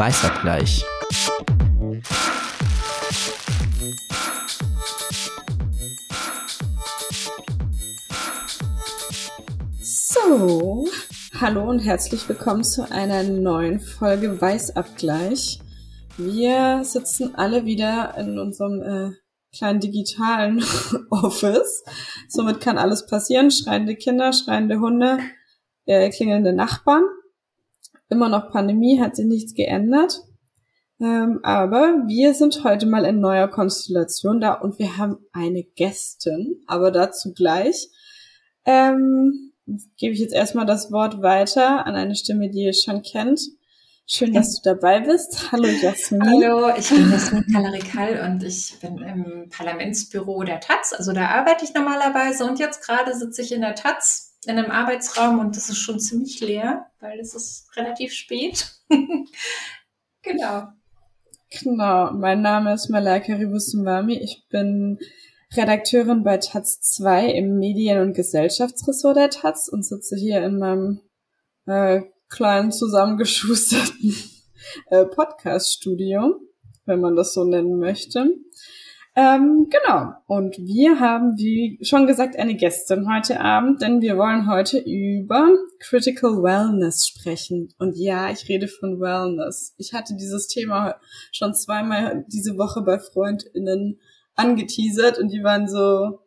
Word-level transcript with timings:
Weißabgleich. 0.00 0.82
So, 9.82 10.88
hallo 11.38 11.68
und 11.68 11.80
herzlich 11.80 12.26
willkommen 12.30 12.64
zu 12.64 12.90
einer 12.90 13.24
neuen 13.24 13.78
Folge 13.78 14.40
Weißabgleich. 14.40 15.60
Wir 16.16 16.82
sitzen 16.82 17.34
alle 17.34 17.66
wieder 17.66 18.14
in 18.16 18.38
unserem 18.38 18.80
äh, 18.80 19.10
kleinen 19.54 19.80
digitalen 19.80 20.64
Office. 21.10 21.84
Somit 22.26 22.62
kann 22.62 22.78
alles 22.78 23.04
passieren. 23.04 23.50
Schreiende 23.50 23.96
Kinder, 23.96 24.32
schreiende 24.32 24.80
Hunde, 24.80 25.18
äh, 25.84 26.08
klingelnde 26.08 26.54
Nachbarn. 26.54 27.02
Immer 28.10 28.28
noch 28.28 28.50
Pandemie, 28.50 29.00
hat 29.00 29.16
sich 29.16 29.26
nichts 29.26 29.54
geändert. 29.54 30.20
Ähm, 31.00 31.40
aber 31.42 32.04
wir 32.06 32.34
sind 32.34 32.62
heute 32.64 32.84
mal 32.84 33.06
in 33.06 33.20
neuer 33.20 33.48
Konstellation 33.48 34.40
da 34.40 34.52
und 34.52 34.78
wir 34.78 34.98
haben 34.98 35.18
eine 35.32 35.62
Gästin, 35.62 36.62
aber 36.66 36.90
dazu 36.90 37.32
gleich. 37.32 37.88
Ähm, 38.66 39.52
gebe 39.96 40.12
ich 40.12 40.20
jetzt 40.20 40.34
erstmal 40.34 40.66
das 40.66 40.92
Wort 40.92 41.22
weiter 41.22 41.86
an 41.86 41.94
eine 41.94 42.14
Stimme, 42.16 42.50
die 42.50 42.64
ihr 42.64 42.74
schon 42.74 43.02
kennt. 43.02 43.40
Schön, 44.06 44.32
dass 44.32 44.60
du 44.60 44.74
dabei 44.74 45.00
bist. 45.00 45.52
Hallo 45.52 45.68
Jasmin. 45.68 46.22
Hallo, 46.22 46.74
ich 46.76 46.88
bin 46.88 47.10
Jasmin 47.12 47.46
Kalarikal 47.52 48.28
und 48.28 48.42
ich 48.42 48.76
bin 48.80 48.98
im 48.98 49.48
Parlamentsbüro 49.50 50.42
der 50.42 50.58
Taz. 50.58 50.92
Also 50.92 51.12
da 51.12 51.28
arbeite 51.28 51.64
ich 51.64 51.74
normalerweise 51.74 52.44
und 52.44 52.58
jetzt 52.58 52.84
gerade 52.84 53.14
sitze 53.14 53.42
ich 53.42 53.52
in 53.52 53.60
der 53.60 53.76
Taz 53.76 54.29
in 54.46 54.58
einem 54.58 54.70
Arbeitsraum 54.70 55.38
und 55.38 55.56
das 55.56 55.68
ist 55.68 55.78
schon 55.78 56.00
ziemlich 56.00 56.40
leer, 56.40 56.86
weil 57.00 57.18
es 57.20 57.34
ist 57.34 57.76
relativ 57.76 58.12
spät. 58.12 58.72
genau. 60.22 60.68
Genau, 61.62 62.12
mein 62.12 62.42
Name 62.42 62.74
ist 62.74 62.88
Malaika 62.90 63.34
Ribusumwami. 63.34 64.16
Ich 64.18 64.46
bin 64.48 64.98
Redakteurin 65.56 66.22
bei 66.22 66.36
Taz 66.36 66.80
2 66.80 67.32
im 67.32 67.58
Medien- 67.58 68.00
und 68.00 68.14
Gesellschaftsressort 68.14 69.16
der 69.16 69.30
Taz 69.30 69.68
und 69.68 69.84
sitze 69.84 70.16
hier 70.16 70.44
in 70.44 70.58
meinem 70.58 71.00
äh, 71.66 72.02
kleinen 72.28 72.70
zusammengeschusterten 72.70 74.14
äh, 74.90 75.04
Podcast-Studio, 75.06 76.40
wenn 76.86 77.00
man 77.00 77.16
das 77.16 77.34
so 77.34 77.44
nennen 77.44 77.80
möchte. 77.80 78.30
Ähm, 79.20 79.68
genau. 79.68 80.14
Und 80.26 80.56
wir 80.56 80.98
haben, 80.98 81.36
wie 81.36 81.78
schon 81.82 82.06
gesagt, 82.06 82.38
eine 82.38 82.54
Gästin 82.54 83.06
heute 83.12 83.40
Abend, 83.40 83.82
denn 83.82 84.00
wir 84.00 84.16
wollen 84.16 84.50
heute 84.50 84.78
über 84.78 85.46
Critical 85.78 86.42
Wellness 86.42 87.06
sprechen. 87.06 87.68
Und 87.78 87.98
ja, 87.98 88.30
ich 88.30 88.48
rede 88.48 88.66
von 88.66 88.98
Wellness. 88.98 89.74
Ich 89.76 89.92
hatte 89.92 90.14
dieses 90.16 90.48
Thema 90.48 90.98
schon 91.32 91.54
zweimal 91.54 92.24
diese 92.28 92.56
Woche 92.56 92.80
bei 92.80 92.98
FreundInnen 92.98 94.00
angeteasert 94.36 95.18
und 95.18 95.28
die 95.28 95.44
waren 95.44 95.68
so, 95.68 96.20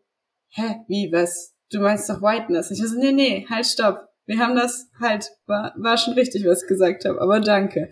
hä, 0.50 0.76
wie, 0.88 1.12
was? 1.12 1.56
Du 1.72 1.80
meinst 1.80 2.08
doch 2.10 2.22
Whiteness? 2.22 2.70
Ich 2.70 2.78
so, 2.78 2.96
nee, 3.00 3.12
nee, 3.12 3.48
halt, 3.50 3.66
stopp. 3.66 4.08
Wir 4.28 4.38
haben 4.38 4.56
das 4.56 4.88
halt, 5.00 5.32
war, 5.48 5.74
war 5.78 5.98
schon 5.98 6.14
richtig, 6.14 6.46
was 6.46 6.62
ich 6.62 6.70
gesagt 6.70 7.06
habe, 7.06 7.20
aber 7.20 7.40
danke. 7.40 7.90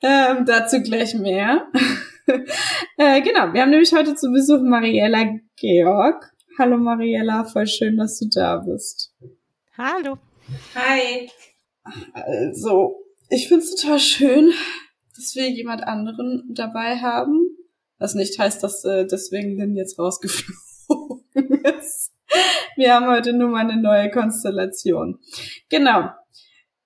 Ähm, 0.00 0.46
dazu 0.46 0.80
gleich 0.80 1.14
mehr. 1.14 1.66
äh, 2.96 3.20
genau, 3.22 3.52
wir 3.52 3.62
haben 3.62 3.70
nämlich 3.70 3.92
heute 3.92 4.14
zu 4.14 4.30
Besuch 4.30 4.60
Mariella 4.62 5.38
Georg. 5.56 6.32
Hallo 6.58 6.76
Mariella, 6.76 7.44
voll 7.44 7.66
schön, 7.66 7.96
dass 7.96 8.18
du 8.18 8.28
da 8.28 8.58
bist. 8.58 9.12
Hallo. 9.76 10.18
Hi. 10.74 11.30
Also, 12.12 12.96
ich 13.28 13.48
finde 13.48 13.64
es 13.64 13.74
total 13.74 13.98
schön, 13.98 14.52
dass 15.16 15.34
wir 15.34 15.48
jemand 15.50 15.82
anderen 15.82 16.50
dabei 16.54 16.98
haben. 16.98 17.56
Was 17.98 18.14
nicht 18.14 18.38
heißt, 18.38 18.62
dass 18.62 18.84
äh, 18.84 19.06
deswegen 19.06 19.56
Lynn 19.58 19.76
jetzt 19.76 19.98
rausgeflogen 19.98 21.24
ist. 21.78 22.12
Wir 22.76 22.94
haben 22.94 23.06
heute 23.06 23.32
nur 23.32 23.48
mal 23.48 23.68
eine 23.68 23.80
neue 23.80 24.10
Konstellation. 24.10 25.18
Genau. 25.68 26.10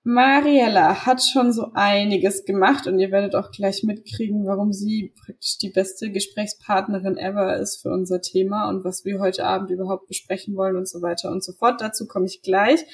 Mariella 0.07 1.07
hat 1.07 1.23
schon 1.23 1.51
so 1.51 1.71
einiges 1.73 2.45
gemacht 2.45 2.85
und 2.85 2.99
ihr 2.99 3.09
werdet 3.09 3.33
auch 3.33 3.49
gleich 3.49 3.81
mitkriegen, 3.81 4.45
warum 4.45 4.71
sie 4.71 5.11
praktisch 5.19 5.57
die 5.57 5.71
beste 5.71 6.11
Gesprächspartnerin 6.11 7.17
ever 7.17 7.57
ist 7.57 7.81
für 7.81 7.89
unser 7.89 8.21
Thema 8.21 8.69
und 8.69 8.83
was 8.83 9.03
wir 9.03 9.19
heute 9.19 9.45
Abend 9.45 9.71
überhaupt 9.71 10.07
besprechen 10.07 10.55
wollen 10.55 10.75
und 10.75 10.87
so 10.87 11.01
weiter 11.01 11.31
und 11.31 11.43
so 11.43 11.53
fort. 11.53 11.81
Dazu 11.81 12.05
komme 12.05 12.27
ich 12.27 12.43
gleich. 12.43 12.85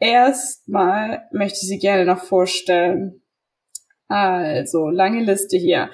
Erstmal 0.00 1.28
möchte 1.30 1.60
ich 1.62 1.68
sie 1.68 1.78
gerne 1.78 2.04
noch 2.04 2.24
vorstellen. 2.24 3.22
Also, 4.08 4.88
lange 4.88 5.22
Liste 5.22 5.56
hier. 5.56 5.90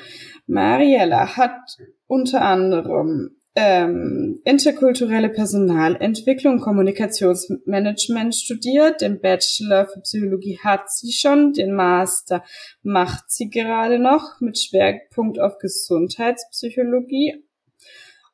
Mariella 0.47 1.37
hat 1.37 1.77
unter 2.07 2.41
anderem 2.41 3.37
ähm, 3.55 4.41
interkulturelle 4.45 5.29
Personalentwicklung, 5.29 6.61
Kommunikationsmanagement 6.61 8.35
studiert. 8.35 9.03
Den 9.03 9.21
Bachelor 9.21 9.87
für 9.87 10.01
Psychologie 10.01 10.59
hat 10.63 10.91
sie 10.91 11.13
schon, 11.13 11.53
den 11.53 11.75
Master 11.75 12.43
macht 12.83 13.31
sie 13.31 13.51
gerade 13.51 13.99
noch 13.99 14.41
mit 14.41 14.59
Schwerpunkt 14.59 15.39
auf 15.39 15.59
Gesundheitspsychologie 15.59 17.45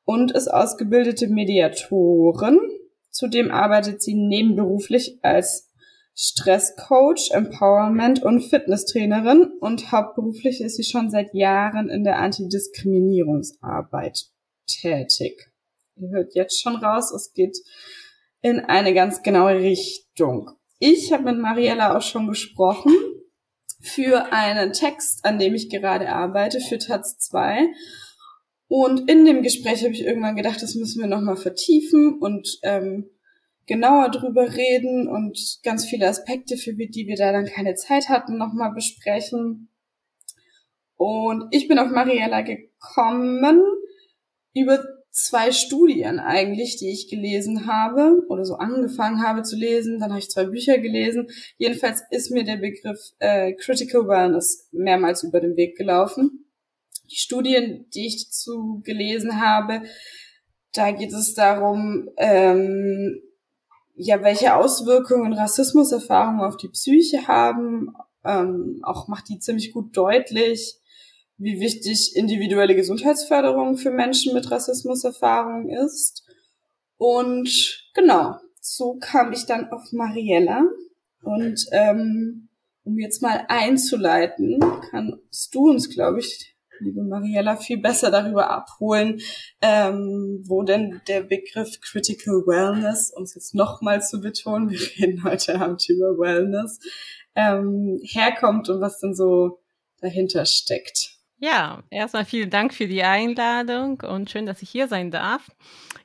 und 0.05 0.31
ist 0.31 0.47
ausgebildete 0.49 1.27
Mediatorin. 1.29 2.61
Zudem 3.11 3.51
arbeitet 3.51 4.03
sie 4.03 4.15
nebenberuflich 4.15 5.19
als 5.23 5.73
Stresscoach, 6.15 7.33
Empowerment 7.33 8.23
und 8.23 8.41
Fitnesstrainerin 8.41 9.53
und 9.61 9.91
hauptberuflich 9.93 10.61
ist 10.61 10.77
sie 10.77 10.85
schon 10.85 11.11
seit 11.11 11.35
Jahren 11.35 11.89
in 11.89 12.05
der 12.05 12.19
Antidiskriminierungsarbeit 12.19 14.31
tätig. 14.69 15.51
Ihr 15.97 16.11
hört 16.11 16.35
jetzt 16.35 16.61
schon 16.63 16.77
raus, 16.77 17.13
es 17.13 17.33
geht 17.33 17.57
in 18.41 18.61
eine 18.61 18.95
ganz 18.95 19.23
genaue 19.23 19.59
Richtung. 19.59 20.51
Ich 20.79 21.13
habe 21.13 21.25
mit 21.25 21.39
Mariella 21.39 21.97
auch 21.97 22.03
schon 22.03 22.29
gesprochen 22.29 22.93
für 23.81 24.33
einen 24.33 24.73
Text, 24.73 25.25
an 25.25 25.39
dem 25.39 25.55
ich 25.55 25.71
gerade 25.71 26.09
arbeite, 26.09 26.61
für 26.61 26.79
Taz 26.79 27.19
2. 27.19 27.69
Und 28.69 29.11
in 29.11 29.25
dem 29.25 29.43
Gespräch 29.43 29.83
habe 29.83 29.95
ich 29.95 30.05
irgendwann 30.05 30.37
gedacht, 30.37 30.63
das 30.63 30.75
müssen 30.75 31.01
wir 31.01 31.09
nochmal 31.09 31.37
vertiefen 31.37 32.19
und 32.21 32.59
ähm, 32.63 33.09
genauer 33.67 34.11
drüber 34.11 34.55
reden 34.55 35.09
und 35.09 35.59
ganz 35.63 35.85
viele 35.85 36.09
Aspekte, 36.09 36.57
für 36.57 36.75
die 36.75 37.07
wir 37.07 37.17
da 37.17 37.33
dann 37.33 37.47
keine 37.47 37.75
Zeit 37.75 38.09
hatten, 38.09 38.37
nochmal 38.37 38.73
besprechen. 38.73 39.71
Und 40.97 41.47
ich 41.51 41.69
bin 41.69 41.79
auf 41.79 41.91
Mariella 41.91 42.43
gekommen, 42.43 43.63
über 44.63 44.85
zwei 45.11 45.53
Studien 45.53 46.21
eigentlich, 46.21 46.77
die 46.77 46.91
ich 46.91 47.09
gelesen 47.09 47.67
habe 47.67 48.23
oder 48.29 48.45
so 48.45 48.55
angefangen 48.55 49.23
habe 49.23 49.43
zu 49.43 49.57
lesen. 49.57 49.99
Dann 49.99 50.11
habe 50.11 50.21
ich 50.21 50.31
zwei 50.31 50.45
Bücher 50.45 50.79
gelesen. 50.79 51.29
Jedenfalls 51.57 52.03
ist 52.11 52.31
mir 52.31 52.45
der 52.45 52.57
Begriff 52.57 53.01
äh, 53.19 53.53
Critical 53.55 54.07
Wellness 54.07 54.69
mehrmals 54.73 55.23
über 55.25 55.41
den 55.41 55.57
Weg 55.57 55.77
gelaufen. 55.77 56.47
Die 57.11 57.17
Studien, 57.17 57.87
die 57.95 58.07
ich 58.07 58.27
dazu 58.27 58.81
gelesen 58.85 59.41
habe, 59.41 59.83
da 60.73 60.91
geht 60.91 61.13
es 61.13 61.35
darum, 61.35 62.11
ähm, 62.19 63.23
ja, 63.95 64.23
welche 64.23 64.55
Auswirkungen 64.55 65.33
Rassismuserfahrungen 65.33 66.43
auf 66.43 66.57
die 66.57 66.69
Psyche 66.69 67.27
haben. 67.27 67.95
Ähm, 68.25 68.81
auch 68.83 69.09
macht 69.09 69.29
die 69.29 69.39
ziemlich 69.39 69.73
gut 69.73 69.97
deutlich, 69.97 70.79
wie 71.39 71.61
wichtig 71.61 72.15
individuelle 72.17 72.75
Gesundheitsförderung 72.75 73.77
für 73.77 73.91
Menschen 73.91 74.35
mit 74.35 74.51
Rassismuserfahrung 74.51 75.69
ist. 75.69 76.25
Und 76.97 77.89
genau, 77.95 78.37
so 78.61 78.99
kam 79.01 79.33
ich 79.33 79.47
dann 79.47 79.71
auf 79.71 79.93
Mariella. 79.93 80.65
Und 81.23 81.65
ähm, 81.73 82.49
um 82.85 82.99
jetzt 82.99 83.23
mal 83.23 83.45
einzuleiten, 83.49 84.59
kannst 84.91 85.55
du 85.55 85.71
uns, 85.71 85.89
glaube 85.91 86.21
ich, 86.21 86.57
liebe 86.81 87.03
Mariella, 87.03 87.57
viel 87.57 87.79
besser 87.79 88.11
darüber 88.11 88.51
abholen, 88.51 89.21
ähm, 89.61 90.43
wo 90.47 90.63
denn 90.63 91.01
der 91.09 91.23
Begriff 91.23 91.81
Critical 91.81 92.47
Wellness, 92.47 93.13
um 93.15 93.25
es 93.25 93.35
jetzt 93.35 93.55
nochmal 93.55 94.03
zu 94.03 94.21
betonen, 94.21 94.71
wir 94.71 94.81
reden 94.99 95.25
heute 95.25 95.61
Abend 95.61 95.89
über 95.89 96.19
Wellness, 96.19 96.79
ähm, 97.35 98.01
herkommt 98.03 98.69
und 98.69 98.81
was 98.81 98.99
denn 99.01 99.15
so 99.15 99.61
dahinter 100.01 100.47
steckt. 100.47 101.18
Ja, 101.41 101.85
erstmal 101.91 102.25
vielen 102.25 102.51
Dank 102.51 102.75
für 102.75 102.89
die 102.89 103.05
Einladung 103.05 104.01
und 104.01 104.29
schön, 104.29 104.45
dass 104.45 104.61
ich 104.61 104.71
hier 104.71 104.89
sein 104.89 105.13
darf. 105.13 105.49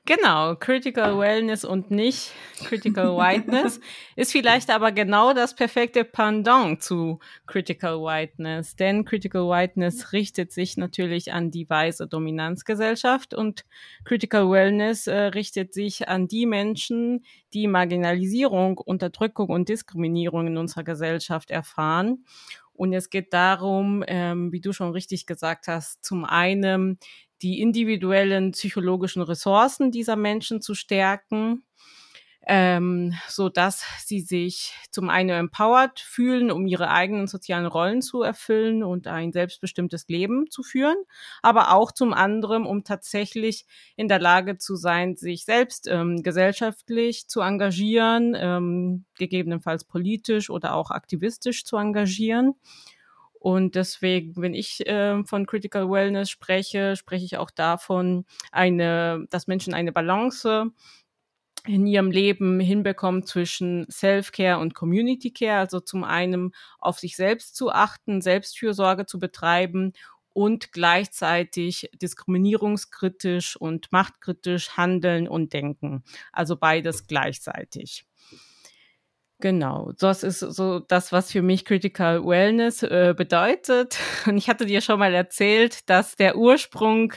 Genau, 0.06 0.56
Critical 0.56 1.18
Wellness 1.18 1.66
und 1.66 1.90
nicht 1.90 2.34
Critical 2.66 3.18
Whiteness 3.18 3.80
ist 4.16 4.34
vielleicht 4.34 4.70
aber 4.70 4.92
genau 4.92 5.34
das 5.34 5.56
perfekte 5.56 6.04
Pendant 6.04 6.84
zu 6.84 7.20
Critical 7.48 8.00
Whiteness, 8.02 8.76
denn 8.76 9.06
Critical 9.06 9.48
Whiteness 9.50 10.12
richtet 10.12 10.52
sich 10.52 10.78
natürlich 10.78 11.34
an 11.34 11.50
die 11.50 11.68
weiße 11.68 12.08
Dominanzgesellschaft 12.08 13.34
und 13.34 13.66
Critical 14.04 14.52
Wellness 14.52 15.08
äh, 15.08 15.16
richtet 15.16 15.74
sich 15.74 16.10
an 16.10 16.28
die 16.28 16.46
Menschen, 16.46 17.26
die 17.54 17.68
Marginalisierung, 17.68 18.78
Unterdrückung 18.78 19.50
und 19.50 19.70
Diskriminierung 19.70 20.48
in 20.48 20.58
unserer 20.58 20.84
Gesellschaft 20.84 21.50
erfahren 21.50 22.26
Und 22.74 22.94
es 22.94 23.10
geht 23.10 23.34
darum, 23.34 24.04
ähm, 24.08 24.52
wie 24.52 24.62
du 24.62 24.74
schon 24.74 24.92
richtig 24.92 25.26
gesagt 25.26 25.68
hast, 25.68 26.04
zum 26.04 26.26
einen 26.26 27.00
die 27.42 27.62
individuellen 27.62 28.52
psychologischen 28.52 29.22
Ressourcen 29.22 29.92
dieser 29.92 30.16
Menschen 30.16 30.62
zu 30.62 30.76
stärken 30.76 31.64
ähm, 32.46 33.14
so 33.28 33.50
dass 33.50 33.86
sie 34.06 34.20
sich 34.20 34.74
zum 34.92 35.10
einen 35.10 35.30
empowered 35.30 36.00
fühlen, 36.00 36.52
um 36.52 36.68
ihre 36.68 36.90
eigenen 36.90 37.28
sozialen 37.28 37.66
Rollen 37.66 38.02
zu 38.02 38.22
erfüllen 38.22 38.84
und 38.84 39.08
ein 39.08 39.32
selbstbestimmtes 39.32 40.08
Leben 40.10 40.50
zu 40.50 40.64
führen, 40.64 40.98
aber 41.42 41.74
auch 41.74 41.92
zum 41.92 42.14
anderen, 42.14 42.66
um 42.66 42.84
tatsächlich 42.84 43.66
in 43.96 44.08
der 44.08 44.20
Lage 44.20 44.58
zu 44.58 44.76
sein, 44.76 45.16
sich 45.16 45.46
selbst 45.46 45.88
ähm, 45.88 46.22
gesellschaftlich 46.22 47.28
zu 47.28 47.42
engagieren, 47.42 48.36
ähm, 48.38 49.06
gegebenenfalls 49.18 49.86
politisch 49.86 50.50
oder 50.50 50.76
auch 50.76 50.92
aktivistisch 50.92 51.64
zu 51.64 51.78
engagieren. 51.78 52.56
Und 53.44 53.76
deswegen, 53.76 54.42
wenn 54.42 54.54
ich 54.54 54.88
äh, 54.88 55.22
von 55.26 55.46
Critical 55.46 55.90
Wellness 55.90 56.30
spreche, 56.30 56.96
spreche 56.96 57.26
ich 57.26 57.38
auch 57.38 57.52
davon, 57.52 58.26
eine, 58.54 59.26
dass 59.32 59.48
Menschen 59.48 59.74
eine 59.74 59.92
Balance 59.92 60.72
in 61.66 61.88
ihrem 61.88 62.12
Leben 62.12 62.60
hinbekommen 62.60 63.26
zwischen 63.26 63.88
Self-Care 63.90 64.60
und 64.60 64.74
Community-Care, 64.76 65.60
also 65.60 65.80
zum 65.80 66.04
einen 66.04 66.54
auf 66.80 67.00
sich 67.00 67.16
selbst 67.16 67.56
zu 67.56 67.72
achten, 67.72 68.22
Selbstfürsorge 68.22 69.06
zu 69.06 69.20
betreiben 69.20 69.94
und 70.34 70.72
gleichzeitig 70.74 71.90
diskriminierungskritisch 72.02 73.56
und 73.56 73.92
machtkritisch 73.92 74.72
handeln 74.78 75.28
und 75.28 75.54
denken. 75.54 76.04
Also 76.32 76.58
beides 76.58 77.08
gleichzeitig. 77.08 78.06
Genau, 79.44 79.92
das 80.00 80.24
ist 80.24 80.40
so 80.40 80.80
das, 80.80 81.12
was 81.12 81.34
für 81.34 81.42
mich 81.42 81.66
Critical 81.66 82.26
Wellness 82.26 82.82
äh, 82.82 83.14
bedeutet. 83.14 84.00
Und 84.26 84.38
ich 84.38 84.48
hatte 84.48 84.66
dir 84.66 84.80
schon 84.80 85.00
mal 85.00 85.14
erzählt, 85.14 85.90
dass 85.90 86.16
der 86.16 86.38
Ursprung 86.38 87.12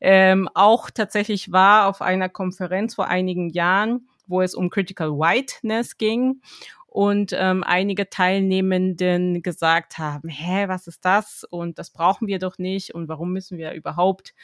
ähm, 0.00 0.48
auch 0.54 0.90
tatsächlich 0.90 1.50
war 1.50 1.88
auf 1.88 2.02
einer 2.02 2.28
Konferenz 2.28 2.94
vor 2.94 3.08
einigen 3.08 3.50
Jahren, 3.50 4.06
wo 4.28 4.42
es 4.42 4.54
um 4.54 4.70
Critical 4.70 5.10
Whiteness 5.10 5.98
ging 5.98 6.40
und 6.86 7.32
ähm, 7.36 7.64
einige 7.64 8.08
Teilnehmenden 8.08 9.42
gesagt 9.42 9.98
haben, 9.98 10.28
hä, 10.28 10.68
was 10.68 10.86
ist 10.86 11.04
das? 11.04 11.42
Und 11.50 11.80
das 11.80 11.90
brauchen 11.90 12.28
wir 12.28 12.38
doch 12.38 12.58
nicht 12.58 12.94
und 12.94 13.08
warum 13.08 13.32
müssen 13.32 13.58
wir 13.58 13.72
überhaupt 13.72 14.34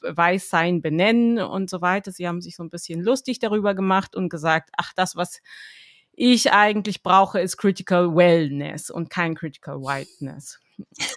Weißsein 0.00 0.80
benennen 0.80 1.38
und 1.38 1.68
so 1.68 1.82
weiter. 1.82 2.12
Sie 2.12 2.26
haben 2.26 2.40
sich 2.40 2.56
so 2.56 2.62
ein 2.62 2.70
bisschen 2.70 3.02
lustig 3.02 3.40
darüber 3.40 3.74
gemacht 3.74 4.16
und 4.16 4.30
gesagt, 4.30 4.70
ach, 4.78 4.94
das, 4.96 5.16
was 5.16 5.42
ich 6.22 6.52
eigentlich 6.52 7.02
brauche, 7.02 7.40
ist 7.40 7.56
Critical 7.56 8.14
Wellness 8.14 8.90
und 8.90 9.10
kein 9.10 9.34
Critical 9.34 9.80
Whiteness. 9.80 10.60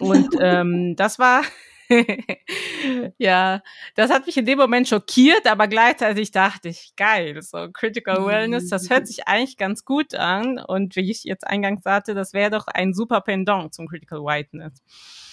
Und 0.00 0.30
ähm, 0.40 0.96
das 0.96 1.20
war 1.20 1.42
ja, 3.18 3.62
das 3.94 4.10
hat 4.10 4.26
mich 4.26 4.36
in 4.36 4.46
dem 4.46 4.58
Moment 4.58 4.88
schockiert, 4.88 5.46
aber 5.46 5.68
gleichzeitig 5.68 6.30
dachte 6.30 6.68
ich, 6.68 6.94
geil, 6.96 7.40
so 7.42 7.68
Critical 7.72 8.26
Wellness, 8.26 8.68
das 8.68 8.90
hört 8.90 9.06
sich 9.06 9.28
eigentlich 9.28 9.56
ganz 9.56 9.84
gut 9.84 10.14
an. 10.14 10.58
Und 10.58 10.96
wie 10.96 11.10
ich 11.10 11.24
jetzt 11.24 11.46
eingangs 11.46 11.82
sagte, 11.82 12.14
das 12.14 12.32
wäre 12.32 12.50
doch 12.50 12.66
ein 12.66 12.94
super 12.94 13.20
Pendant 13.20 13.74
zum 13.74 13.86
Critical 13.86 14.20
Whiteness. 14.20 14.82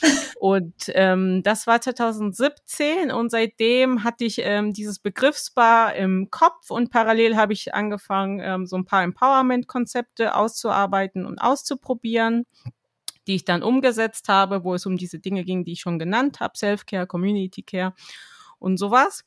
Und 0.40 0.74
ähm, 0.90 1.42
das 1.44 1.68
war 1.68 1.80
2017 1.80 3.12
und 3.12 3.32
seitdem 3.32 4.04
hatte 4.04 4.26
ich 4.26 4.40
ähm, 4.40 4.74
dieses 4.74 5.00
Begriffspaar 5.00 5.96
im 5.96 6.28
Kopf 6.32 6.70
und 6.70 6.92
parallel 6.92 7.38
habe 7.38 7.54
ich 7.54 7.74
angefangen, 7.74 8.42
ähm, 8.44 8.66
so 8.66 8.76
ein 8.76 8.84
paar 8.84 9.04
Empowerment-Konzepte 9.04 10.36
auszuarbeiten 10.36 11.26
und 11.26 11.40
auszuprobieren 11.40 12.46
die 13.28 13.36
ich 13.36 13.46
dann 13.46 13.64
umgesetzt 13.64 14.30
habe, 14.30 14.64
wo 14.64 14.74
es 14.74 14.86
um 14.86 14.98
diese 14.98 15.20
Dinge 15.20 15.44
ging, 15.44 15.64
die 15.64 15.74
ich 15.74 15.82
schon 15.82 16.00
genannt 16.00 16.40
habe, 16.40 16.58
Self-Care, 16.58 17.08
Community 17.08 17.64
Care 17.64 17.94
und 18.60 18.78
sowas. 18.78 19.26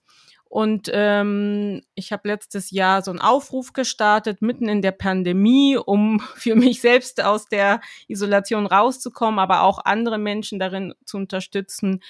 Und 0.48 0.88
ähm, 0.92 1.82
ich 1.94 2.12
habe 2.12 2.28
letztes 2.28 2.70
Jahr 2.70 3.02
so 3.02 3.10
einen 3.10 3.20
Aufruf 3.20 3.72
gestartet, 3.72 4.42
mitten 4.42 4.68
in 4.68 4.80
der 4.80 4.92
Pandemie, 4.92 5.76
um 5.76 6.20
für 6.36 6.54
mich 6.54 6.80
selbst 6.80 7.22
aus 7.22 7.46
der 7.48 7.80
Isolation 8.08 8.66
rauszukommen, 8.66 9.40
aber 9.40 9.62
auch 9.62 9.84
andere 9.84 10.18
Menschen 10.18 10.58
darin 10.58 10.94
zu 11.04 11.16
unterstützen, 11.16 12.02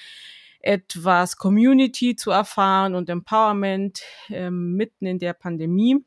etwas 0.60 1.36
Community 1.36 2.16
zu 2.16 2.30
erfahren 2.30 2.94
und 2.94 3.08
Empowerment 3.08 4.02
ähm, 4.28 4.74
mitten 4.74 5.06
in 5.06 5.18
der 5.18 5.32
Pandemie 5.32 6.04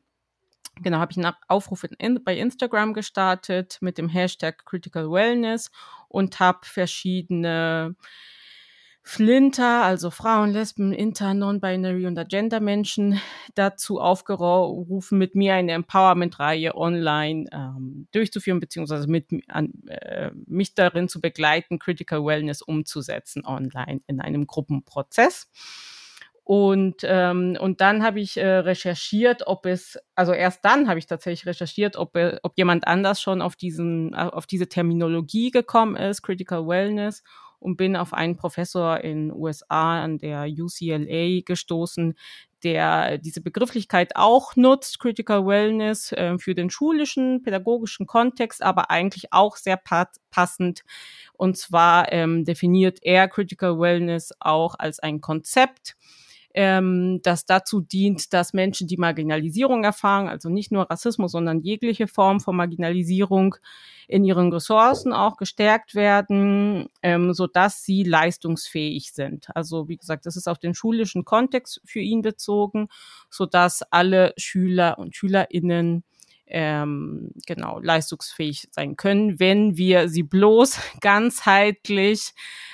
genau, 0.82 0.98
habe 0.98 1.12
ich 1.12 1.18
einen 1.18 1.34
Aufruf 1.48 1.84
in, 1.98 2.22
bei 2.24 2.36
Instagram 2.36 2.94
gestartet 2.94 3.78
mit 3.80 3.98
dem 3.98 4.08
Hashtag 4.08 4.64
Critical 4.64 5.10
Wellness 5.10 5.70
und 6.08 6.40
habe 6.40 6.60
verschiedene 6.62 7.96
Flinter, 9.02 9.82
also 9.82 10.10
Frauen, 10.10 10.50
Lesben, 10.50 10.92
Inter, 10.92 11.32
Non-Binary 11.34 12.06
und 12.06 12.18
Agenda-Menschen 12.18 13.20
dazu 13.54 13.98
aufgerufen, 13.98 15.18
mit 15.18 15.34
mir 15.34 15.54
eine 15.54 15.72
Empowerment-Reihe 15.72 16.76
online 16.76 17.46
ähm, 17.50 18.06
durchzuführen, 18.12 18.60
beziehungsweise 18.60 19.08
mit, 19.08 19.26
an, 19.48 19.72
äh, 19.88 20.30
mich 20.46 20.74
darin 20.74 21.08
zu 21.08 21.20
begleiten, 21.20 21.78
Critical 21.78 22.24
Wellness 22.24 22.62
umzusetzen 22.62 23.44
online 23.46 24.02
in 24.06 24.20
einem 24.20 24.46
Gruppenprozess. 24.46 25.48
Und, 26.44 27.02
ähm, 27.04 27.56
und 27.60 27.80
dann 27.80 28.02
habe 28.02 28.20
ich 28.20 28.36
äh, 28.36 28.46
recherchiert, 28.46 29.46
ob 29.46 29.66
es, 29.66 29.98
also 30.14 30.32
erst 30.32 30.64
dann 30.64 30.88
habe 30.88 30.98
ich 30.98 31.06
tatsächlich 31.06 31.46
recherchiert, 31.46 31.96
ob, 31.96 32.16
äh, 32.16 32.38
ob 32.42 32.58
jemand 32.58 32.86
anders 32.86 33.20
schon 33.20 33.40
auf, 33.40 33.56
diesen, 33.56 34.14
äh, 34.14 34.16
auf 34.16 34.46
diese 34.46 34.68
Terminologie 34.68 35.50
gekommen 35.50 35.96
ist, 35.96 36.22
Critical 36.22 36.66
Wellness, 36.66 37.22
und 37.60 37.76
bin 37.76 37.94
auf 37.94 38.14
einen 38.14 38.36
Professor 38.36 39.00
in 39.00 39.30
USA 39.32 40.02
an 40.02 40.18
der 40.18 40.46
UCLA 40.48 41.42
gestoßen, 41.44 42.14
der 42.64 43.18
diese 43.18 43.40
Begrifflichkeit 43.40 44.16
auch 44.16 44.56
nutzt, 44.56 44.98
Critical 44.98 45.46
Wellness, 45.46 46.12
äh, 46.12 46.38
für 46.38 46.54
den 46.54 46.70
schulischen, 46.70 47.42
pädagogischen 47.42 48.06
Kontext, 48.06 48.62
aber 48.62 48.90
eigentlich 48.90 49.32
auch 49.32 49.56
sehr 49.56 49.80
passend. 50.30 50.82
Und 51.34 51.56
zwar 51.56 52.12
ähm, 52.12 52.44
definiert 52.44 52.98
er 53.02 53.28
Critical 53.28 53.78
Wellness 53.78 54.32
auch 54.40 54.74
als 54.78 54.98
ein 54.98 55.20
Konzept, 55.20 55.96
ähm, 56.54 57.20
das 57.22 57.44
dazu 57.44 57.80
dient, 57.80 58.32
dass 58.32 58.52
Menschen, 58.52 58.86
die 58.86 58.96
Marginalisierung 58.96 59.84
erfahren, 59.84 60.28
also 60.28 60.48
nicht 60.48 60.72
nur 60.72 60.90
Rassismus, 60.90 61.32
sondern 61.32 61.60
jegliche 61.60 62.08
Form 62.08 62.40
von 62.40 62.56
Marginalisierung 62.56 63.56
in 64.08 64.24
ihren 64.24 64.52
Ressourcen 64.52 65.12
auch 65.12 65.36
gestärkt 65.36 65.94
werden, 65.94 66.88
ähm, 67.02 67.32
so 67.32 67.46
dass 67.46 67.84
sie 67.84 68.02
leistungsfähig 68.02 69.12
sind. 69.12 69.46
Also 69.54 69.88
wie 69.88 69.96
gesagt, 69.96 70.26
das 70.26 70.36
ist 70.36 70.48
auf 70.48 70.58
den 70.58 70.74
schulischen 70.74 71.24
Kontext 71.24 71.80
für 71.84 72.00
ihn 72.00 72.22
bezogen, 72.22 72.88
so 73.28 73.46
dass 73.46 73.82
alle 73.90 74.34
Schüler 74.36 74.98
und 74.98 75.14
Schülerinnen 75.14 76.02
ähm, 76.50 77.30
genau 77.46 77.78
leistungsfähig 77.80 78.68
sein 78.72 78.96
können, 78.96 79.38
wenn 79.38 79.76
wir 79.76 80.08
sie 80.08 80.22
bloß 80.22 80.80
ganzheitlich 81.00 82.32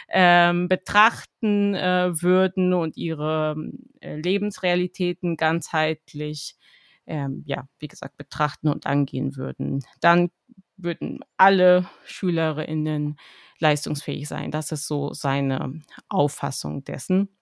ähm, 0.08 0.68
betrachten 0.68 1.74
äh, 1.74 2.22
würden 2.22 2.72
und 2.74 2.96
ihre 2.96 3.56
äh, 4.00 4.16
Lebensrealitäten 4.16 5.36
ganzheitlich, 5.36 6.56
ähm, 7.06 7.42
ja, 7.46 7.68
wie 7.78 7.88
gesagt, 7.88 8.16
betrachten 8.16 8.68
und 8.68 8.86
angehen 8.86 9.36
würden. 9.36 9.84
Dann 10.00 10.30
würden 10.76 11.20
alle 11.36 11.88
Schülerinnen 12.04 13.16
leistungsfähig 13.58 14.28
sein. 14.28 14.50
Das 14.50 14.72
ist 14.72 14.86
so 14.86 15.12
seine 15.12 15.80
Auffassung 16.08 16.84
dessen. 16.84 17.35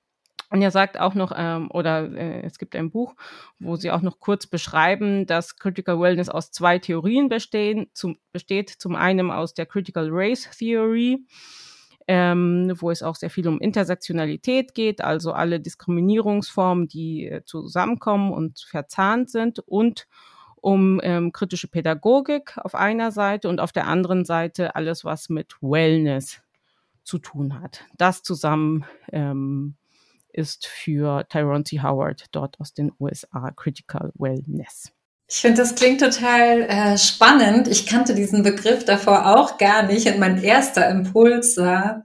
Und 0.54 0.62
er 0.62 0.70
sagt 0.70 1.00
auch 1.00 1.16
noch, 1.16 1.32
ähm, 1.36 1.68
oder 1.72 2.12
äh, 2.12 2.42
es 2.42 2.60
gibt 2.60 2.76
ein 2.76 2.88
Buch, 2.92 3.16
wo 3.58 3.74
sie 3.74 3.90
auch 3.90 4.02
noch 4.02 4.20
kurz 4.20 4.46
beschreiben, 4.46 5.26
dass 5.26 5.56
Critical 5.56 5.98
Wellness 5.98 6.28
aus 6.28 6.52
zwei 6.52 6.78
Theorien 6.78 7.28
bestehen, 7.28 7.88
zum, 7.92 8.18
besteht. 8.30 8.70
Zum 8.70 8.94
einen 8.94 9.32
aus 9.32 9.54
der 9.54 9.66
Critical 9.66 10.10
Race 10.12 10.48
Theory, 10.56 11.26
ähm, 12.06 12.72
wo 12.76 12.92
es 12.92 13.02
auch 13.02 13.16
sehr 13.16 13.30
viel 13.30 13.48
um 13.48 13.58
Intersektionalität 13.58 14.74
geht, 14.74 15.00
also 15.00 15.32
alle 15.32 15.58
Diskriminierungsformen, 15.58 16.86
die 16.86 17.26
äh, 17.26 17.44
zusammenkommen 17.44 18.32
und 18.32 18.60
verzahnt 18.60 19.30
sind 19.30 19.58
und 19.58 20.06
um 20.54 21.00
ähm, 21.02 21.32
kritische 21.32 21.66
Pädagogik 21.66 22.58
auf 22.58 22.76
einer 22.76 23.10
Seite 23.10 23.48
und 23.48 23.58
auf 23.58 23.72
der 23.72 23.88
anderen 23.88 24.24
Seite 24.24 24.76
alles, 24.76 25.04
was 25.04 25.28
mit 25.28 25.56
Wellness 25.60 26.42
zu 27.02 27.18
tun 27.18 27.60
hat. 27.60 27.84
Das 27.98 28.22
zusammen 28.22 28.84
ähm, 29.10 29.74
ist 30.34 30.66
für 30.66 31.26
Tyrone 31.28 31.64
C. 31.64 31.80
Howard 31.82 32.26
dort 32.32 32.58
aus 32.60 32.74
den 32.74 32.92
USA 32.98 33.50
Critical 33.56 34.12
Wellness. 34.14 34.92
Ich 35.26 35.36
finde, 35.36 35.62
das 35.62 35.74
klingt 35.74 36.00
total 36.00 36.62
äh, 36.62 36.98
spannend. 36.98 37.66
Ich 37.68 37.86
kannte 37.86 38.14
diesen 38.14 38.42
Begriff 38.42 38.84
davor 38.84 39.36
auch 39.36 39.56
gar 39.56 39.84
nicht 39.84 40.06
und 40.06 40.18
mein 40.18 40.42
erster 40.42 40.88
Impuls 40.90 41.56
war, 41.56 42.04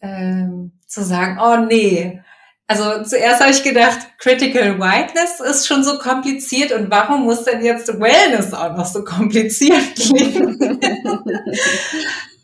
ähm, 0.00 0.72
zu 0.86 1.04
sagen, 1.04 1.38
oh 1.40 1.66
nee. 1.66 2.20
Also 2.68 3.04
zuerst 3.04 3.40
habe 3.40 3.52
ich 3.52 3.62
gedacht, 3.62 3.98
Critical 4.18 4.80
Whiteness 4.80 5.38
ist 5.38 5.68
schon 5.68 5.84
so 5.84 5.98
kompliziert 5.98 6.72
und 6.72 6.90
warum 6.90 7.22
muss 7.22 7.44
denn 7.44 7.64
jetzt 7.64 7.86
Wellness 7.88 8.52
auch 8.52 8.76
noch 8.76 8.86
so 8.86 9.04
kompliziert 9.04 9.94
klingen? 9.94 10.58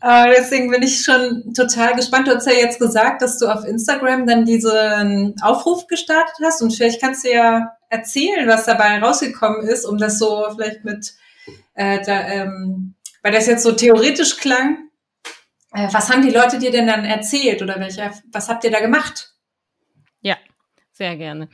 äh, 0.03 0.35
deswegen 0.37 0.69
bin 0.69 0.83
ich 0.83 1.01
schon 1.01 1.53
total 1.53 1.95
gespannt. 1.95 2.27
Du 2.27 2.35
hast 2.35 2.45
ja 2.45 2.51
jetzt 2.51 2.77
gesagt, 2.77 3.21
dass 3.21 3.37
du 3.39 3.47
auf 3.47 3.63
Instagram 3.63 4.27
dann 4.27 4.43
diesen 4.43 5.33
Aufruf 5.41 5.87
gestartet 5.87 6.35
hast 6.43 6.61
und 6.61 6.71
vielleicht 6.71 6.99
kannst 6.99 7.23
du 7.23 7.31
ja 7.31 7.71
erzählen, 7.89 8.45
was 8.49 8.65
dabei 8.65 8.99
rausgekommen 8.99 9.65
ist, 9.65 9.85
um 9.85 9.97
das 9.97 10.19
so 10.19 10.45
vielleicht 10.53 10.83
mit, 10.83 11.13
äh, 11.75 12.03
da, 12.05 12.27
ähm, 12.27 12.95
weil 13.21 13.31
das 13.31 13.47
jetzt 13.47 13.63
so 13.63 13.71
theoretisch 13.71 14.35
klang. 14.35 14.89
Äh, 15.71 15.87
was 15.93 16.09
haben 16.09 16.21
die 16.21 16.35
Leute 16.35 16.59
dir 16.59 16.71
denn 16.71 16.87
dann 16.87 17.05
erzählt 17.05 17.61
oder 17.61 17.79
welche, 17.79 18.11
was 18.29 18.49
habt 18.49 18.65
ihr 18.65 18.71
da 18.71 18.81
gemacht? 18.81 19.33
Ja, 20.19 20.35
sehr 20.91 21.15
gerne. 21.15 21.47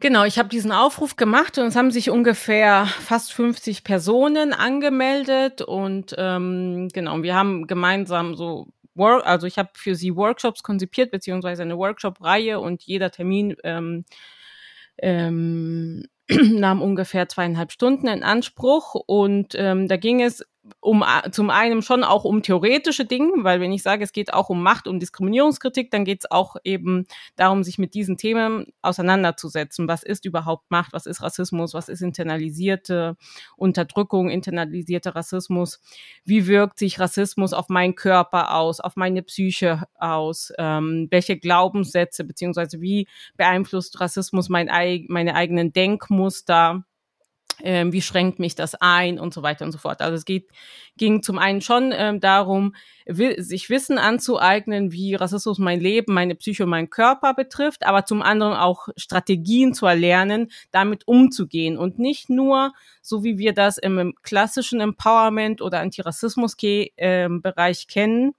Genau, 0.00 0.24
ich 0.24 0.38
habe 0.38 0.48
diesen 0.48 0.70
Aufruf 0.70 1.16
gemacht 1.16 1.58
und 1.58 1.66
es 1.66 1.74
haben 1.74 1.90
sich 1.90 2.08
ungefähr 2.10 2.86
fast 2.86 3.32
50 3.32 3.82
Personen 3.82 4.52
angemeldet 4.52 5.60
und 5.60 6.14
ähm, 6.16 6.86
genau, 6.92 7.20
wir 7.24 7.34
haben 7.34 7.66
gemeinsam 7.66 8.36
so 8.36 8.68
Work, 8.94 9.26
also 9.26 9.48
ich 9.48 9.58
habe 9.58 9.70
für 9.74 9.96
sie 9.96 10.14
Workshops 10.14 10.62
konzipiert 10.62 11.10
beziehungsweise 11.10 11.62
eine 11.62 11.76
Workshop-Reihe 11.78 12.60
und 12.60 12.84
jeder 12.84 13.10
Termin 13.10 13.56
ähm, 13.64 14.04
ähm, 14.98 16.04
nahm 16.28 16.80
ungefähr 16.80 17.28
zweieinhalb 17.28 17.72
Stunden 17.72 18.06
in 18.06 18.22
Anspruch 18.22 18.94
und 18.94 19.54
ähm, 19.56 19.88
da 19.88 19.96
ging 19.96 20.22
es 20.22 20.44
um 20.80 21.04
zum 21.32 21.50
einen 21.50 21.82
schon 21.82 22.04
auch 22.04 22.24
um 22.24 22.42
theoretische 22.42 23.04
Dinge, 23.04 23.32
weil 23.38 23.60
wenn 23.60 23.72
ich 23.72 23.82
sage, 23.82 24.04
es 24.04 24.12
geht 24.12 24.32
auch 24.32 24.48
um 24.48 24.62
Macht 24.62 24.88
und 24.88 25.00
Diskriminierungskritik, 25.00 25.90
dann 25.90 26.04
geht 26.04 26.20
es 26.20 26.30
auch 26.30 26.56
eben 26.64 27.06
darum, 27.36 27.64
sich 27.64 27.78
mit 27.78 27.94
diesen 27.94 28.16
Themen 28.16 28.66
auseinanderzusetzen. 28.82 29.88
Was 29.88 30.02
ist 30.02 30.24
überhaupt 30.24 30.70
Macht? 30.70 30.92
Was 30.92 31.06
ist 31.06 31.22
Rassismus? 31.22 31.74
Was 31.74 31.88
ist 31.88 32.00
internalisierte 32.00 33.16
Unterdrückung, 33.56 34.30
internalisierter 34.30 35.14
Rassismus? 35.14 35.80
Wie 36.24 36.46
wirkt 36.46 36.78
sich 36.78 37.00
Rassismus 37.00 37.52
auf 37.52 37.68
meinen 37.68 37.94
Körper 37.94 38.54
aus, 38.54 38.80
auf 38.80 38.96
meine 38.96 39.22
Psyche 39.22 39.84
aus? 39.98 40.52
Ähm, 40.58 41.08
welche 41.10 41.38
Glaubenssätze 41.38 42.24
beziehungsweise 42.24 42.80
wie 42.80 43.08
beeinflusst 43.36 44.00
Rassismus 44.00 44.48
mein, 44.48 44.68
meine 45.08 45.34
eigenen 45.34 45.72
Denkmuster? 45.72 46.84
Ähm, 47.62 47.92
wie 47.92 48.02
schränkt 48.02 48.38
mich 48.38 48.54
das 48.54 48.74
ein 48.74 49.18
und 49.18 49.34
so 49.34 49.42
weiter 49.42 49.64
und 49.64 49.72
so 49.72 49.78
fort. 49.78 50.00
Also 50.00 50.14
es 50.14 50.24
geht, 50.24 50.48
ging 50.96 51.22
zum 51.22 51.38
einen 51.38 51.60
schon 51.60 51.92
ähm, 51.94 52.20
darum, 52.20 52.74
sich 53.06 53.70
Wissen 53.70 53.98
anzueignen, 53.98 54.92
wie 54.92 55.14
Rassismus 55.14 55.58
mein 55.58 55.80
Leben, 55.80 56.12
meine 56.12 56.34
Psyche 56.34 56.64
und 56.64 56.70
meinen 56.70 56.90
Körper 56.90 57.34
betrifft, 57.34 57.86
aber 57.86 58.04
zum 58.04 58.20
anderen 58.22 58.54
auch 58.54 58.88
Strategien 58.96 59.72
zu 59.72 59.86
erlernen, 59.86 60.50
damit 60.70 61.08
umzugehen 61.08 61.78
und 61.78 61.98
nicht 61.98 62.28
nur, 62.28 62.74
so 63.00 63.24
wie 63.24 63.38
wir 63.38 63.54
das 63.54 63.78
im 63.78 64.14
klassischen 64.22 64.80
Empowerment 64.80 65.62
oder 65.62 65.80
Antirassismus-Bereich 65.80 66.90
ähm, 66.98 67.88
kennen, 67.88 68.34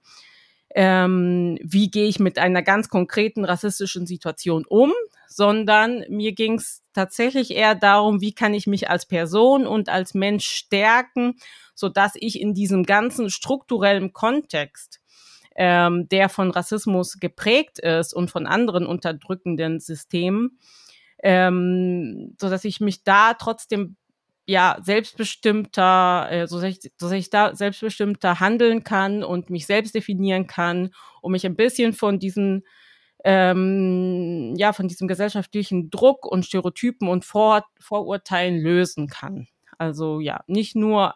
ähm, 0.74 1.58
wie 1.62 1.90
gehe 1.90 2.06
ich 2.06 2.20
mit 2.20 2.38
einer 2.38 2.62
ganz 2.62 2.88
konkreten 2.88 3.44
rassistischen 3.44 4.06
Situation 4.06 4.64
um, 4.68 4.92
sondern 5.26 6.04
mir 6.08 6.32
ging 6.32 6.54
es 6.54 6.82
tatsächlich 6.92 7.52
eher 7.52 7.74
darum, 7.74 8.20
wie 8.20 8.34
kann 8.34 8.54
ich 8.54 8.66
mich 8.66 8.90
als 8.90 9.06
Person 9.06 9.66
und 9.66 9.88
als 9.88 10.14
Mensch 10.14 10.46
stärken, 10.46 11.36
so 11.74 11.88
dass 11.88 12.12
ich 12.14 12.40
in 12.40 12.54
diesem 12.54 12.84
ganzen 12.84 13.30
strukturellen 13.30 14.12
Kontext, 14.12 15.00
ähm, 15.56 16.08
der 16.08 16.28
von 16.28 16.50
Rassismus 16.50 17.18
geprägt 17.18 17.78
ist 17.80 18.14
und 18.14 18.30
von 18.30 18.46
anderen 18.46 18.86
unterdrückenden 18.86 19.80
Systemen, 19.80 20.58
ähm, 21.22 22.36
so 22.40 22.48
dass 22.48 22.64
ich 22.64 22.80
mich 22.80 23.02
da 23.02 23.34
trotzdem 23.34 23.96
ja 24.50 24.78
selbstbestimmter, 24.82 26.28
äh, 26.30 26.46
so, 26.46 26.60
dass 26.60 26.68
ich, 26.68 26.92
ich 27.12 27.30
da 27.30 27.54
selbstbestimmter 27.54 28.40
handeln 28.40 28.84
kann 28.84 29.22
und 29.22 29.48
mich 29.48 29.66
selbst 29.66 29.94
definieren 29.94 30.46
kann, 30.46 30.90
um 31.22 31.32
mich 31.32 31.46
ein 31.46 31.56
bisschen 31.56 31.92
von 31.92 32.18
diesen 32.18 32.64
ähm, 33.24 34.54
ja 34.56 34.72
von 34.72 34.88
diesem 34.88 35.06
gesellschaftlichen 35.06 35.90
Druck 35.90 36.26
und 36.26 36.46
Stereotypen 36.46 37.08
und 37.08 37.24
Vor 37.24 37.64
Vorurteilen 37.78 38.58
lösen 38.58 39.08
kann. 39.08 39.46
Also 39.78 40.20
ja, 40.20 40.42
nicht 40.46 40.74
nur 40.74 41.14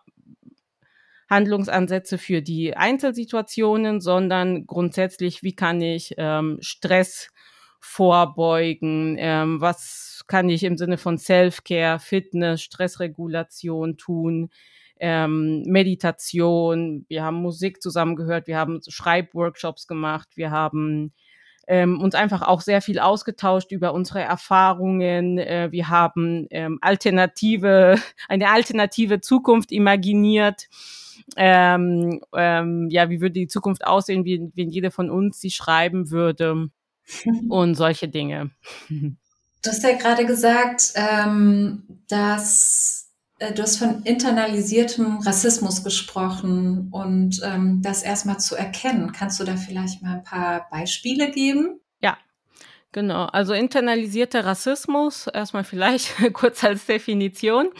Handlungsansätze 1.28 2.18
für 2.18 2.42
die 2.42 2.76
Einzelsituationen, 2.76 4.00
sondern 4.00 4.66
grundsätzlich, 4.66 5.42
wie 5.42 5.54
kann 5.54 5.80
ich 5.80 6.14
ähm, 6.18 6.58
Stress 6.60 7.30
vorbeugen, 7.84 9.16
ähm, 9.18 9.60
was 9.60 10.24
kann 10.26 10.48
ich 10.48 10.64
im 10.64 10.78
Sinne 10.78 10.96
von 10.96 11.18
Self-Care, 11.18 11.98
Fitness, 11.98 12.62
Stressregulation 12.62 13.98
tun, 13.98 14.48
ähm, 14.98 15.62
Meditation, 15.66 17.04
wir 17.08 17.22
haben 17.22 17.36
Musik 17.36 17.82
zusammen 17.82 18.16
gehört, 18.16 18.46
wir 18.46 18.56
haben 18.56 18.80
Schreibworkshops 18.88 19.86
gemacht, 19.86 20.28
wir 20.34 20.50
haben 20.50 21.12
ähm, 21.68 22.00
uns 22.00 22.14
einfach 22.14 22.40
auch 22.42 22.62
sehr 22.62 22.80
viel 22.80 22.98
ausgetauscht 22.98 23.70
über 23.70 23.92
unsere 23.92 24.22
Erfahrungen. 24.22 25.38
Äh, 25.38 25.68
wir 25.70 25.88
haben 25.88 26.46
ähm, 26.50 26.78
alternative, 26.80 27.96
eine 28.28 28.50
alternative 28.50 29.20
Zukunft 29.20 29.72
imaginiert. 29.72 30.68
Ähm, 31.36 32.20
ähm, 32.34 32.88
ja, 32.90 33.08
wie 33.10 33.20
würde 33.20 33.34
die 33.34 33.46
Zukunft 33.46 33.86
aussehen, 33.86 34.24
wenn 34.24 34.70
jeder 34.70 34.90
von 34.90 35.10
uns 35.10 35.40
sie 35.40 35.50
schreiben 35.50 36.10
würde 36.10 36.70
und 37.48 37.74
solche 37.74 38.08
Dinge. 38.08 38.50
Du 38.88 39.70
hast 39.70 39.82
ja 39.82 39.96
gerade 39.96 40.26
gesagt, 40.26 40.92
ähm, 40.94 41.84
dass 42.08 43.04
äh, 43.38 43.52
du 43.52 43.62
hast 43.62 43.78
von 43.78 44.02
internalisiertem 44.02 45.18
Rassismus 45.18 45.82
gesprochen 45.82 46.88
und 46.90 47.40
ähm, 47.42 47.80
das 47.82 48.02
erstmal 48.02 48.38
zu 48.38 48.56
erkennen. 48.56 49.12
Kannst 49.12 49.40
du 49.40 49.44
da 49.44 49.56
vielleicht 49.56 50.02
mal 50.02 50.16
ein 50.16 50.24
paar 50.24 50.68
Beispiele 50.70 51.30
geben? 51.30 51.80
Ja, 52.00 52.18
genau. 52.92 53.24
Also 53.26 53.54
internalisierter 53.54 54.44
Rassismus, 54.44 55.26
erstmal 55.26 55.64
vielleicht 55.64 56.14
kurz 56.32 56.62
als 56.62 56.86
Definition. 56.86 57.70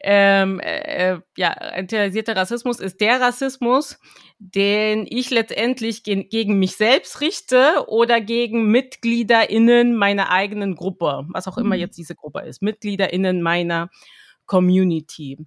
Ähm, 0.00 0.60
äh, 0.60 1.12
äh, 1.12 1.20
ja, 1.36 1.52
internalisierter 1.76 2.36
Rassismus 2.36 2.80
ist 2.80 3.00
der 3.00 3.20
Rassismus, 3.20 3.98
den 4.38 5.06
ich 5.08 5.30
letztendlich 5.30 6.02
ge 6.04 6.24
gegen 6.24 6.58
mich 6.58 6.76
selbst 6.76 7.20
richte 7.20 7.84
oder 7.88 8.20
gegen 8.20 8.70
MitgliederInnen 8.70 9.96
meiner 9.96 10.30
eigenen 10.30 10.74
Gruppe, 10.76 11.26
was 11.30 11.48
auch 11.48 11.58
immer 11.58 11.74
mhm. 11.74 11.82
jetzt 11.82 11.98
diese 11.98 12.14
Gruppe 12.14 12.40
ist, 12.40 12.62
MitgliederInnen 12.62 13.42
meiner 13.42 13.90
Community. 14.46 15.38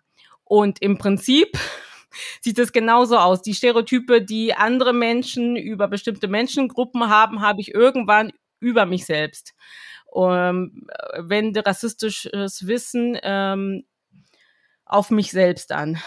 Und 0.43 0.81
im 0.81 0.98
Prinzip 0.98 1.57
sieht 2.41 2.60
es 2.60 2.74
genauso 2.74 3.17
aus. 3.17 3.41
Die 3.41 3.53
Stereotype, 3.53 4.21
die 4.21 4.53
andere 4.53 4.93
Menschen 4.93 5.55
über 5.55 5.88
bestimmte 5.88 6.27
Menschengruppen 6.27 7.10
haben, 7.10 7.41
habe 7.41 7.62
ich 7.62 7.74
irgendwann 7.74 8.31
über 8.60 8.86
mich 8.86 9.05
selbst. 9.05 9.53
Ähm, 10.13 10.88
wende 11.17 11.65
rassistisches 11.65 12.67
Wissen 12.67 13.17
ähm, 13.24 13.86
auf 14.91 15.10
mich 15.10 15.31
selbst 15.31 15.71
an. 15.71 15.98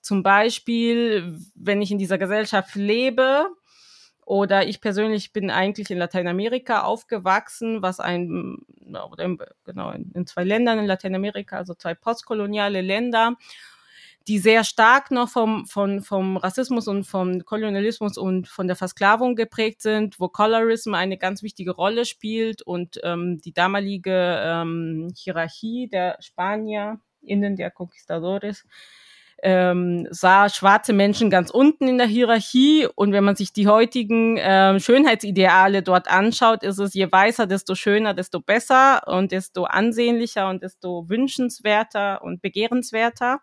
Zum 0.00 0.22
Beispiel, 0.22 1.38
wenn 1.54 1.82
ich 1.82 1.90
in 1.90 1.98
dieser 1.98 2.18
Gesellschaft 2.18 2.74
lebe, 2.74 3.48
oder 4.26 4.66
ich 4.66 4.80
persönlich 4.80 5.32
bin 5.32 5.50
eigentlich 5.50 5.90
in 5.90 5.98
Lateinamerika 5.98 6.82
aufgewachsen, 6.82 7.82
was 7.82 8.00
ein, 8.00 8.58
genau, 9.64 9.92
in 9.92 10.26
zwei 10.26 10.44
Ländern 10.44 10.78
in 10.78 10.86
Lateinamerika, 10.86 11.58
also 11.58 11.74
zwei 11.74 11.94
postkoloniale 11.94 12.80
Länder, 12.80 13.34
die 14.26 14.38
sehr 14.38 14.64
stark 14.64 15.10
noch 15.10 15.28
vom, 15.28 15.66
vom, 15.66 16.02
vom 16.02 16.38
Rassismus 16.38 16.88
und 16.88 17.04
vom 17.04 17.44
Kolonialismus 17.44 18.16
und 18.16 18.48
von 18.48 18.66
der 18.66 18.76
Versklavung 18.76 19.36
geprägt 19.36 19.82
sind, 19.82 20.18
wo 20.18 20.28
Colorism 20.28 20.94
eine 20.94 21.18
ganz 21.18 21.42
wichtige 21.42 21.72
Rolle 21.72 22.06
spielt 22.06 22.62
und 22.62 22.98
ähm, 23.02 23.42
die 23.42 23.52
damalige 23.52 24.40
ähm, 24.42 25.12
Hierarchie 25.14 25.88
der 25.88 26.16
Spanier 26.20 27.00
innen 27.26 27.56
der 27.56 27.70
Conquistadores 27.70 28.64
ähm, 29.44 30.08
sah 30.10 30.48
schwarze 30.48 30.94
Menschen 30.94 31.28
ganz 31.28 31.50
unten 31.50 31.86
in 31.86 31.98
der 31.98 32.06
Hierarchie. 32.06 32.88
Und 32.94 33.12
wenn 33.12 33.24
man 33.24 33.36
sich 33.36 33.52
die 33.52 33.68
heutigen 33.68 34.38
ähm, 34.40 34.80
Schönheitsideale 34.80 35.82
dort 35.82 36.08
anschaut, 36.08 36.62
ist 36.62 36.78
es 36.78 36.94
je 36.94 37.12
weißer, 37.12 37.46
desto 37.46 37.74
schöner, 37.74 38.14
desto 38.14 38.40
besser 38.40 39.02
und 39.06 39.32
desto 39.32 39.64
ansehnlicher 39.64 40.48
und 40.48 40.62
desto 40.62 41.08
wünschenswerter 41.10 42.22
und 42.22 42.40
begehrenswerter. 42.40 43.40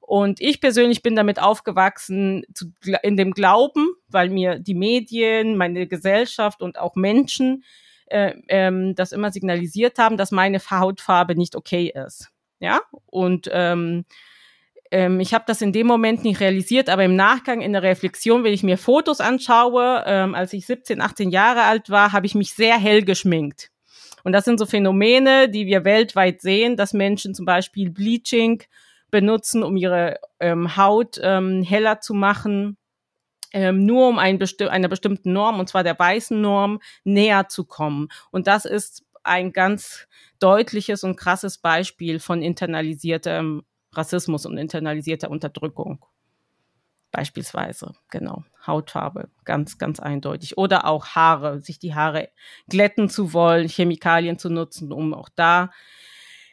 Und 0.00 0.40
ich 0.40 0.60
persönlich 0.60 1.02
bin 1.02 1.16
damit 1.16 1.42
aufgewachsen 1.42 2.44
zu, 2.54 2.72
in 3.02 3.18
dem 3.18 3.32
Glauben, 3.32 3.88
weil 4.08 4.30
mir 4.30 4.58
die 4.58 4.74
Medien, 4.74 5.58
meine 5.58 5.86
Gesellschaft 5.86 6.62
und 6.62 6.78
auch 6.78 6.94
Menschen 6.94 7.62
äh, 8.06 8.34
ähm, 8.48 8.94
das 8.94 9.12
immer 9.12 9.32
signalisiert 9.32 9.98
haben, 9.98 10.16
dass 10.16 10.30
meine 10.30 10.60
Hautfarbe 10.60 11.34
nicht 11.34 11.56
okay 11.56 11.92
ist. 11.92 12.30
Ja, 12.58 12.80
und 13.06 13.48
ähm, 13.52 14.04
ähm, 14.90 15.20
ich 15.20 15.34
habe 15.34 15.44
das 15.46 15.62
in 15.62 15.72
dem 15.72 15.86
Moment 15.86 16.24
nicht 16.24 16.40
realisiert, 16.40 16.88
aber 16.88 17.04
im 17.04 17.16
Nachgang 17.16 17.60
in 17.60 17.72
der 17.72 17.82
Reflexion, 17.82 18.44
wenn 18.44 18.52
ich 18.52 18.62
mir 18.62 18.78
Fotos 18.78 19.20
anschaue, 19.20 20.04
ähm, 20.06 20.34
als 20.34 20.52
ich 20.52 20.66
17, 20.66 21.00
18 21.00 21.30
Jahre 21.30 21.62
alt 21.62 21.90
war, 21.90 22.12
habe 22.12 22.26
ich 22.26 22.34
mich 22.34 22.54
sehr 22.54 22.78
hell 22.78 23.02
geschminkt. 23.02 23.70
Und 24.24 24.32
das 24.32 24.44
sind 24.44 24.58
so 24.58 24.66
Phänomene, 24.66 25.48
die 25.48 25.66
wir 25.66 25.84
weltweit 25.84 26.40
sehen, 26.40 26.76
dass 26.76 26.92
Menschen 26.92 27.34
zum 27.34 27.46
Beispiel 27.46 27.90
Bleaching 27.90 28.62
benutzen, 29.10 29.62
um 29.62 29.76
ihre 29.76 30.18
ähm, 30.40 30.76
Haut 30.76 31.20
ähm, 31.22 31.62
heller 31.62 32.00
zu 32.00 32.14
machen. 32.14 32.76
ähm, 33.52 33.86
nur 33.86 34.08
um 34.08 34.18
ein 34.18 34.38
besti 34.38 34.66
einer 34.66 34.88
bestimmten 34.88 35.32
Norm, 35.32 35.60
und 35.60 35.68
zwar 35.68 35.84
der 35.84 35.98
weißen 35.98 36.40
Norm, 36.40 36.80
näher 37.04 37.48
zu 37.48 37.64
kommen. 37.64 38.08
Und 38.30 38.48
das 38.48 38.64
ist 38.64 39.05
ein 39.26 39.52
ganz 39.52 40.06
deutliches 40.38 41.04
und 41.04 41.16
krasses 41.16 41.58
Beispiel 41.58 42.20
von 42.20 42.42
internalisiertem 42.42 43.62
Rassismus 43.92 44.46
und 44.46 44.58
internalisierter 44.58 45.30
Unterdrückung. 45.30 46.04
Beispielsweise, 47.12 47.94
genau. 48.10 48.44
Hautfarbe, 48.66 49.30
ganz, 49.44 49.78
ganz 49.78 50.00
eindeutig. 50.00 50.58
Oder 50.58 50.86
auch 50.86 51.06
Haare, 51.06 51.60
sich 51.60 51.78
die 51.78 51.94
Haare 51.94 52.28
glätten 52.68 53.08
zu 53.08 53.32
wollen, 53.32 53.68
Chemikalien 53.68 54.38
zu 54.38 54.50
nutzen, 54.50 54.92
um 54.92 55.14
auch 55.14 55.28
da 55.34 55.70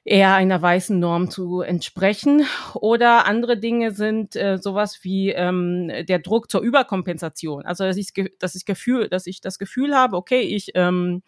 eher 0.05 0.35
einer 0.35 0.61
weißen 0.61 0.97
Norm 0.99 1.29
zu 1.29 1.61
entsprechen. 1.61 2.45
Oder 2.75 3.25
andere 3.25 3.57
Dinge 3.57 3.91
sind 3.91 4.35
äh, 4.35 4.57
sowas 4.57 4.99
wie 5.03 5.31
ähm, 5.31 5.91
der 6.07 6.19
Druck 6.19 6.49
zur 6.51 6.61
Überkompensation. 6.61 7.65
Also 7.65 7.83
dass 7.85 7.97
ich, 7.97 8.13
dass 8.39 8.55
ich 8.55 8.65
Gefühl, 8.65 9.09
dass 9.09 9.27
ich 9.27 9.41
das 9.41 9.59
Gefühl 9.59 9.95
habe, 9.95 10.17
okay, 10.17 10.41
ich 10.41 10.71
ähm, 10.75 11.23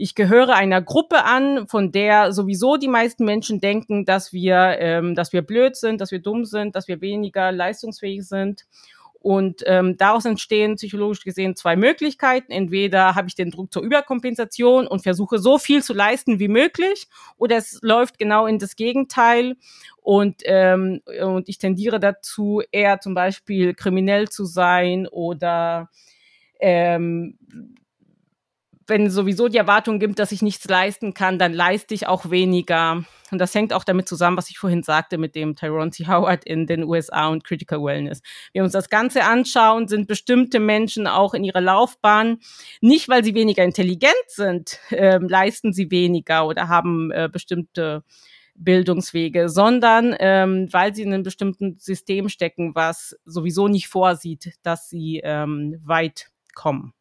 ich 0.00 0.14
gehöre 0.14 0.54
einer 0.54 0.80
Gruppe 0.80 1.24
an, 1.24 1.68
von 1.68 1.92
der 1.92 2.32
sowieso 2.32 2.78
die 2.78 2.88
meisten 2.88 3.26
Menschen 3.26 3.60
denken, 3.60 4.06
dass 4.06 4.32
wir, 4.32 4.78
ähm, 4.78 5.14
dass 5.14 5.34
wir 5.34 5.42
blöd 5.42 5.76
sind, 5.76 6.00
dass 6.00 6.10
wir 6.10 6.20
dumm 6.20 6.46
sind, 6.46 6.74
dass 6.74 6.88
wir 6.88 7.02
weniger 7.02 7.52
leistungsfähig 7.52 8.26
sind. 8.26 8.64
Und 9.18 9.62
ähm, 9.66 9.98
daraus 9.98 10.24
entstehen 10.24 10.76
psychologisch 10.76 11.22
gesehen 11.22 11.54
zwei 11.54 11.76
Möglichkeiten. 11.76 12.50
Entweder 12.50 13.14
habe 13.14 13.28
ich 13.28 13.34
den 13.34 13.50
Druck 13.50 13.70
zur 13.74 13.82
Überkompensation 13.82 14.86
und 14.86 15.02
versuche 15.02 15.38
so 15.38 15.58
viel 15.58 15.82
zu 15.82 15.92
leisten 15.92 16.38
wie 16.38 16.48
möglich, 16.48 17.06
oder 17.36 17.58
es 17.58 17.78
läuft 17.82 18.18
genau 18.18 18.46
in 18.46 18.58
das 18.58 18.76
Gegenteil. 18.76 19.56
Und, 20.00 20.40
ähm, 20.46 21.02
und 21.22 21.50
ich 21.50 21.58
tendiere 21.58 22.00
dazu, 22.00 22.62
eher 22.72 23.00
zum 23.00 23.12
Beispiel 23.12 23.74
kriminell 23.74 24.28
zu 24.30 24.46
sein 24.46 25.06
oder 25.06 25.90
ähm, 26.58 27.36
wenn 28.90 29.06
es 29.06 29.14
sowieso 29.14 29.48
die 29.48 29.56
Erwartung 29.56 29.98
gibt, 29.98 30.18
dass 30.18 30.32
ich 30.32 30.42
nichts 30.42 30.68
leisten 30.68 31.14
kann, 31.14 31.38
dann 31.38 31.54
leiste 31.54 31.94
ich 31.94 32.06
auch 32.06 32.30
weniger. 32.30 33.04
Und 33.30 33.38
das 33.38 33.54
hängt 33.54 33.72
auch 33.72 33.84
damit 33.84 34.08
zusammen, 34.08 34.36
was 34.36 34.50
ich 34.50 34.58
vorhin 34.58 34.82
sagte 34.82 35.16
mit 35.16 35.36
dem 35.36 35.54
Tyrone 35.54 35.92
C. 35.92 36.06
Howard 36.08 36.44
in 36.44 36.66
den 36.66 36.82
USA 36.84 37.28
und 37.28 37.44
Critical 37.44 37.82
Wellness. 37.82 38.20
Wenn 38.52 38.60
wir 38.60 38.64
uns 38.64 38.72
das 38.72 38.90
Ganze 38.90 39.24
anschauen, 39.24 39.86
sind 39.86 40.08
bestimmte 40.08 40.58
Menschen 40.58 41.06
auch 41.06 41.32
in 41.32 41.44
ihrer 41.44 41.60
Laufbahn, 41.60 42.40
nicht 42.80 43.08
weil 43.08 43.24
sie 43.24 43.34
weniger 43.34 43.62
intelligent 43.62 44.12
sind, 44.26 44.80
äh, 44.90 45.18
leisten 45.18 45.72
sie 45.72 45.90
weniger 45.90 46.46
oder 46.46 46.68
haben 46.68 47.12
äh, 47.12 47.28
bestimmte 47.32 48.02
Bildungswege, 48.56 49.48
sondern 49.48 50.14
ähm, 50.18 50.68
weil 50.72 50.94
sie 50.94 51.02
in 51.02 51.14
einem 51.14 51.22
bestimmten 51.22 51.78
System 51.78 52.28
stecken, 52.28 52.74
was 52.74 53.16
sowieso 53.24 53.68
nicht 53.68 53.88
vorsieht, 53.88 54.52
dass 54.62 54.90
sie 54.90 55.20
ähm, 55.22 55.80
weit 55.84 56.26
kommen. 56.54 56.92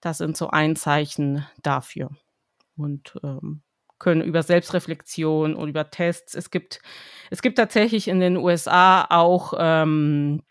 Das 0.00 0.18
sind 0.18 0.36
so 0.36 0.48
ein 0.48 0.76
Zeichen 0.76 1.46
dafür. 1.62 2.10
Und 2.76 3.18
ähm, 3.22 3.62
können 3.98 4.22
über 4.22 4.42
Selbstreflexion 4.42 5.54
und 5.54 5.68
über 5.68 5.90
Tests. 5.90 6.34
Es 6.34 6.50
gibt, 6.50 6.80
es 7.30 7.42
gibt 7.42 7.58
tatsächlich 7.58 8.08
in 8.08 8.18
den 8.18 8.36
USA 8.36 9.06
auch 9.08 9.54
ähm, 9.58 10.42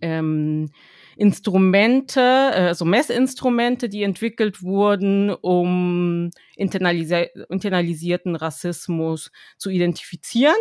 ähm, 0.00 0.70
Instrumente, 1.16 2.22
also 2.22 2.84
Messinstrumente, 2.84 3.88
die 3.88 4.04
entwickelt 4.04 4.62
wurden, 4.62 5.30
um 5.30 6.30
internalisi 6.56 7.26
internalisierten 7.50 8.36
Rassismus 8.36 9.32
zu 9.56 9.68
identifizieren. 9.70 10.54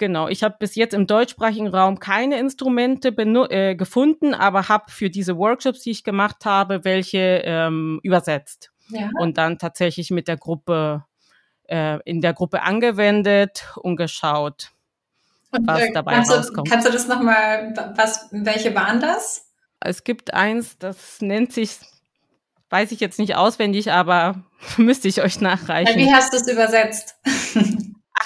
Genau, 0.00 0.28
ich 0.28 0.42
habe 0.42 0.56
bis 0.58 0.76
jetzt 0.76 0.94
im 0.94 1.06
deutschsprachigen 1.06 1.68
Raum 1.68 1.98
keine 1.98 2.38
Instrumente 2.38 3.08
äh, 3.10 3.74
gefunden, 3.74 4.32
aber 4.32 4.70
habe 4.70 4.90
für 4.90 5.10
diese 5.10 5.36
Workshops, 5.36 5.82
die 5.82 5.90
ich 5.90 6.04
gemacht 6.04 6.46
habe, 6.46 6.86
welche 6.86 7.42
ähm, 7.44 8.00
übersetzt 8.02 8.72
ja. 8.88 9.10
und 9.18 9.36
dann 9.36 9.58
tatsächlich 9.58 10.10
mit 10.10 10.26
der 10.26 10.38
Gruppe 10.38 11.04
äh, 11.68 11.98
in 12.06 12.22
der 12.22 12.32
Gruppe 12.32 12.62
angewendet 12.62 13.66
und 13.76 13.96
geschaut, 13.96 14.70
und, 15.52 15.66
was 15.66 15.82
äh, 15.82 15.92
dabei 15.92 16.14
kannst 16.14 16.32
rauskommt. 16.32 16.66
Du, 16.66 16.70
kannst 16.70 16.88
du 16.88 16.92
das 16.92 17.06
nochmal, 17.06 17.74
was, 17.94 18.28
welche 18.30 18.74
waren 18.74 19.00
das? 19.00 19.50
Es 19.80 20.02
gibt 20.02 20.32
eins, 20.32 20.78
das 20.78 21.20
nennt 21.20 21.52
sich, 21.52 21.76
weiß 22.70 22.90
ich 22.92 23.00
jetzt 23.00 23.18
nicht 23.18 23.36
auswendig, 23.36 23.92
aber 23.92 24.44
müsste 24.78 25.08
ich 25.08 25.20
euch 25.20 25.42
nachreichen. 25.42 25.98
Wie 26.00 26.10
hast 26.10 26.32
du 26.32 26.38
es 26.38 26.48
übersetzt? 26.48 27.16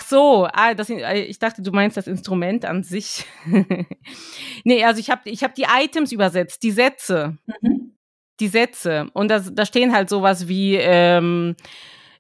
Ach 0.05 0.09
so, 0.09 0.49
ah, 0.53 0.75
das, 0.75 0.91
äh, 0.91 1.23
ich 1.23 1.39
dachte, 1.39 1.63
du 1.63 1.73
meinst 1.73 1.97
das 1.97 2.07
Instrument 2.07 2.65
an 2.65 2.83
sich. 2.83 3.25
nee, 4.65 4.85
also 4.85 5.01
ich 5.01 5.11
habe 5.11 5.31
ich 5.31 5.43
hab 5.43 5.55
die 5.55 5.67
Items 5.67 6.13
übersetzt, 6.13 6.63
die 6.63 6.73
Sätze. 6.73 7.39
Mhm. 7.63 7.93
Die 8.41 8.49
Sätze. 8.49 9.09
Und 9.15 9.29
das, 9.31 9.55
da 9.55 9.65
stehen 9.65 9.95
halt 9.95 10.11
sowas 10.11 10.49
wie, 10.49 10.75
ähm, 10.77 11.55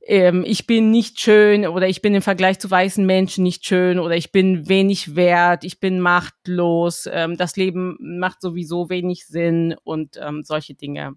ähm, 0.06 0.44
ich 0.46 0.66
bin 0.66 0.90
nicht 0.90 1.20
schön 1.20 1.66
oder 1.66 1.88
ich 1.88 2.00
bin 2.00 2.14
im 2.14 2.22
Vergleich 2.22 2.58
zu 2.58 2.70
weißen 2.70 3.04
Menschen 3.04 3.42
nicht 3.42 3.66
schön 3.66 3.98
oder 3.98 4.16
ich 4.16 4.32
bin 4.32 4.68
wenig 4.68 5.16
wert, 5.16 5.64
ich 5.64 5.80
bin 5.80 6.00
machtlos, 6.00 7.08
ähm, 7.10 7.36
das 7.36 7.56
Leben 7.56 7.96
macht 8.00 8.40
sowieso 8.40 8.88
wenig 8.88 9.26
Sinn 9.26 9.74
und 9.82 10.18
ähm, 10.22 10.42
solche 10.44 10.74
Dinge. 10.74 11.16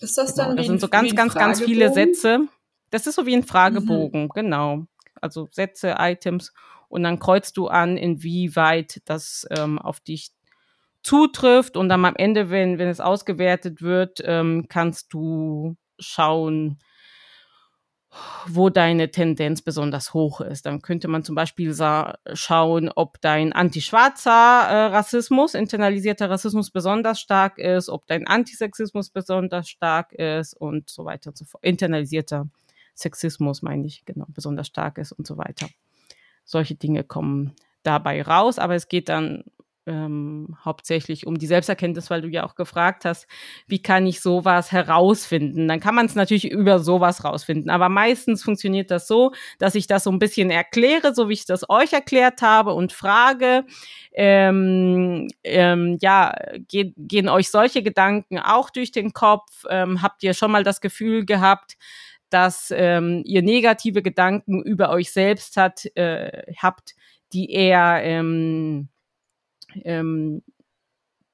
Ist 0.00 0.16
das 0.16 0.34
dann 0.34 0.50
genau, 0.50 0.56
Das 0.56 0.66
sind 0.66 0.80
so 0.80 0.88
ganz, 0.88 1.14
ganz, 1.14 1.34
ganz 1.34 1.60
viele 1.60 1.92
Sätze. 1.92 2.46
Das 2.90 3.06
ist 3.06 3.16
so 3.16 3.26
wie 3.26 3.34
ein 3.34 3.42
Fragebogen, 3.42 4.24
mhm. 4.24 4.28
genau 4.28 4.86
also 5.20 5.48
Sätze, 5.52 5.96
Items 5.98 6.52
und 6.88 7.02
dann 7.02 7.18
kreuzt 7.18 7.56
du 7.56 7.68
an, 7.68 7.96
inwieweit 7.96 9.00
das 9.04 9.46
ähm, 9.50 9.78
auf 9.78 10.00
dich 10.00 10.30
zutrifft 11.02 11.76
und 11.76 11.88
dann 11.88 12.04
am 12.04 12.16
Ende, 12.16 12.50
wenn, 12.50 12.78
wenn 12.78 12.88
es 12.88 13.00
ausgewertet 13.00 13.80
wird, 13.80 14.20
ähm, 14.24 14.66
kannst 14.68 15.12
du 15.12 15.76
schauen, 15.98 16.78
wo 18.46 18.70
deine 18.70 19.10
Tendenz 19.10 19.62
besonders 19.62 20.14
hoch 20.14 20.40
ist. 20.40 20.66
Dann 20.66 20.82
könnte 20.82 21.06
man 21.06 21.22
zum 21.22 21.36
Beispiel 21.36 21.72
schauen, 22.32 22.90
ob 22.94 23.20
dein 23.20 23.52
antischwarzer 23.52 24.30
äh, 24.30 24.86
Rassismus, 24.86 25.54
internalisierter 25.54 26.28
Rassismus 26.28 26.70
besonders 26.70 27.20
stark 27.20 27.58
ist, 27.58 27.88
ob 27.88 28.06
dein 28.06 28.26
Antisexismus 28.26 29.10
besonders 29.10 29.68
stark 29.68 30.12
ist 30.12 30.54
und 30.54 30.90
so 30.90 31.04
weiter 31.04 31.30
und 31.30 31.38
so 31.38 31.44
fort. 31.44 31.62
Internalisierter 31.62 32.48
Sexismus, 32.94 33.62
meine 33.62 33.86
ich, 33.86 34.04
genau, 34.04 34.26
besonders 34.28 34.66
stark 34.66 34.98
ist 34.98 35.12
und 35.12 35.26
so 35.26 35.36
weiter. 35.38 35.68
Solche 36.44 36.74
Dinge 36.74 37.04
kommen 37.04 37.54
dabei 37.82 38.22
raus, 38.22 38.58
aber 38.58 38.74
es 38.74 38.88
geht 38.88 39.08
dann 39.08 39.44
ähm, 39.86 40.56
hauptsächlich 40.64 41.26
um 41.26 41.38
die 41.38 41.46
Selbsterkenntnis, 41.46 42.10
weil 42.10 42.20
du 42.20 42.28
ja 42.28 42.44
auch 42.44 42.54
gefragt 42.54 43.04
hast, 43.04 43.26
wie 43.66 43.82
kann 43.82 44.06
ich 44.06 44.20
sowas 44.20 44.72
herausfinden? 44.72 45.66
Dann 45.68 45.80
kann 45.80 45.94
man 45.94 46.06
es 46.06 46.14
natürlich 46.14 46.50
über 46.50 46.78
sowas 46.78 47.24
rausfinden, 47.24 47.70
aber 47.70 47.88
meistens 47.88 48.42
funktioniert 48.42 48.90
das 48.90 49.08
so, 49.08 49.32
dass 49.58 49.74
ich 49.74 49.86
das 49.86 50.04
so 50.04 50.10
ein 50.10 50.18
bisschen 50.18 50.50
erkläre, 50.50 51.14
so 51.14 51.28
wie 51.28 51.34
ich 51.34 51.46
das 51.46 51.68
euch 51.68 51.92
erklärt 51.92 52.42
habe 52.42 52.74
und 52.74 52.92
frage, 52.92 53.64
ähm, 54.12 55.28
ähm, 55.44 55.98
ja, 56.00 56.34
ge 56.68 56.92
gehen 56.96 57.28
euch 57.28 57.50
solche 57.50 57.82
Gedanken 57.82 58.38
auch 58.38 58.70
durch 58.70 58.92
den 58.92 59.12
Kopf? 59.12 59.64
Ähm, 59.70 60.02
habt 60.02 60.22
ihr 60.22 60.34
schon 60.34 60.50
mal 60.50 60.64
das 60.64 60.80
Gefühl 60.80 61.24
gehabt, 61.24 61.76
dass 62.30 62.72
ähm, 62.74 63.22
ihr 63.24 63.42
negative 63.42 64.02
Gedanken 64.02 64.62
über 64.62 64.90
euch 64.90 65.12
selbst 65.12 65.56
hat, 65.56 65.84
äh, 65.96 66.52
habt, 66.56 66.94
die 67.32 67.50
eher 67.50 68.00
ähm, 68.02 68.88
ähm, 69.84 70.42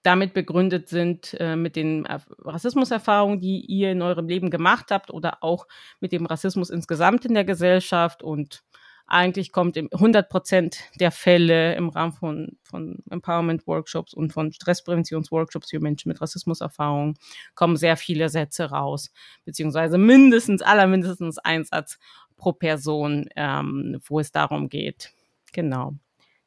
damit 0.02 0.34
begründet 0.34 0.88
sind 0.88 1.34
äh, 1.40 1.56
mit 1.56 1.74
den 1.74 2.06
Rassismuserfahrungen, 2.06 3.40
die 3.40 3.60
ihr 3.66 3.90
in 3.90 4.02
eurem 4.02 4.28
Leben 4.28 4.50
gemacht 4.50 4.90
habt 4.90 5.10
oder 5.10 5.42
auch 5.42 5.66
mit 6.00 6.12
dem 6.12 6.26
Rassismus 6.26 6.70
insgesamt 6.70 7.24
in 7.24 7.34
der 7.34 7.44
Gesellschaft 7.44 8.22
und 8.22 8.62
eigentlich 9.06 9.52
kommt 9.52 9.76
in 9.76 9.88
100 9.92 10.28
Prozent 10.28 10.80
der 10.98 11.12
Fälle 11.12 11.74
im 11.76 11.88
Rahmen 11.88 12.12
von, 12.12 12.58
von 12.62 12.98
Empowerment-Workshops 13.10 14.14
und 14.14 14.32
von 14.32 14.52
Stresspräventionsworkshops 14.52 15.70
für 15.70 15.80
Menschen 15.80 16.08
mit 16.08 16.20
Rassismuserfahrung 16.20 17.16
kommen 17.54 17.76
sehr 17.76 17.96
viele 17.96 18.28
Sätze 18.28 18.70
raus, 18.70 19.12
beziehungsweise 19.44 19.96
mindestens, 19.96 20.62
allermindestens 20.62 21.38
ein 21.38 21.64
Satz 21.64 21.98
pro 22.36 22.52
Person, 22.52 23.28
ähm, 23.36 24.00
wo 24.04 24.18
es 24.18 24.32
darum 24.32 24.68
geht, 24.68 25.12
genau, 25.52 25.94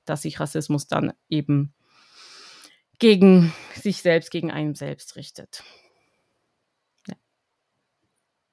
dass 0.06 0.24
sich 0.24 0.39
Rassismus 0.39 0.88
dann 0.88 1.13
eben 1.30 1.74
gegen 3.00 3.54
sich 3.74 4.02
selbst, 4.02 4.32
gegen 4.32 4.52
einen 4.52 4.76
selbst 4.76 5.15
richtet. 5.15 5.63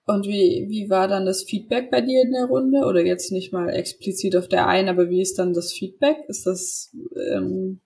Und 0.07 0.27
wie, 0.27 0.67
wie 0.69 0.89
war 0.89 1.09
dann 1.09 1.27
das 1.27 1.43
Feedback 1.43 1.91
bei 1.91 2.01
dir 2.01 2.23
in 2.23 2.33
der 2.33 2.47
Runde? 2.47 2.87
Oder 2.87 3.05
jetzt 3.05 3.33
nicht 3.33 3.53
mal 3.53 3.69
explizit 3.69 4.37
auf 4.37 4.47
der 4.47 4.69
einen, 4.69 4.89
aber 4.89 5.11
wie 5.11 5.21
ist 5.21 5.39
dann 5.39 5.53
das 5.53 5.73
Feedback? 5.73 6.19
Ist 6.29 6.47
das 6.47 6.95
ähm, 7.33 7.81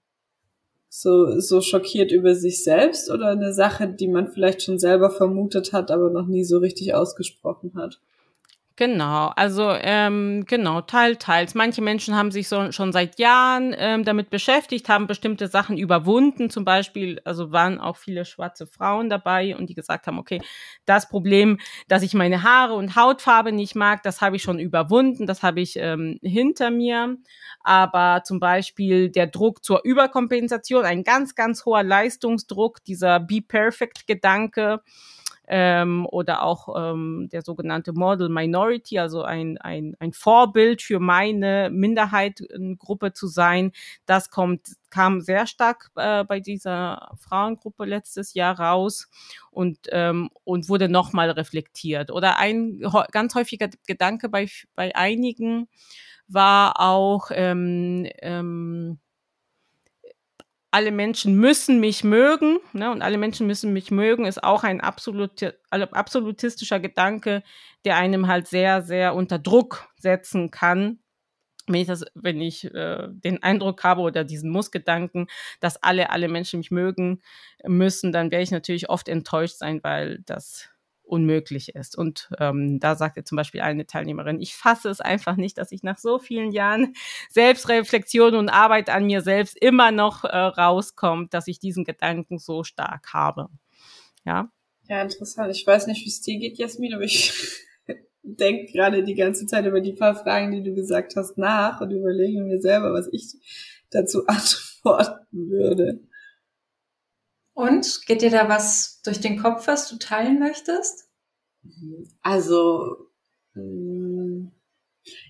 so, 0.91 1.41
so 1.41 1.63
schockiert 1.63 2.13
über 2.13 2.35
sich 2.35 2.63
selbst 2.63 3.11
oder 3.11 3.29
eine 3.29 3.55
Sache, 3.55 3.89
die 3.89 4.09
man 4.09 4.29
vielleicht 4.29 4.63
schon 4.63 4.79
selber 4.79 5.11
vermutet 5.11 5.73
hat, 5.73 5.91
aber 5.91 6.11
noch 6.11 6.27
nie 6.27 6.45
so 6.45 6.59
richtig 6.59 6.95
ausgesprochen 6.95 7.73
hat? 7.75 8.01
Genau, 8.81 9.31
also 9.37 9.73
ähm, 9.73 10.47
genau, 10.47 10.81
teil, 10.81 11.17
teils. 11.17 11.55
Manche 11.55 11.83
Menschen 11.83 12.17
haben 12.17 12.31
sich 12.31 12.49
so, 12.49 12.73
schon 12.73 12.93
seit 12.93 13.19
Jahren 13.19 13.75
ähm, 13.77 14.05
damit 14.07 14.31
beschäftigt, 14.31 14.89
haben 14.89 15.07
bestimmte 15.07 15.49
Sachen 15.49 15.77
überwunden. 15.77 16.49
Zum 16.49 16.65
Beispiel, 16.65 17.21
also 17.27 17.53
waren 17.53 17.79
auch 17.79 17.99
viele 17.99 18.25
schwarze 18.25 18.67
Frauen 18.67 19.11
dabei 19.11 19.55
und 19.55 19.69
die 19.69 19.75
gesagt 19.75 20.07
haben, 20.07 20.19
okay, 20.19 20.41
das 20.87 21.11
Problem, 21.11 21.59
dass 21.89 22.03
ich 22.03 22.15
meine 22.15 22.43
Haare 22.43 22.73
und 22.73 22.97
Hautfarbe 22.97 23.53
nicht 23.53 23.75
mag, 23.75 24.03
das 24.03 24.23
habe 24.23 24.37
ich 24.37 24.43
schon 24.43 24.59
überwunden, 24.59 25.27
das 25.27 25.43
habe 25.43 25.61
ich 25.61 25.77
ähm, 25.77 26.19
hinter 26.23 26.71
mir. 26.71 27.19
Aber 27.63 28.23
zum 28.25 28.41
Beispiel 28.41 29.11
der 29.11 29.27
Druck 29.27 29.63
zur 29.63 29.85
Überkompensation, 29.85 30.87
ein 30.87 31.05
ganz, 31.05 31.35
ganz 31.35 31.67
hoher 31.67 31.83
Leistungsdruck, 31.83 32.83
dieser 32.85 33.21
Be 33.21 33.43
Perfect-Gedanke, 33.47 34.81
ähm, 35.53 36.07
oder 36.07 36.45
auch 36.45 36.69
ähm, 36.79 37.29
der 37.33 37.43
sogenannte 37.43 37.93
Model 37.93 38.29
Minority, 38.29 39.01
also 39.01 39.25
ein, 39.25 39.59
ein, 39.59 39.97
ein 39.99 40.13
Vorbild 40.13 40.81
für 40.81 41.01
meine 41.01 41.71
Minderheitengruppe 41.73 43.13
zu 43.13 43.27
sein. 43.27 43.73
Das 44.07 44.31
kommt, 44.31 44.69
kam 44.91 45.21
sehr 45.21 45.49
stark 45.49 45.91
äh, 45.97 46.23
bei 46.23 46.39
dieser 46.39 47.11
Frauengruppe 47.19 47.85
letztes 47.85 48.33
Jahr 48.35 48.61
raus 48.61 49.09
und, 49.51 49.89
ähm, 49.91 50.31
und 50.45 50.69
wurde 50.69 50.89
nochmal 50.89 51.31
reflektiert. 51.31 52.13
Oder 52.13 52.39
ein 52.39 52.81
ganz 53.11 53.35
häufiger 53.35 53.69
Gedanke 53.89 54.29
bei, 54.29 54.47
bei 54.77 54.95
einigen 54.95 55.67
war 56.29 56.79
auch, 56.79 57.33
ähm, 57.33 58.07
ähm, 58.23 59.01
alle 60.71 60.93
Menschen 60.93 61.35
müssen 61.35 61.81
mich 61.81 62.05
mögen, 62.05 62.59
ne, 62.73 62.91
und 62.91 63.03
alle 63.03 63.19
Menschen 63.19 63.47
müssen 63.47 63.73
mich 63.73 63.91
mögen, 63.91 64.25
ist 64.25 64.43
auch 64.43 64.63
ein 64.63 64.81
absolut, 64.81 65.33
absolutistischer 65.71 66.79
Gedanke, 66.79 67.43
der 67.85 67.97
einem 67.97 68.29
halt 68.29 68.47
sehr, 68.47 68.83
sehr 68.83 69.15
unter 69.15 69.39
Druck 69.39 69.89
setzen 69.97 70.51
kann. 70.51 71.01
Wenn 71.67 71.83
ich 71.83 71.87
das, 71.87 72.05
wenn 72.15 72.41
ich 72.41 72.65
äh, 72.73 73.09
den 73.11 73.43
Eindruck 73.43 73.85
habe 73.85 74.01
oder 74.01 74.25
diesen 74.25 74.51
Mussgedanken, 74.51 75.27
dass 75.61 75.83
alle, 75.83 76.11
alle 76.11 76.29
Menschen 76.29 76.59
mich 76.59 76.71
mögen 76.71 77.21
müssen, 77.67 78.13
dann 78.13 78.31
werde 78.31 78.43
ich 78.43 78.51
natürlich 78.51 78.89
oft 78.89 79.09
enttäuscht 79.09 79.57
sein, 79.57 79.81
weil 79.83 80.21
das 80.27 80.71
unmöglich 81.11 81.75
ist. 81.75 81.97
Und 81.97 82.31
ähm, 82.39 82.79
da 82.81 82.97
sagte 82.97 83.25
zum 83.25 83.37
Beispiel 83.37 83.61
eine 83.61 83.87
Teilnehmerin, 83.87 84.41
ich 84.41 84.55
fasse 84.55 84.89
es 84.89 85.01
einfach 85.01 85.37
nicht, 85.37 85.59
dass 85.59 85.73
ich 85.73 85.83
nach 85.83 85.99
so 85.99 86.19
vielen 86.19 86.53
Jahren 86.53 86.95
Selbstreflexion 87.31 88.35
und 88.35 88.49
Arbeit 88.49 88.89
an 88.89 89.05
mir 89.05 89.21
selbst 89.21 89.57
immer 89.61 89.91
noch 89.91 90.25
äh, 90.25 90.37
rauskommt, 90.37 91.35
dass 91.35 91.47
ich 91.49 91.59
diesen 91.59 91.85
Gedanken 91.85 92.39
so 92.39 92.65
stark 92.65 93.13
habe. 93.13 93.49
Ja. 94.25 94.51
Ja, 94.89 95.03
interessant. 95.03 95.55
Ich 95.55 95.67
weiß 95.67 95.87
nicht, 95.87 96.05
wie 96.05 96.09
es 96.09 96.21
dir 96.21 96.39
geht, 96.39 96.59
Jasmin, 96.59 96.95
aber 96.95 97.05
ich 97.05 97.33
denke 98.23 98.73
gerade 98.73 99.05
die 99.05 99.15
ganze 99.15 99.47
Zeit 99.47 99.67
über 99.67 99.81
die 99.81 99.93
paar 99.93 100.15
Fragen, 100.15 100.51
die 100.53 100.63
du 100.63 100.75
gesagt 100.75 101.15
hast, 101.17 101.39
nach 101.39 101.81
und 101.81 101.91
überlege 101.91 102.43
mir 102.43 102.61
selber, 102.61 102.93
was 102.93 103.09
ich 103.13 103.35
dazu 103.91 104.25
antworten 104.27 105.51
würde. 105.51 106.01
Und 107.55 108.07
geht 108.07 108.23
dir 108.23 108.31
da 108.31 108.49
was 108.49 109.03
durch 109.03 109.21
den 109.21 109.41
Kopf, 109.41 109.67
was 109.67 109.89
du 109.89 109.99
teilen 109.99 110.39
möchtest? 110.39 111.09
Also, 112.23 113.09
mm, 113.55 114.49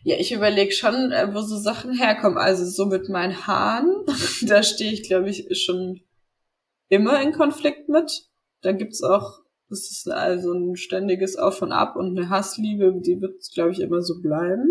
ja, 0.02 0.16
ich 0.16 0.32
überlege 0.32 0.72
schon, 0.72 1.12
äh, 1.12 1.34
wo 1.34 1.40
so 1.40 1.56
Sachen 1.56 1.92
herkommen. 1.96 2.38
Also 2.38 2.64
so 2.64 2.86
mit 2.86 3.08
meinen 3.08 3.46
Haaren, 3.46 4.04
da 4.42 4.62
stehe 4.62 4.92
ich, 4.92 5.02
glaube 5.02 5.30
ich, 5.30 5.46
schon 5.62 6.00
immer 6.88 7.20
in 7.22 7.32
Konflikt 7.32 7.88
mit. 7.88 8.28
Da 8.62 8.72
gibt's 8.72 9.02
auch, 9.02 9.40
das 9.68 9.90
ist 9.90 10.10
also 10.10 10.52
ein 10.52 10.76
ständiges 10.76 11.36
Auf 11.36 11.62
und 11.62 11.72
Ab 11.72 11.96
und 11.96 12.18
eine 12.18 12.28
Hassliebe, 12.28 13.00
die 13.00 13.20
wird, 13.20 13.42
glaube 13.54 13.72
ich, 13.72 13.80
immer 13.80 14.02
so 14.02 14.20
bleiben. 14.20 14.68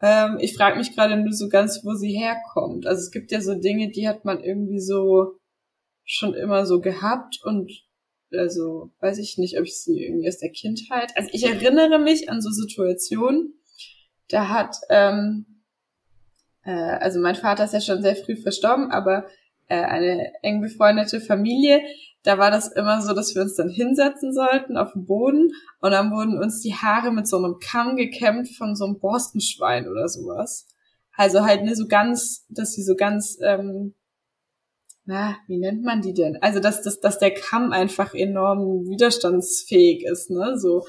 Ähm, 0.00 0.38
ich 0.40 0.54
frage 0.54 0.78
mich 0.78 0.94
gerade 0.94 1.16
nur 1.16 1.32
so 1.32 1.48
ganz, 1.48 1.84
wo 1.84 1.94
sie 1.94 2.12
herkommt. 2.12 2.86
Also 2.86 3.02
es 3.02 3.10
gibt 3.10 3.30
ja 3.32 3.40
so 3.40 3.54
Dinge, 3.54 3.90
die 3.90 4.08
hat 4.08 4.24
man 4.24 4.42
irgendwie 4.42 4.80
so 4.80 5.38
schon 6.12 6.34
immer 6.34 6.66
so 6.66 6.80
gehabt 6.80 7.40
und 7.42 7.72
also 8.36 8.90
weiß 9.00 9.18
ich 9.18 9.38
nicht, 9.38 9.58
ob 9.58 9.64
ich 9.64 9.82
sie 9.82 10.04
irgendwie 10.04 10.28
aus 10.28 10.38
der 10.38 10.50
Kindheit. 10.50 11.12
Also 11.16 11.30
ich 11.32 11.44
erinnere 11.44 11.98
mich 11.98 12.28
an 12.28 12.40
so 12.40 12.50
Situationen, 12.50 13.54
da 14.28 14.48
hat, 14.48 14.76
ähm, 14.90 15.62
äh, 16.64 16.70
also 16.70 17.20
mein 17.20 17.34
Vater 17.34 17.64
ist 17.64 17.74
ja 17.74 17.80
schon 17.80 18.02
sehr 18.02 18.16
früh 18.16 18.36
verstorben, 18.36 18.90
aber 18.90 19.26
äh, 19.68 19.82
eine 19.82 20.32
eng 20.42 20.60
befreundete 20.60 21.20
Familie, 21.20 21.82
da 22.24 22.38
war 22.38 22.50
das 22.50 22.68
immer 22.68 23.00
so, 23.00 23.14
dass 23.14 23.34
wir 23.34 23.42
uns 23.42 23.56
dann 23.56 23.68
hinsetzen 23.68 24.32
sollten 24.32 24.76
auf 24.76 24.92
dem 24.92 25.06
Boden 25.06 25.52
und 25.80 25.90
dann 25.90 26.12
wurden 26.12 26.38
uns 26.38 26.60
die 26.60 26.74
Haare 26.74 27.10
mit 27.10 27.26
so 27.26 27.38
einem 27.38 27.58
Kamm 27.58 27.96
gekämmt 27.96 28.48
von 28.50 28.76
so 28.76 28.84
einem 28.84 28.98
Borstenschwein 28.98 29.88
oder 29.88 30.08
sowas. 30.08 30.66
Also 31.16 31.44
halt 31.44 31.64
ne, 31.64 31.74
so 31.74 31.88
ganz, 31.88 32.46
dass 32.48 32.72
sie 32.72 32.82
so 32.82 32.94
ganz 32.96 33.38
ähm, 33.42 33.94
na, 35.04 35.36
wie 35.48 35.58
nennt 35.58 35.82
man 35.82 36.00
die 36.00 36.14
denn? 36.14 36.36
Also, 36.40 36.60
dass, 36.60 36.82
dass, 36.82 37.00
dass 37.00 37.18
der 37.18 37.34
Kamm 37.34 37.72
einfach 37.72 38.14
enorm 38.14 38.86
widerstandsfähig 38.88 40.04
ist, 40.04 40.30
ne, 40.30 40.58
so. 40.58 40.86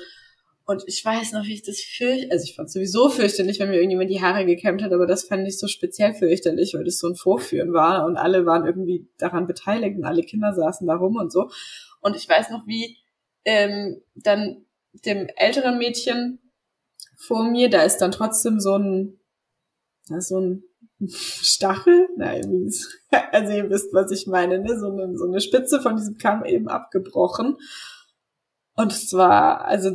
Und 0.65 0.83
ich 0.87 1.03
weiß 1.03 1.33
noch, 1.33 1.43
wie 1.43 1.55
ich 1.55 1.63
das 1.63 1.81
fürchte, 1.81 2.31
also 2.31 2.45
ich 2.45 2.55
fand 2.55 2.71
sowieso 2.71 3.09
fürchterlich, 3.09 3.59
wenn 3.59 3.69
mir 3.69 3.75
irgendjemand 3.75 4.09
die 4.09 4.21
Haare 4.21 4.45
gekämmt 4.45 4.81
hat, 4.81 4.93
aber 4.93 5.07
das 5.07 5.25
fand 5.25 5.45
ich 5.45 5.59
so 5.59 5.67
speziell 5.67 6.13
fürchterlich, 6.13 6.73
weil 6.73 6.85
das 6.85 6.99
so 6.99 7.07
ein 7.09 7.15
Vorführen 7.15 7.73
war 7.73 8.05
und 8.05 8.15
alle 8.15 8.45
waren 8.45 8.65
irgendwie 8.65 9.09
daran 9.17 9.45
beteiligt 9.45 9.97
und 9.97 10.05
alle 10.05 10.21
Kinder 10.21 10.53
saßen 10.53 10.87
da 10.87 10.95
rum 10.95 11.17
und 11.17 11.33
so. 11.33 11.49
Und 11.99 12.15
ich 12.15 12.29
weiß 12.29 12.49
noch, 12.51 12.65
wie 12.65 12.97
ähm, 13.43 14.01
dann 14.15 14.65
dem 15.05 15.27
älteren 15.35 15.77
Mädchen 15.77 16.39
vor 17.17 17.43
mir, 17.43 17.69
da 17.69 17.83
ist 17.83 17.97
dann 17.97 18.11
trotzdem 18.11 18.59
so 18.61 18.77
ein, 18.77 19.19
da 20.07 20.17
ist 20.17 20.29
so 20.29 20.39
ein 20.39 20.63
Stachel? 21.09 22.07
Nein, 22.17 22.69
also 23.31 23.53
ihr 23.53 23.69
wisst, 23.69 23.93
was 23.93 24.11
ich 24.11 24.27
meine, 24.27 24.59
ne? 24.59 24.79
So 24.79 24.91
eine, 24.91 25.17
so 25.17 25.25
eine 25.25 25.41
Spitze 25.41 25.81
von 25.81 25.95
diesem 25.95 26.17
Kamm 26.17 26.45
eben 26.45 26.67
abgebrochen. 26.67 27.57
Und 28.75 28.91
es 28.91 29.13
war, 29.13 29.65
also 29.65 29.91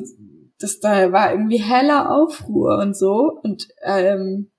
das 0.61 0.81
da 0.81 1.13
war 1.13 1.33
irgendwie 1.33 1.63
heller 1.63 2.11
Aufruhr 2.11 2.79
und 2.79 2.97
so. 2.97 3.39
Und 3.43 3.69
ähm, 3.83 4.51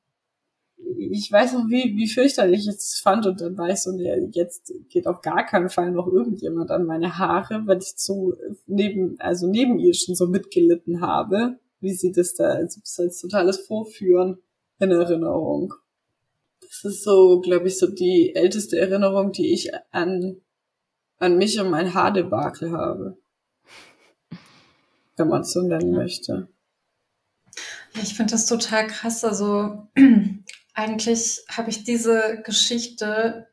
ich 0.98 1.32
weiß 1.32 1.54
noch, 1.54 1.68
wie, 1.70 1.96
wie 1.96 2.08
fürchterlich 2.08 2.62
ich 2.62 2.76
es 2.76 3.00
fand. 3.02 3.26
Und 3.26 3.42
dann 3.42 3.58
war 3.58 3.70
ich 3.70 3.82
so, 3.82 3.92
ne, 3.92 4.30
jetzt 4.32 4.74
geht 4.90 5.08
auf 5.08 5.22
gar 5.22 5.46
keinen 5.46 5.70
Fall 5.70 5.92
noch 5.92 6.08
irgendjemand 6.08 6.72
an 6.72 6.86
meine 6.86 7.18
Haare, 7.18 7.64
weil 7.66 7.80
ich 7.80 7.94
so 7.96 8.34
neben, 8.66 9.16
also 9.20 9.48
neben 9.48 9.80
ihr 9.80 9.94
schon 9.94 10.16
so 10.16 10.28
mitgelitten 10.28 11.02
habe, 11.02 11.60
wie 11.80 11.94
sie 11.94 12.12
das 12.12 12.34
da, 12.34 12.46
also 12.46 12.80
das 12.82 13.00
als 13.00 13.22
totales 13.22 13.60
Vorführen 13.60 14.40
in 14.80 14.92
Erinnerung. 14.92 15.74
Das 16.70 16.86
ist 16.86 17.04
so, 17.04 17.42
glaube 17.42 17.68
ich, 17.68 17.80
so 17.80 17.88
die 17.88 18.36
älteste 18.36 18.78
Erinnerung, 18.80 19.32
die 19.32 19.54
ich 19.54 19.72
an, 19.92 20.40
an 21.18 21.38
mich 21.38 21.60
und 21.60 21.72
mein 21.72 21.96
Haardebakel 21.96 22.72
habe. 22.72 23.18
Wenn 25.18 25.28
man 25.28 25.42
es 25.42 25.52
so 25.52 25.64
nennen 25.64 25.92
möchte. 25.92 26.48
Ja, 27.96 28.04
ich 28.04 28.14
finde 28.14 28.34
das 28.34 28.46
total 28.46 28.86
krass. 28.86 29.26
Also 29.26 29.88
eigentlich 30.76 31.44
habe 31.50 31.72
ich 31.72 31.84
diese 31.84 32.42
Geschichte 32.46 33.48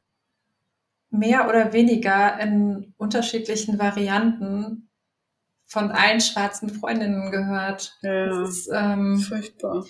mehr 1.08 1.48
oder 1.48 1.72
weniger 1.72 2.38
in 2.38 2.92
unterschiedlichen 2.98 3.78
Varianten 3.78 4.90
von 5.64 5.90
allen 5.90 6.20
schwarzen 6.20 6.68
Freundinnen 6.68 7.30
gehört. 7.30 7.96
Ja, 8.02 8.26
das 8.26 8.50
ist 8.50 8.70
ähm, 8.72 9.18
furchtbar. 9.18 9.86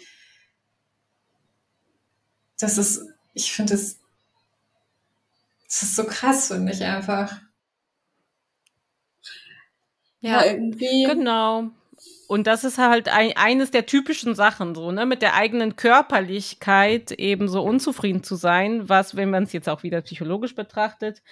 Das 2.58 2.78
ist 2.78 3.15
ich 3.36 3.52
finde 3.52 3.74
es, 3.74 4.00
das 5.68 5.82
ist 5.82 5.96
so 5.96 6.04
krass, 6.04 6.48
finde 6.48 6.72
ich 6.72 6.82
einfach. 6.82 7.36
Ja, 10.20 10.44
ja, 10.44 10.52
irgendwie. 10.52 11.04
Genau. 11.04 11.70
Und 12.28 12.46
das 12.46 12.64
ist 12.64 12.78
halt 12.78 13.08
ein, 13.08 13.32
eines 13.36 13.70
der 13.70 13.86
typischen 13.86 14.34
Sachen, 14.34 14.74
so, 14.74 14.90
ne, 14.90 15.06
mit 15.06 15.22
der 15.22 15.34
eigenen 15.34 15.76
Körperlichkeit 15.76 17.12
eben 17.12 17.48
so 17.48 17.62
unzufrieden 17.62 18.24
zu 18.24 18.36
sein, 18.36 18.88
was, 18.88 19.16
wenn 19.16 19.30
man 19.30 19.44
es 19.44 19.52
jetzt 19.52 19.68
auch 19.68 19.82
wieder 19.82 20.00
psychologisch 20.00 20.54
betrachtet, 20.54 21.22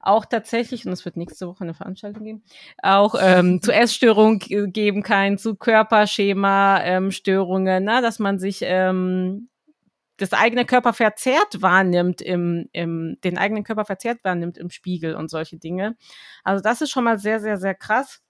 auch 0.00 0.24
tatsächlich, 0.24 0.86
und 0.86 0.92
es 0.92 1.04
wird 1.04 1.16
nächste 1.16 1.46
Woche 1.46 1.62
eine 1.62 1.74
Veranstaltung 1.74 2.24
geben, 2.24 2.42
auch 2.82 3.14
ähm, 3.20 3.60
zu 3.62 3.72
Essstörungen 3.72 4.38
geben 4.72 5.02
kann, 5.02 5.36
zu 5.38 5.56
Körperschema-Störungen, 5.56 7.82
ähm, 7.82 7.84
ne, 7.84 8.02
dass 8.02 8.18
man 8.18 8.38
sich 8.38 8.60
ähm, 8.62 9.50
das 10.20 10.32
eigene 10.32 10.64
Körper 10.64 10.92
verzerrt 10.92 11.62
wahrnimmt 11.62 12.20
im, 12.20 12.68
im, 12.72 13.18
den 13.24 13.38
eigenen 13.38 13.64
Körper 13.64 13.84
verzerrt 13.84 14.18
wahrnimmt 14.22 14.58
im 14.58 14.70
Spiegel 14.70 15.14
und 15.14 15.30
solche 15.30 15.58
Dinge. 15.58 15.96
Also 16.44 16.62
das 16.62 16.80
ist 16.80 16.90
schon 16.90 17.04
mal 17.04 17.18
sehr, 17.18 17.40
sehr, 17.40 17.56
sehr 17.56 17.74
krass. 17.74 18.22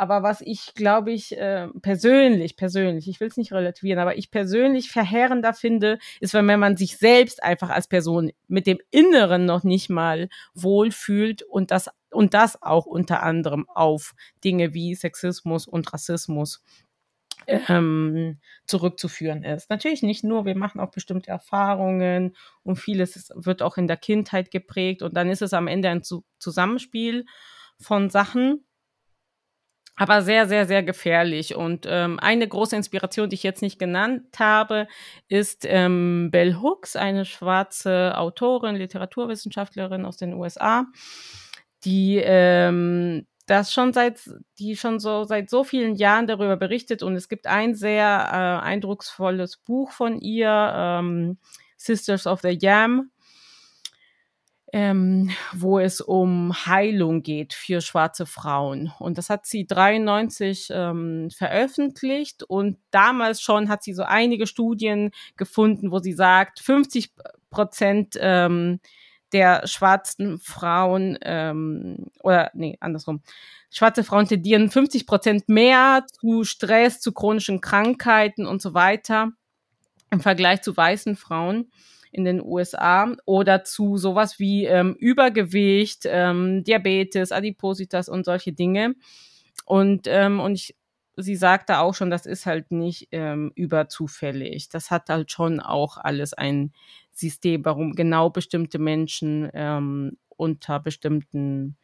Aber 0.00 0.22
was 0.22 0.40
ich, 0.40 0.72
glaube 0.74 1.12
ich, 1.12 1.36
äh, 1.36 1.68
persönlich, 1.82 2.56
persönlich, 2.56 3.06
ich 3.06 3.20
will 3.20 3.28
es 3.28 3.36
nicht 3.36 3.52
relativieren, 3.52 4.00
aber 4.00 4.16
ich 4.16 4.30
persönlich 4.30 4.90
verheerender 4.90 5.52
finde, 5.52 5.98
ist, 6.20 6.32
wenn 6.32 6.46
man 6.46 6.78
sich 6.78 6.96
selbst 6.96 7.42
einfach 7.42 7.68
als 7.68 7.86
Person 7.86 8.32
mit 8.48 8.66
dem 8.66 8.78
Inneren 8.90 9.44
noch 9.44 9.62
nicht 9.62 9.90
mal 9.90 10.30
wohlfühlt 10.54 11.42
und 11.42 11.70
das, 11.70 11.90
und 12.10 12.32
das 12.32 12.62
auch 12.62 12.86
unter 12.86 13.22
anderem 13.22 13.68
auf 13.68 14.14
Dinge 14.42 14.72
wie 14.72 14.94
Sexismus 14.94 15.68
und 15.68 15.92
Rassismus 15.92 16.62
ähm, 17.46 18.38
zurückzuführen 18.66 19.42
ist. 19.44 19.70
Natürlich 19.70 20.02
nicht 20.02 20.24
nur, 20.24 20.44
wir 20.44 20.56
machen 20.56 20.80
auch 20.80 20.90
bestimmte 20.90 21.30
Erfahrungen 21.30 22.36
und 22.62 22.76
vieles 22.76 23.30
wird 23.34 23.62
auch 23.62 23.76
in 23.76 23.86
der 23.86 23.96
Kindheit 23.96 24.50
geprägt 24.50 25.02
und 25.02 25.16
dann 25.16 25.28
ist 25.28 25.42
es 25.42 25.52
am 25.52 25.66
Ende 25.66 25.88
ein 25.88 26.02
Zusammenspiel 26.38 27.24
von 27.78 28.10
Sachen, 28.10 28.64
aber 30.00 30.22
sehr, 30.22 30.48
sehr, 30.48 30.66
sehr 30.66 30.82
gefährlich. 30.82 31.54
Und 31.54 31.86
ähm, 31.86 32.18
eine 32.20 32.48
große 32.48 32.74
Inspiration, 32.74 33.28
die 33.28 33.34
ich 33.34 33.42
jetzt 33.42 33.60
nicht 33.60 33.78
genannt 33.78 34.38
habe, 34.38 34.88
ist 35.28 35.66
ähm, 35.68 36.30
Bell 36.30 36.56
Hooks, 36.56 36.96
eine 36.96 37.26
schwarze 37.26 38.16
Autorin, 38.16 38.76
Literaturwissenschaftlerin 38.76 40.06
aus 40.06 40.16
den 40.16 40.32
USA, 40.32 40.86
die 41.84 42.16
ähm, 42.16 43.26
das 43.50 43.72
schon 43.72 43.92
seit, 43.92 44.20
die 44.58 44.76
schon 44.76 45.00
so 45.00 45.24
seit 45.24 45.50
so 45.50 45.64
vielen 45.64 45.96
Jahren 45.96 46.26
darüber 46.26 46.56
berichtet. 46.56 47.02
Und 47.02 47.16
es 47.16 47.28
gibt 47.28 47.46
ein 47.46 47.74
sehr 47.74 48.06
äh, 48.06 48.64
eindrucksvolles 48.64 49.56
Buch 49.58 49.92
von 49.92 50.20
ihr, 50.20 50.72
ähm, 50.74 51.38
Sisters 51.76 52.26
of 52.26 52.40
the 52.42 52.56
Yam 52.60 53.10
ähm, 54.72 55.30
wo 55.52 55.78
es 55.78 56.00
um 56.00 56.52
Heilung 56.66 57.22
geht 57.22 57.54
für 57.54 57.80
schwarze 57.80 58.26
Frauen. 58.26 58.92
Und 58.98 59.18
das 59.18 59.30
hat 59.30 59.46
sie 59.46 59.66
93 59.66 60.68
ähm, 60.70 61.28
veröffentlicht 61.30 62.44
und 62.44 62.78
damals 62.90 63.40
schon 63.40 63.68
hat 63.68 63.82
sie 63.82 63.94
so 63.94 64.02
einige 64.02 64.46
Studien 64.46 65.10
gefunden, 65.36 65.90
wo 65.90 65.98
sie 65.98 66.12
sagt, 66.12 66.60
50 66.60 67.12
Prozent 67.50 68.16
ähm, 68.20 68.80
der 69.32 69.66
schwarzen 69.66 70.38
Frauen 70.38 71.18
ähm, 71.22 72.06
oder 72.22 72.50
nee, 72.54 72.76
andersrum. 72.80 73.22
Schwarze 73.70 74.02
Frauen 74.02 74.26
tendieren 74.26 74.70
50 74.70 75.06
Prozent 75.06 75.48
mehr 75.48 76.04
zu 76.20 76.44
Stress, 76.44 77.00
zu 77.00 77.12
chronischen 77.12 77.60
Krankheiten 77.60 78.46
und 78.46 78.60
so 78.60 78.74
weiter 78.74 79.32
im 80.10 80.20
Vergleich 80.20 80.62
zu 80.62 80.76
weißen 80.76 81.16
Frauen 81.16 81.70
in 82.12 82.24
den 82.24 82.42
USA 82.42 83.14
oder 83.24 83.62
zu 83.64 83.96
sowas 83.96 84.38
wie 84.38 84.64
ähm, 84.64 84.96
Übergewicht, 84.98 86.02
ähm, 86.06 86.64
Diabetes, 86.64 87.30
Adipositas 87.30 88.08
und 88.08 88.24
solche 88.24 88.52
Dinge. 88.52 88.94
Und, 89.64 90.06
ähm, 90.08 90.40
und 90.40 90.54
ich, 90.54 90.76
sie 91.16 91.36
sagte 91.36 91.78
auch 91.78 91.94
schon, 91.94 92.10
das 92.10 92.26
ist 92.26 92.46
halt 92.46 92.72
nicht 92.72 93.08
ähm, 93.12 93.52
überzufällig. 93.54 94.68
Das 94.68 94.90
hat 94.90 95.08
halt 95.08 95.30
schon 95.30 95.60
auch 95.60 95.96
alles 95.96 96.34
ein 96.34 96.72
System, 97.20 97.64
warum 97.64 97.92
genau 97.94 98.30
bestimmte 98.30 98.78
Menschen 98.78 99.50
ähm, 99.54 100.18
unter 100.28 100.80
bestimmten 100.80 101.76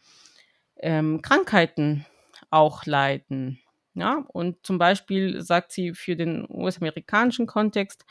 ähm, 0.78 1.22
Krankheiten 1.22 2.06
auch 2.50 2.86
leiden. 2.86 3.60
Ja, 3.94 4.24
und 4.28 4.66
zum 4.66 4.76
Beispiel 4.78 5.40
sagt 5.40 5.72
sie 5.72 5.94
für 5.94 6.16
den 6.16 6.46
US-amerikanischen 6.50 7.46
Kontext, 7.46 8.04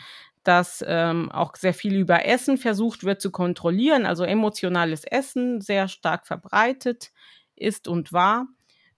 dass 0.43 0.83
ähm, 0.88 1.31
auch 1.31 1.55
sehr 1.55 1.73
viel 1.73 1.95
über 1.95 2.25
Essen 2.25 2.57
versucht 2.57 3.03
wird 3.03 3.21
zu 3.21 3.31
kontrollieren, 3.31 4.05
also 4.05 4.23
emotionales 4.23 5.03
Essen 5.03 5.61
sehr 5.61 5.88
stark 5.88 6.25
verbreitet 6.25 7.11
ist 7.55 7.88
und 7.88 8.13
war 8.13 8.47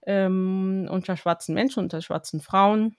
ähm, 0.06 0.88
unter 0.90 1.16
schwarzen 1.16 1.54
Menschen, 1.54 1.82
unter 1.82 2.00
schwarzen 2.00 2.40
Frauen. 2.40 2.96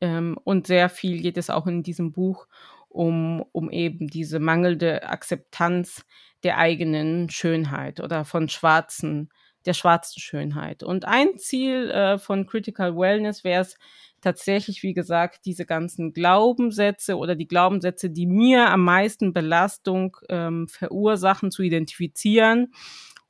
Ähm, 0.00 0.38
und 0.44 0.66
sehr 0.66 0.88
viel 0.88 1.20
geht 1.20 1.36
es 1.36 1.50
auch 1.50 1.66
in 1.66 1.82
diesem 1.82 2.12
Buch 2.12 2.46
um, 2.88 3.44
um 3.52 3.70
eben 3.70 4.06
diese 4.06 4.38
mangelnde 4.38 5.08
Akzeptanz 5.08 6.04
der 6.42 6.58
eigenen 6.58 7.30
Schönheit 7.30 8.00
oder 8.00 8.24
von 8.24 8.48
schwarzen, 8.48 9.30
der 9.66 9.74
schwarzen 9.74 10.20
Schönheit. 10.20 10.82
Und 10.82 11.04
ein 11.04 11.36
Ziel 11.38 11.90
äh, 11.90 12.18
von 12.18 12.46
Critical 12.46 12.96
Wellness 12.96 13.44
wäre 13.44 13.62
es, 13.62 13.76
tatsächlich, 14.20 14.82
wie 14.82 14.94
gesagt, 14.94 15.44
diese 15.44 15.64
ganzen 15.64 16.12
Glaubenssätze 16.12 17.16
oder 17.16 17.36
die 17.36 17.46
Glaubenssätze, 17.46 18.10
die 18.10 18.26
mir 18.26 18.70
am 18.70 18.82
meisten 18.82 19.32
Belastung 19.32 20.16
ähm, 20.28 20.68
verursachen, 20.68 21.50
zu 21.50 21.62
identifizieren 21.62 22.72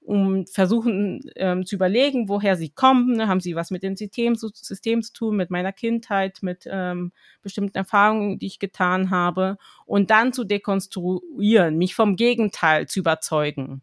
um 0.08 0.46
versuchen 0.46 1.20
ähm, 1.36 1.66
zu 1.66 1.74
überlegen, 1.74 2.30
woher 2.30 2.56
sie 2.56 2.70
kommen. 2.70 3.16
Ne? 3.16 3.28
Haben 3.28 3.40
sie 3.40 3.54
was 3.54 3.70
mit 3.70 3.82
dem 3.82 3.94
System, 3.94 4.36
System 4.36 5.02
zu 5.02 5.12
tun, 5.12 5.36
mit 5.36 5.50
meiner 5.50 5.70
Kindheit, 5.70 6.38
mit 6.40 6.66
ähm, 6.66 7.12
bestimmten 7.42 7.76
Erfahrungen, 7.76 8.38
die 8.38 8.46
ich 8.46 8.58
getan 8.58 9.10
habe. 9.10 9.58
Und 9.84 10.10
dann 10.10 10.32
zu 10.32 10.44
dekonstruieren, 10.44 11.76
mich 11.76 11.94
vom 11.94 12.16
Gegenteil 12.16 12.88
zu 12.88 13.00
überzeugen. 13.00 13.82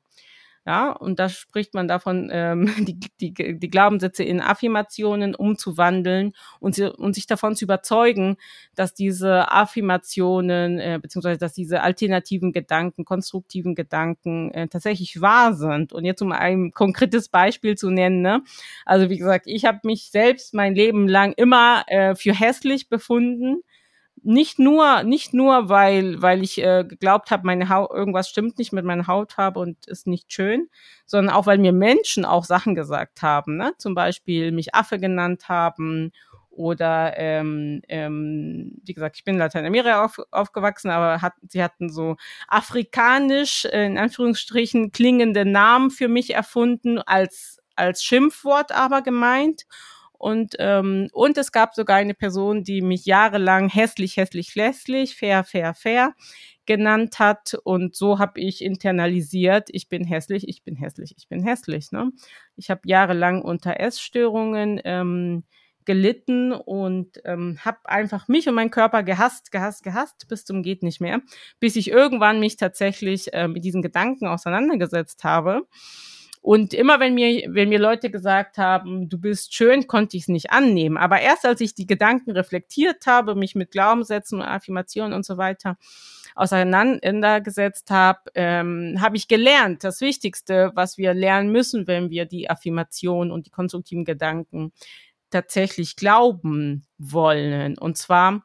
Ja, 0.68 0.94
und 0.94 1.20
da 1.20 1.30
spricht 1.30 1.76
man 1.76 1.88
davon, 1.88 2.30
ähm, 2.32 2.66
die, 2.88 3.00
die, 3.22 3.60
die 3.60 3.70
Glaubenssätze 3.70 4.24
in 4.24 4.42
Affirmationen 4.42 5.36
umzuwandeln 5.36 6.34
und, 6.60 6.74
sie, 6.74 6.92
und 6.92 7.14
sich 7.14 7.28
davon 7.28 7.56
zu 7.56 7.66
überzeugen, 7.66 8.38
dass 8.74 8.96
diese 8.96 9.52
Affirmationen 9.52 10.80
äh, 10.80 11.00
beziehungsweise 11.00 11.40
dass 11.40 11.54
diese 11.54 11.82
alternativen 11.82 12.52
Gedanken, 12.52 13.06
konstruktiven 13.06 13.76
Gedanken 13.76 14.52
äh, 14.52 14.68
tatsächlich 14.68 15.22
wahr 15.22 15.54
sind. 15.54 15.94
Und 15.94 16.04
jetzt 16.04 16.24
um 16.24 16.32
ein 16.32 16.72
konkretes 16.72 17.30
Beispiel 17.30 17.76
zu 17.76 17.92
nennen, 17.92 18.22
ne? 18.22 18.42
also 18.86 19.12
wie 19.12 19.18
gesagt, 19.20 19.46
ich 19.46 19.66
habe 19.66 19.82
mich 19.84 20.10
selbst 20.10 20.56
mein 20.56 20.74
Leben 20.74 21.08
lang 21.08 21.34
immer 21.34 21.84
äh, 21.88 22.16
für 22.16 22.34
hässlich 22.34 22.90
befunden 22.90 23.62
nicht 24.26 24.60
nur, 24.60 25.04
nicht 25.04 25.34
nur, 25.34 25.70
weil, 25.70 26.22
weil 26.22 26.44
ich 26.44 26.58
äh, 26.62 26.84
geglaubt 26.88 27.32
habe, 27.32 27.46
meine 27.46 27.70
Haut, 27.70 27.92
irgendwas 27.92 28.28
stimmt 28.28 28.58
nicht 28.58 28.74
mit 28.74 28.84
meiner 28.84 29.08
Hautfarbe 29.08 29.60
und 29.60 29.88
ist 29.88 30.08
nicht 30.08 30.34
schön, 30.34 30.68
sondern 31.06 31.36
auch, 31.36 31.46
weil 31.46 31.60
mir 31.60 31.74
Menschen 31.74 32.26
auch 32.26 32.44
Sachen 32.44 32.76
gesagt 32.76 33.22
haben, 33.22 33.58
ne? 33.58 33.74
Zum 33.78 33.94
Beispiel 33.94 34.52
mich 34.52 34.74
Affe 34.74 35.00
genannt 35.00 35.48
haben 35.48 36.12
oder 36.50 37.14
ähm, 37.18 37.82
ähm, 37.88 38.72
wie 38.84 38.94
gesagt, 38.94 39.18
ich 39.18 39.24
bin 39.26 39.36
in 39.36 39.40
Lateinamerika 39.40 40.04
auf, 40.06 40.20
aufgewachsen, 40.32 40.90
aber 40.90 41.22
hat, 41.22 41.34
sie 41.48 41.62
hatten 41.62 41.90
so 41.90 42.16
afrikanisch 42.48 43.66
äh, 43.66 43.86
in 43.86 43.98
Anführungsstrichen 43.98 44.92
klingende 44.92 45.46
Namen 45.46 45.92
für 45.92 46.08
mich 46.08 46.34
erfunden 46.34 47.00
als 47.00 47.60
als 47.76 48.04
Schimpfwort 48.04 48.72
aber 48.72 49.02
gemeint 49.02 49.66
und, 50.26 50.56
ähm, 50.58 51.08
und 51.14 51.38
es 51.38 51.52
gab 51.52 51.76
sogar 51.76 51.98
eine 51.98 52.16
Person, 52.16 52.64
die 52.64 52.82
mich 52.82 53.06
jahrelang 53.06 53.70
hässlich, 53.70 54.18
hässlich, 54.18 54.56
hässlich, 54.56 55.16
fair, 55.16 55.44
fair, 55.44 55.76
fair 55.76 56.16
genannt 56.66 57.20
hat. 57.20 57.56
Und 57.64 57.96
so 57.96 58.18
habe 58.18 58.40
ich 58.40 58.64
internalisiert, 58.64 59.70
ich 59.72 59.88
bin 59.88 60.04
hässlich, 60.04 60.48
ich 60.50 60.64
bin 60.64 60.78
hässlich, 60.78 61.14
ich 61.16 61.28
bin 61.28 61.44
hässlich. 61.44 61.92
Ne? 61.92 62.10
Ich 62.56 62.72
habe 62.72 62.82
jahrelang 62.86 63.44
unter 63.44 63.80
Essstörungen 63.80 64.82
ähm, 64.84 65.44
gelitten 65.86 66.54
und 66.54 67.22
ähm, 67.24 67.60
habe 67.64 67.78
einfach 67.84 68.28
mich 68.28 68.50
und 68.50 68.56
meinen 68.56 68.72
Körper 68.72 69.04
gehasst, 69.04 69.52
gehasst, 69.52 69.84
gehasst 69.84 70.28
bis 70.28 70.44
zum 70.44 70.64
geht 70.64 70.82
nicht 70.82 71.02
mehr, 71.02 71.22
bis 71.60 71.76
ich 71.76 71.92
irgendwann 71.92 72.40
mich 72.40 72.58
tatsächlich 72.58 73.32
äh, 73.32 73.48
mit 73.48 73.64
diesen 73.64 73.84
Gedanken 73.84 74.26
auseinandergesetzt 74.26 75.24
habe 75.24 75.68
und 76.46 76.76
immer 76.76 77.00
wenn 77.00 77.16
mir, 77.16 77.48
wenn 77.56 77.70
mir 77.70 77.80
Leute 77.80 78.12
gesagt 78.12 78.60
haben, 78.60 79.10
du 79.10 79.18
bist 79.18 79.56
schön, 79.56 79.88
konnte 79.88 80.16
ich 80.16 80.24
es 80.24 80.28
nicht 80.28 80.52
annehmen. 80.52 80.96
Aber 80.96 81.20
erst 81.20 81.44
als 81.44 81.60
ich 81.60 81.74
die 81.74 81.88
Gedanken 81.88 82.30
reflektiert 82.30 83.08
habe, 83.08 83.34
mich 83.34 83.56
mit 83.56 83.72
Glaubenssätzen 83.72 84.42
und 84.42 84.46
Affirmationen 84.46 85.14
und 85.14 85.26
so 85.26 85.40
weiter 85.40 85.76
auseinandergesetzt 86.36 87.90
habe, 87.90 88.20
ähm, 88.36 88.98
habe 89.02 89.18
ich 89.18 89.28
gelernt, 89.28 89.84
das 89.84 90.02
Wichtigste, 90.02 90.72
was 90.76 91.00
wir 91.00 91.16
lernen 91.16 91.52
müssen, 91.52 91.88
wenn 91.88 92.12
wir 92.12 92.26
die 92.28 92.48
Affirmation 92.48 93.32
und 93.32 93.48
die 93.48 93.52
konstruktiven 93.52 94.06
Gedanken 94.06 94.72
tatsächlich 95.32 95.96
glauben 95.96 96.86
wollen. 97.00 97.76
Und 97.76 97.98
zwar 97.98 98.44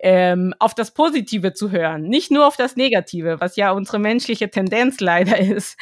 ähm, 0.00 0.54
auf 0.60 0.74
das 0.74 0.92
Positive 0.92 1.54
zu 1.54 1.72
hören, 1.72 2.04
nicht 2.04 2.30
nur 2.30 2.46
auf 2.46 2.56
das 2.56 2.76
Negative, 2.76 3.40
was 3.40 3.56
ja 3.56 3.72
unsere 3.72 3.98
menschliche 3.98 4.48
Tendenz 4.48 5.00
leider 5.00 5.38
ist, 5.40 5.76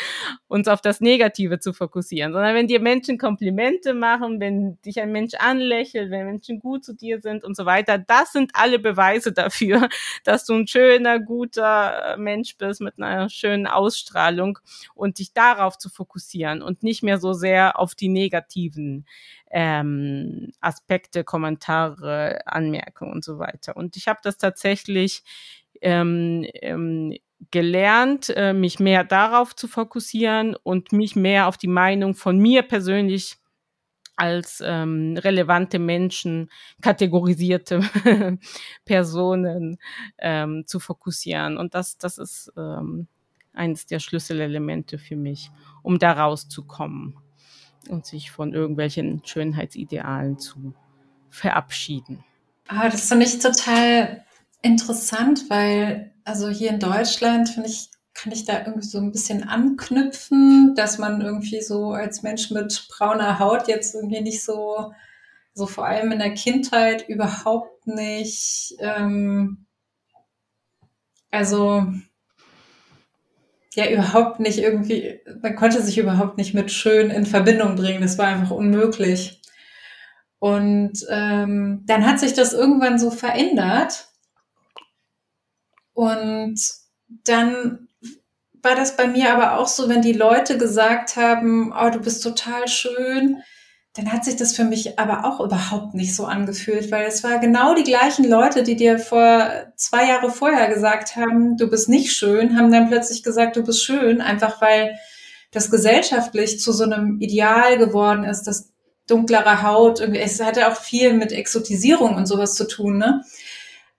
uns 0.49 0.69
auf 0.69 0.81
das 0.81 1.01
Negative 1.01 1.59
zu 1.59 1.75
fokussieren, 1.75 2.33
sondern 2.33 2.55
wenn 2.55 2.67
dir 2.67 2.81
Menschen 2.81 3.19
Komplimente 3.19 3.93
machen, 3.93 4.41
wenn 4.41 4.81
dich 4.83 5.01
ein 5.01 5.13
Mensch 5.13 5.35
anlächelt, 5.39 6.11
wenn 6.11 6.25
Menschen 6.25 6.61
gut 6.61 6.85
zu 6.85 6.95
dir 6.95 7.21
sind 7.21 7.45
und 7.45 7.57
so 7.57 7.67
weiter, 7.67 7.99
das 7.99 8.33
sind 8.33 8.53
alle 8.55 8.79
Beweise 8.79 9.33
dafür, 9.33 9.89
dass 10.25 10.47
du 10.47 10.55
ein 10.55 10.67
schöner, 10.67 11.19
guter 11.19 12.15
äh, 12.15 12.17
Mensch 12.17 12.57
bist 12.57 12.81
mit 12.81 12.95
einer 12.99 13.29
schönen 13.29 13.67
Ausstrahlung 13.67 14.59
und 14.95 15.19
dich 15.19 15.35
darauf 15.35 15.77
zu 15.77 15.91
fokussieren 15.91 16.63
und 16.63 16.83
nicht 16.83 17.03
mehr 17.03 17.19
so 17.19 17.35
sehr 17.35 17.79
auf 17.79 17.95
die 17.95 18.09
negativen 18.09 19.05
ähm, 19.51 20.53
Aspekte, 20.61 21.25
Kommentare, 21.25 22.41
Anmerkungen 22.47 23.13
und 23.13 23.25
so 23.25 23.39
weiter. 23.39 23.77
Und 23.77 23.97
ich 23.97 24.09
habe 24.09 24.21
das 24.23 24.39
tatsächlich 24.39 25.23
ähm, 25.81 26.47
ähm, 26.63 27.15
gelernt, 27.51 28.33
äh, 28.35 28.53
mich 28.53 28.81
mehr 28.81 29.05
darauf 29.05 29.55
zu 29.55 29.69
fokussieren 29.69 30.57
und 30.63 30.93
mich 30.93 31.17
mehr 31.17 31.49
auf 31.49 31.59
die 31.59 31.69
Meinung 31.69 32.15
von 32.15 32.39
mir 32.39 32.63
persönlich 32.63 33.37
als 34.17 34.63
ähm, 34.65 35.19
relevante 35.19 35.79
Menschen, 35.79 36.51
kategorisierte 36.81 37.81
Personen 38.87 39.77
ähm, 40.19 40.65
zu 40.67 40.81
fokussieren. 40.81 41.59
Und 41.59 41.75
das, 41.75 41.99
das 41.99 42.17
ist 42.17 42.51
ähm, 42.57 43.09
eines 43.53 43.85
der 43.85 43.99
Schlüsselelemente 43.99 44.99
für 44.99 45.17
mich, 45.17 45.51
um 45.83 45.99
da 45.99 46.13
rauszukommen 46.13 47.19
und 47.89 48.07
sich 48.07 48.31
von 48.31 48.53
irgendwelchen 48.53 49.23
Schönheitsidealen 49.25 50.39
zu 50.39 50.75
verabschieden? 51.31 52.25
Ah, 52.69 52.89
das 52.89 53.09
finde 53.09 53.27
ich 53.27 53.39
total 53.39 54.25
interessant, 54.63 55.49
weil 55.49 56.13
also 56.25 56.49
hier 56.49 56.71
in 56.71 56.81
Deutschland 56.81 57.49
finde 57.49 57.69
ich, 57.69 57.91
kann 58.13 58.33
ich 58.33 58.45
da 58.45 58.59
irgendwie 58.67 58.87
so 58.87 58.99
ein 58.99 59.13
bisschen 59.13 59.45
anknüpfen, 59.45 60.75
dass 60.75 60.99
man 60.99 61.21
irgendwie 61.21 61.63
so 61.63 61.93
als 61.93 62.23
Mensch 62.23 62.51
mit 62.51 62.89
brauner 62.91 63.39
Haut 63.39 63.69
jetzt 63.69 63.95
irgendwie 63.95 64.23
nicht 64.23 64.43
so, 64.43 64.93
so 65.55 65.67
vor 65.67 65.87
allem 65.87 66.11
in 66.13 66.19
der 66.19 66.35
Kindheit 66.35 67.09
überhaupt 67.09 67.87
nicht, 67.87 68.75
ähm, 68.81 69.67
also 71.31 71.87
ja 73.77 73.91
überhaupt 73.91 74.41
nicht 74.41 74.59
irgendwie, 74.59 75.21
man 75.43 75.55
konnte 75.55 75.83
sich 75.83 75.99
überhaupt 75.99 76.39
nicht 76.39 76.55
mit 76.55 76.73
schön 76.73 77.11
in 77.11 77.27
Verbindung 77.27 77.77
bringen. 77.77 78.01
Das 78.01 78.19
war 78.19 78.27
einfach 78.27 78.51
unmöglich. 78.51 79.43
Und 80.39 81.05
ähm, 81.11 81.83
dann 81.87 82.07
hat 82.07 82.19
sich 82.19 82.33
das 82.33 82.53
irgendwann 82.53 82.99
so 82.99 83.11
verändert. 83.11 84.09
Und 85.93 86.59
dann 87.25 87.89
war 88.63 88.75
das 88.75 88.97
bei 88.97 89.07
mir 89.07 89.33
aber 89.33 89.59
auch 89.59 89.69
so, 89.69 89.89
wenn 89.89 90.03
die 90.03 90.13
Leute 90.13 90.59
gesagt 90.59 91.17
haben, 91.17 91.73
oh, 91.73 91.91
du 91.91 92.01
bist 92.01 92.23
total 92.23 92.69
schön, 92.69 93.43
dann 93.97 94.13
hat 94.13 94.25
sich 94.25 94.37
das 94.37 94.55
für 94.55 94.65
mich 94.65 94.99
aber 94.99 95.25
auch 95.25 95.41
überhaupt 95.41 95.95
nicht 95.95 96.15
so 96.15 96.27
angefühlt, 96.27 96.91
weil 96.91 97.07
es 97.07 97.25
war 97.25 97.39
genau 97.39 97.75
die 97.75 97.83
gleichen 97.83 98.29
Leute, 98.29 98.63
die 98.63 98.77
dir 98.77 98.99
vor 98.99 99.51
zwei 99.77 100.07
Jahre 100.09 100.31
vorher 100.31 100.69
gesagt 100.69 101.17
haben, 101.17 101.57
du 101.57 101.69
bist 101.69 101.89
nicht 101.89 102.13
schön, 102.13 102.59
haben 102.59 102.71
dann 102.71 102.89
plötzlich 102.89 103.23
gesagt, 103.23 103.57
du 103.57 103.63
bist 103.63 103.83
schön, 103.83 104.21
einfach 104.21 104.61
weil 104.61 104.99
das 105.51 105.71
gesellschaftlich 105.71 106.61
zu 106.61 106.73
so 106.73 106.85
einem 106.85 107.21
Ideal 107.21 107.79
geworden 107.79 108.25
ist, 108.25 108.43
dass 108.43 108.71
dunklere 109.07 109.63
Haut, 109.63 110.01
es 110.01 110.43
hatte 110.43 110.69
auch 110.69 110.77
viel 110.77 111.15
mit 111.15 111.33
Exotisierung 111.33 112.17
und 112.17 112.27
sowas 112.27 112.55
zu 112.55 112.67
tun, 112.67 112.99
ne? 112.99 113.23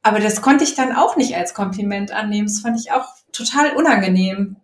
Aber 0.04 0.20
das 0.20 0.42
konnte 0.42 0.64
ich 0.64 0.76
dann 0.76 0.96
auch 0.96 1.18
nicht 1.18 1.36
als 1.36 1.54
Kompliment 1.54 2.12
annehmen. 2.12 2.48
Das 2.48 2.60
fand 2.60 2.80
ich 2.80 2.92
auch 2.92 3.08
total 3.34 3.76
unangenehm. 3.76 4.56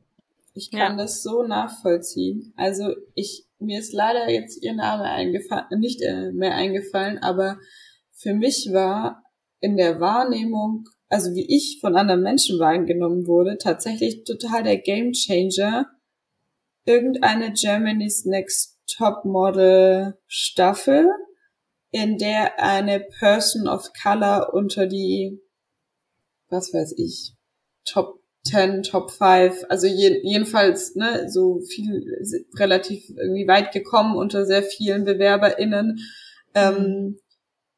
Ich 0.54 0.72
kann 0.72 0.80
ja. 0.80 0.96
das 0.96 1.24
so 1.24 1.43
nachvollziehen. 1.43 2.54
Also 2.56 2.93
ich, 3.15 3.46
mir 3.63 3.80
ist 3.80 3.93
leider 3.93 4.30
jetzt 4.30 4.63
ihr 4.63 4.73
Name 4.73 5.04
eingefallen, 5.04 5.80
nicht 5.80 6.02
äh, 6.02 6.32
mehr 6.32 6.56
eingefallen, 6.56 7.17
aber 7.19 7.58
für 8.12 8.34
mich 8.34 8.69
war 8.71 9.23
in 9.60 9.78
der 9.78 9.99
Wahrnehmung, 9.99 10.86
also 11.10 11.34
wie 11.34 11.45
ich 11.47 11.80
von 11.82 11.95
anderen 11.95 12.21
Menschen 12.21 12.60
wahrgenommen 12.60 13.28
wurde, 13.28 13.58
tatsächlich 13.58 14.23
total 14.23 14.63
der 14.63 14.78
Gamechanger 14.78 15.88
irgendeine 16.86 17.54
Germany's 17.54 18.26
Next 18.26 18.80
Top 18.88 19.26
Model 19.26 20.17
Staffel 20.28 21.10
in 21.91 22.17
der 22.17 22.60
eine 22.60 22.99
Person 22.99 23.67
of 23.67 23.91
Color 24.02 24.54
unter 24.54 24.88
die, 24.88 25.39
was 26.49 26.73
weiß 26.73 26.95
ich, 26.97 27.34
Top 27.86 28.22
10, 28.45 28.84
Top 28.84 29.12
5, 29.12 29.65
also 29.69 29.88
je, 29.88 30.19
jedenfalls 30.23 30.95
ne, 30.95 31.29
so 31.29 31.62
viel, 31.62 32.06
relativ 32.58 33.10
irgendwie 33.10 33.47
weit 33.47 33.71
gekommen 33.71 34.15
unter 34.15 34.45
sehr 34.45 34.63
vielen 34.63 35.06
BewerberInnen, 35.06 35.99
ähm, 36.53 37.19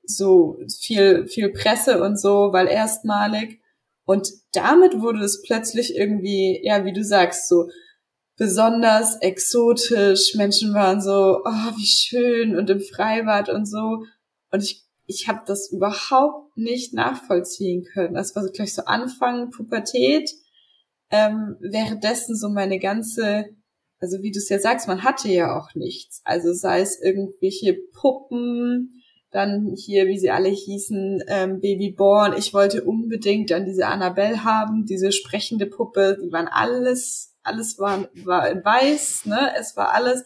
so 0.03 0.57
viel, 0.79 1.27
viel 1.27 1.49
Presse 1.49 2.01
und 2.01 2.19
so, 2.19 2.49
weil 2.51 2.67
erstmalig. 2.67 3.61
Und 4.05 4.29
damit 4.53 5.01
wurde 5.01 5.23
es 5.23 5.41
plötzlich 5.41 5.95
irgendwie, 5.95 6.59
ja, 6.63 6.85
wie 6.85 6.93
du 6.93 7.03
sagst, 7.03 7.47
so 7.47 7.69
besonders 8.37 9.17
exotisch. 9.21 10.35
Menschen 10.35 10.73
waren 10.73 11.01
so, 11.01 11.41
oh, 11.43 11.71
wie 11.77 11.85
schön 11.85 12.57
und 12.57 12.69
im 12.69 12.81
Freibad 12.81 13.49
und 13.49 13.65
so. 13.65 14.03
Und 14.51 14.63
ich, 14.63 14.83
ich 15.07 15.27
habe 15.27 15.41
das 15.45 15.71
überhaupt 15.71 16.57
nicht 16.57 16.93
nachvollziehen 16.93 17.85
können. 17.93 18.15
Das 18.15 18.35
war 18.35 18.43
so 18.43 18.51
gleich 18.51 18.73
so 18.73 18.83
Anfang 18.85 19.51
Pubertät. 19.51 20.31
Ähm, 21.15 21.55
währenddessen 21.59 22.35
so 22.35 22.49
meine 22.49 22.79
ganze, 22.79 23.45
also 23.99 24.21
wie 24.21 24.31
du 24.31 24.39
es 24.39 24.49
ja 24.49 24.59
sagst, 24.59 24.87
man 24.87 25.03
hatte 25.03 25.29
ja 25.29 25.57
auch 25.57 25.73
nichts. 25.75 26.21
Also 26.23 26.53
sei 26.53 26.81
es 26.81 27.01
irgendwelche 27.01 27.77
Puppen, 27.93 29.01
dann 29.31 29.73
hier, 29.75 30.07
wie 30.07 30.17
sie 30.17 30.29
alle 30.29 30.49
hießen, 30.49 31.23
ähm, 31.27 31.59
Babyborn. 31.59 32.35
Ich 32.37 32.53
wollte 32.53 32.83
unbedingt 32.83 33.51
dann 33.51 33.65
diese 33.65 33.87
Annabelle 33.87 34.43
haben, 34.43 34.85
diese 34.85 35.11
sprechende 35.11 35.65
Puppe. 35.65 36.17
Die 36.21 36.31
waren 36.31 36.47
alles 36.47 37.35
alles 37.45 37.77
war, 37.79 38.07
war 38.23 38.49
in 38.49 38.63
weiß, 38.65 39.25
ne? 39.25 39.53
Es 39.57 39.77
war 39.77 39.93
alles 39.93 40.23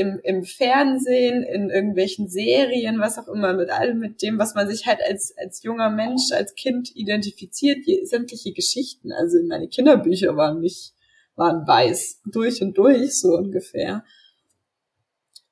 im, 0.00 0.18
im 0.22 0.44
Fernsehen, 0.44 1.42
in 1.42 1.68
irgendwelchen 1.68 2.26
Serien, 2.26 3.00
was 3.00 3.18
auch 3.18 3.28
immer, 3.28 3.52
mit 3.52 3.68
allem, 3.68 3.98
mit 3.98 4.22
dem, 4.22 4.38
was 4.38 4.54
man 4.54 4.66
sich 4.66 4.86
halt 4.86 5.00
als, 5.06 5.34
als 5.36 5.62
junger 5.62 5.90
Mensch, 5.90 6.32
als 6.32 6.54
Kind 6.54 6.96
identifiziert, 6.96 7.86
die, 7.86 8.06
sämtliche 8.06 8.54
Geschichten, 8.54 9.12
also 9.12 9.36
meine 9.46 9.68
Kinderbücher 9.68 10.34
waren 10.36 10.60
nicht, 10.60 10.94
waren 11.36 11.66
weiß, 11.66 12.22
durch 12.24 12.62
und 12.62 12.78
durch, 12.78 13.20
so 13.20 13.34
ungefähr. 13.34 14.02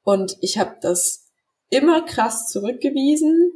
Und 0.03 0.39
ich 0.41 0.57
habe 0.57 0.77
das 0.81 1.27
immer 1.69 2.07
krass 2.07 2.49
zurückgewiesen 2.49 3.53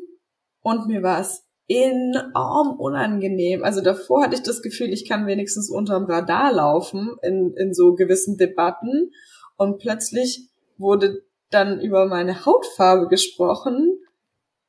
und 0.61 0.89
mir 0.89 1.03
war 1.03 1.23
es 1.23 1.43
enorm 1.69 2.79
unangenehm. 2.79 3.65
Also 3.65 3.81
davor 3.81 4.25
hatte 4.25 4.35
ich 4.35 4.43
das 4.43 4.61
Gefühl, 4.61 4.93
ich 4.93 5.09
kann 5.09 5.27
wenigstens 5.27 5.71
unterm 5.71 6.05
Radar 6.05 6.53
laufen 6.53 7.17
in, 7.23 7.55
in 7.57 7.73
so 7.73 7.95
gewissen 7.95 8.37
Debatten. 8.37 9.11
Und 9.57 9.79
plötzlich 9.79 10.52
wurde 10.83 11.25
dann 11.51 11.81
über 11.81 12.07
meine 12.07 12.45
Hautfarbe 12.45 13.09
gesprochen 13.09 13.99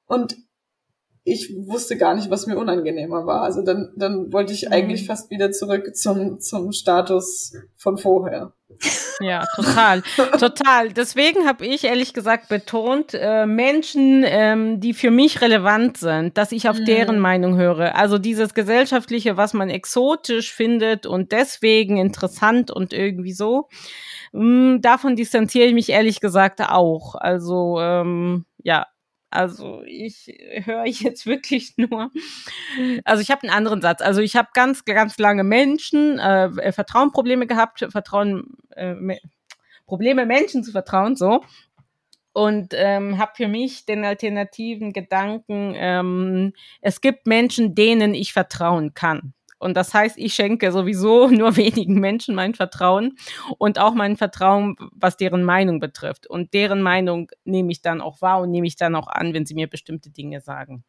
und 0.06 0.38
ich 1.26 1.54
wusste 1.56 1.98
gar 1.98 2.16
nicht, 2.16 2.30
was 2.30 2.48
mir 2.48 2.58
unangenehmer 2.58 3.26
war. 3.26 3.44
Also 3.44 3.62
dann, 3.62 3.94
dann 3.96 4.34
wollte 4.34 4.52
ich 4.52 4.72
eigentlich 4.72 5.04
mhm. 5.04 5.06
fast 5.08 5.30
wieder 5.32 5.52
zurück 5.52 5.96
zum, 5.96 6.40
zum 6.42 6.74
Status 6.74 7.54
von 7.78 7.98
vorher. 7.98 8.54
Ja, 9.22 9.46
total, 9.56 10.02
total. 10.40 10.90
Deswegen 10.92 11.48
habe 11.48 11.66
ich 11.66 11.86
ehrlich 11.86 12.14
gesagt 12.14 12.50
betont, 12.50 13.14
äh, 13.14 13.46
Menschen, 13.46 14.24
ähm, 14.26 14.82
die 14.82 14.94
für 14.94 15.12
mich 15.12 15.40
relevant 15.42 15.98
sind, 15.98 16.38
dass 16.38 16.52
ich 16.52 16.68
auf 16.68 16.80
mhm. 16.80 16.86
deren 16.86 17.20
Meinung 17.20 17.56
höre. 17.56 17.96
Also 17.96 18.18
dieses 18.18 18.54
gesellschaftliche, 18.54 19.38
was 19.38 19.54
man 19.54 19.70
exotisch 19.70 20.54
findet 20.54 21.06
und 21.06 21.32
deswegen 21.32 21.98
interessant 21.98 22.70
und 22.70 22.92
irgendwie 22.92 23.34
so. 23.34 23.70
Mh, 24.34 24.76
mm, 24.76 24.82
davon 24.82 25.16
distanziere 25.16 25.68
ich 25.68 25.74
mich 25.74 25.90
ehrlich 25.90 26.20
gesagt 26.20 26.60
auch. 26.62 27.16
Also 27.16 27.80
ähm, 27.80 28.46
ja, 28.64 28.88
also 29.34 29.82
ich 29.86 30.28
höre 30.63 30.86
jetzt 30.86 31.26
wirklich 31.26 31.74
nur. 31.78 32.12
Also 33.04 33.22
ich 33.22 33.32
habe 33.32 33.43
einen 33.43 33.52
anderen 33.52 33.82
Satz. 33.82 34.02
Also 34.02 34.22
ich 34.22 34.36
habe 34.36 34.50
ganz, 34.54 34.86
ganz 34.86 35.17
lange 35.17 35.43
Menschen, 35.43 36.19
äh, 36.19 36.46
äh 36.46 36.72
Vertrauenprobleme 36.72 37.48
gehabt, 37.48 37.86
Vertrauen, 37.89 38.58
äh, 38.72 38.96
Probleme 39.86 40.26
Menschen 40.26 40.63
zu 40.63 40.72
vertrauen, 40.72 41.15
so. 41.15 41.43
Und 42.32 42.74
ähm, 42.76 43.19
habe 43.19 43.34
für 43.36 43.48
mich 43.48 43.86
den 43.86 44.06
alternativen 44.06 44.91
Gedanken, 44.91 45.74
ähm, 45.76 46.54
es 46.82 47.00
gibt 47.02 47.28
Menschen, 47.28 47.76
denen 47.76 48.15
ich 48.15 48.34
vertrauen 48.34 48.93
kann. 48.93 49.34
Und 49.63 49.76
das 49.76 49.93
heißt, 49.93 50.17
ich 50.17 50.34
schenke 50.34 50.71
sowieso 50.71 51.28
nur 51.30 51.56
wenigen 51.56 51.99
Menschen 51.99 52.36
mein 52.36 52.54
Vertrauen 52.54 53.17
und 53.58 53.80
auch 53.80 53.93
mein 53.93 54.17
Vertrauen, 54.17 54.76
was 54.91 55.17
deren 55.17 55.43
Meinung 55.43 55.80
betrifft. 55.80 56.28
Und 56.28 56.54
deren 56.54 56.82
Meinung 56.82 57.32
nehme 57.45 57.71
ich 57.71 57.82
dann 57.82 58.02
auch 58.02 58.21
wahr 58.21 58.41
und 58.41 58.52
nehme 58.52 58.67
ich 58.67 58.76
dann 58.76 58.95
auch 58.95 59.08
an, 59.08 59.34
wenn 59.34 59.45
sie 59.45 59.56
mir 59.56 59.67
bestimmte 59.67 60.10
Dinge 60.10 60.41
sagen. 60.41 60.84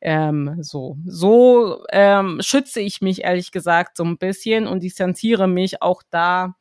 Ähm, 0.00 0.56
so, 0.62 0.98
so 1.06 1.84
ähm, 1.90 2.38
schütze 2.42 2.80
ich 2.80 3.00
mich 3.00 3.24
ehrlich 3.24 3.50
gesagt 3.50 3.96
so 3.96 4.04
ein 4.04 4.18
bisschen 4.18 4.66
und 4.66 4.82
distanziere 4.82 5.48
mich 5.48 5.82
auch 5.82 6.02
da 6.10 6.54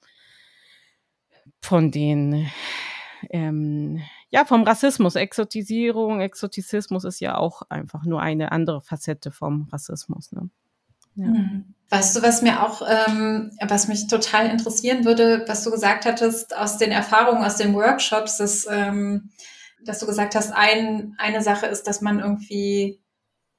von 1.61 1.91
den 1.91 2.49
ähm, 3.29 4.01
ja, 4.29 4.45
vom 4.45 4.63
Rassismus. 4.63 5.15
Exotisierung, 5.15 6.21
Exotizismus 6.21 7.03
ist 7.05 7.19
ja 7.19 7.37
auch 7.37 7.61
einfach 7.69 8.03
nur 8.03 8.21
eine 8.21 8.51
andere 8.51 8.81
Facette 8.81 9.31
vom 9.31 9.67
Rassismus. 9.71 10.31
Ne? 10.31 10.49
Ja. 11.15 11.27
Mhm. 11.27 11.75
Weißt 11.89 12.15
du, 12.15 12.23
was 12.23 12.41
mir 12.41 12.63
auch, 12.63 12.81
ähm, 12.87 13.51
was 13.61 13.87
mich 13.87 14.07
total 14.07 14.49
interessieren 14.49 15.05
würde, 15.05 15.45
was 15.47 15.63
du 15.63 15.71
gesagt 15.71 16.05
hattest 16.05 16.55
aus 16.57 16.77
den 16.77 16.91
Erfahrungen 16.91 17.43
aus 17.43 17.57
den 17.57 17.73
Workshops, 17.75 18.37
dass, 18.37 18.67
ähm, 18.69 19.29
dass 19.83 19.99
du 19.99 20.07
gesagt 20.07 20.35
hast, 20.35 20.51
ein, 20.51 21.15
eine 21.19 21.41
Sache 21.43 21.67
ist, 21.67 21.83
dass 21.83 22.01
man 22.01 22.19
irgendwie 22.19 22.99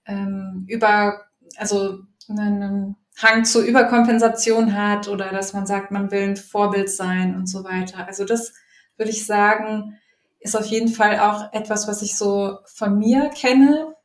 ähm, 0.06 0.64
über, 0.68 1.22
also 1.56 2.00
einen 2.28 2.96
Hang 3.16 3.44
zur 3.44 3.62
Überkompensation 3.62 4.76
hat 4.76 5.08
oder 5.08 5.30
dass 5.30 5.52
man 5.52 5.66
sagt, 5.66 5.90
man 5.90 6.10
will 6.10 6.22
ein 6.22 6.36
Vorbild 6.36 6.90
sein 6.90 7.36
und 7.36 7.46
so 7.46 7.64
weiter. 7.64 8.06
Also 8.06 8.24
das 8.24 8.52
würde 8.96 9.12
ich 9.12 9.24
sagen, 9.24 9.98
ist 10.40 10.56
auf 10.56 10.66
jeden 10.66 10.88
Fall 10.88 11.20
auch 11.20 11.52
etwas, 11.52 11.88
was 11.88 12.02
ich 12.02 12.16
so 12.16 12.58
von 12.66 12.98
mir 12.98 13.30
kenne, 13.30 13.95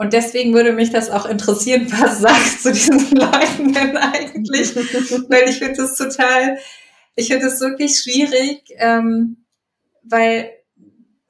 und 0.00 0.14
deswegen 0.14 0.54
würde 0.54 0.72
mich 0.72 0.90
das 0.90 1.10
auch 1.10 1.26
interessieren, 1.26 1.86
was 1.90 2.20
sagst 2.20 2.64
du 2.64 2.70
diesen 2.72 3.10
Leuten 3.10 3.74
denn 3.74 3.98
eigentlich? 3.98 4.74
weil 5.28 5.46
ich 5.46 5.58
finde 5.58 5.76
das 5.76 5.94
total, 5.94 6.56
ich 7.16 7.28
finde 7.28 7.48
es 7.48 7.60
wirklich 7.60 7.98
schwierig, 7.98 8.62
ähm, 8.78 9.44
weil 10.02 10.52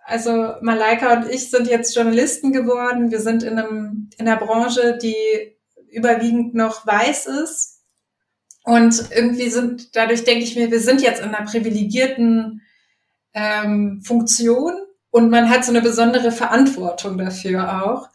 also 0.04 0.54
Malaika 0.60 1.14
und 1.14 1.30
ich 1.30 1.50
sind 1.50 1.66
jetzt 1.66 1.96
Journalisten 1.96 2.52
geworden. 2.52 3.10
Wir 3.10 3.18
sind 3.18 3.42
in 3.42 3.58
einem 3.58 4.10
in 4.18 4.28
einer 4.28 4.38
Branche, 4.38 4.96
die 5.02 5.16
überwiegend 5.90 6.54
noch 6.54 6.86
weiß 6.86 7.26
ist. 7.26 7.80
Und 8.62 9.10
irgendwie 9.10 9.50
sind, 9.50 9.96
dadurch 9.96 10.22
denke 10.22 10.44
ich 10.44 10.54
mir, 10.54 10.70
wir 10.70 10.80
sind 10.80 11.02
jetzt 11.02 11.20
in 11.20 11.34
einer 11.34 11.44
privilegierten 11.44 12.62
ähm, 13.34 14.00
Funktion 14.04 14.74
und 15.10 15.28
man 15.28 15.50
hat 15.50 15.64
so 15.64 15.72
eine 15.72 15.82
besondere 15.82 16.30
Verantwortung 16.30 17.18
dafür 17.18 17.84
auch. 17.84 18.08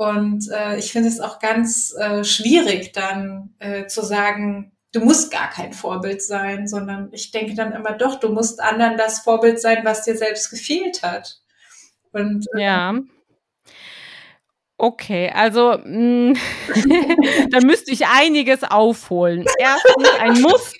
Und 0.00 0.50
äh, 0.50 0.78
ich 0.78 0.92
finde 0.92 1.10
es 1.10 1.20
auch 1.20 1.40
ganz 1.40 1.94
äh, 1.94 2.24
schwierig, 2.24 2.92
dann 2.94 3.54
äh, 3.58 3.84
zu 3.84 4.02
sagen, 4.02 4.72
du 4.92 5.00
musst 5.00 5.30
gar 5.30 5.50
kein 5.50 5.74
Vorbild 5.74 6.22
sein, 6.22 6.66
sondern 6.66 7.10
ich 7.12 7.32
denke 7.32 7.54
dann 7.54 7.72
immer 7.72 7.92
doch, 7.92 8.18
du 8.18 8.30
musst 8.30 8.62
anderen 8.62 8.96
das 8.96 9.18
Vorbild 9.20 9.60
sein, 9.60 9.84
was 9.84 10.04
dir 10.06 10.16
selbst 10.16 10.48
gefehlt 10.48 11.02
hat. 11.02 11.42
Und 12.12 12.46
äh, 12.56 12.62
ja. 12.62 12.94
Okay, 14.78 15.30
also 15.34 15.76
mh, 15.84 16.32
mm, 16.32 16.36
da 17.50 17.60
müsste 17.60 17.92
ich 17.92 18.06
einiges 18.06 18.64
aufholen. 18.64 19.44
Erstens, 19.58 20.08
ein 20.18 20.40
Muss, 20.40 20.72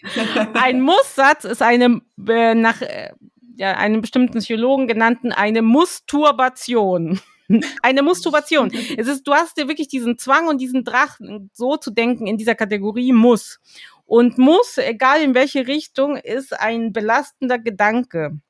ein 0.54 0.80
Musssatz 0.80 1.44
ist 1.44 1.60
eine 1.60 2.00
äh, 2.26 2.54
nach 2.54 2.80
äh, 2.80 3.10
ja, 3.56 3.72
einem 3.72 4.00
bestimmten 4.00 4.38
Psychologen 4.38 4.88
genannten 4.88 5.30
eine 5.30 5.60
Musturbation. 5.60 7.20
eine 7.82 8.02
Musturbation. 8.02 8.70
Es 8.96 9.06
ist, 9.06 9.26
du 9.26 9.32
hast 9.32 9.56
dir 9.56 9.68
wirklich 9.68 9.88
diesen 9.88 10.18
Zwang 10.18 10.48
und 10.48 10.60
diesen 10.60 10.84
Drachen, 10.84 11.50
so 11.52 11.76
zu 11.76 11.90
denken 11.90 12.26
in 12.26 12.36
dieser 12.36 12.54
Kategorie 12.54 13.12
muss. 13.12 13.60
Und 14.04 14.38
muss, 14.38 14.76
egal 14.78 15.22
in 15.22 15.34
welche 15.34 15.66
Richtung, 15.66 16.16
ist 16.16 16.58
ein 16.58 16.92
belastender 16.92 17.58
Gedanke. 17.58 18.40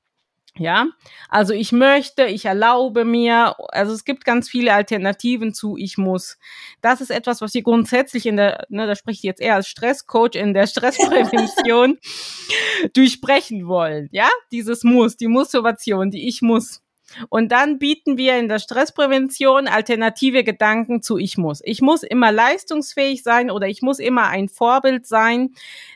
Ja, 0.57 0.89
also 1.29 1.55
ich 1.55 1.71
möchte, 1.71 2.25
ich 2.25 2.45
erlaube 2.45 3.05
mir, 3.05 3.55
also 3.69 3.93
es 3.93 4.05
gibt 4.05 4.25
ganz 4.25 4.49
viele 4.49 4.75
Alternativen 4.75 5.55
zu 5.55 5.77
ich 5.77 5.97
muss. 5.97 6.39
Das 6.81 7.01
ist 7.01 7.11
etwas, 7.11 7.41
was 7.41 7.55
wir 7.55 7.63
grundsätzlich 7.63 8.27
in 8.27 8.37
der, 8.37 8.67
ne, 8.69 8.87
da 8.87 8.97
spreche 8.97 9.19
ich 9.19 9.23
jetzt 9.23 9.41
eher 9.41 9.55
als 9.55 9.69
Stresscoach 9.69 10.35
in 10.35 10.53
der 10.53 10.67
Stressprävention 10.67 11.99
durchbrechen 12.95 13.69
wollen. 13.69 14.09
Ja, 14.11 14.29
dieses 14.51 14.83
muss, 14.83 15.17
die 15.17 15.29
Motivation, 15.29 16.11
die 16.11 16.27
ich 16.27 16.43
muss. 16.43 16.83
Und 17.29 17.53
dann 17.53 17.79
bieten 17.79 18.17
wir 18.17 18.39
in 18.39 18.49
der 18.49 18.59
Stressprävention 18.59 19.69
alternative 19.69 20.45
Gedanken 20.45 21.03
zu 21.03 21.19
ich 21.19 21.37
muss. 21.37 21.61
Ich 21.65 21.81
muss 21.81 22.03
immer 22.03 22.33
leistungsfähig 22.33 23.23
sein 23.23 23.51
oder 23.51 23.69
ich 23.69 23.83
muss 23.83 23.99
immer 23.99 24.29
ein 24.29 24.49
Vorbild 24.49 25.07
sein. 25.07 25.51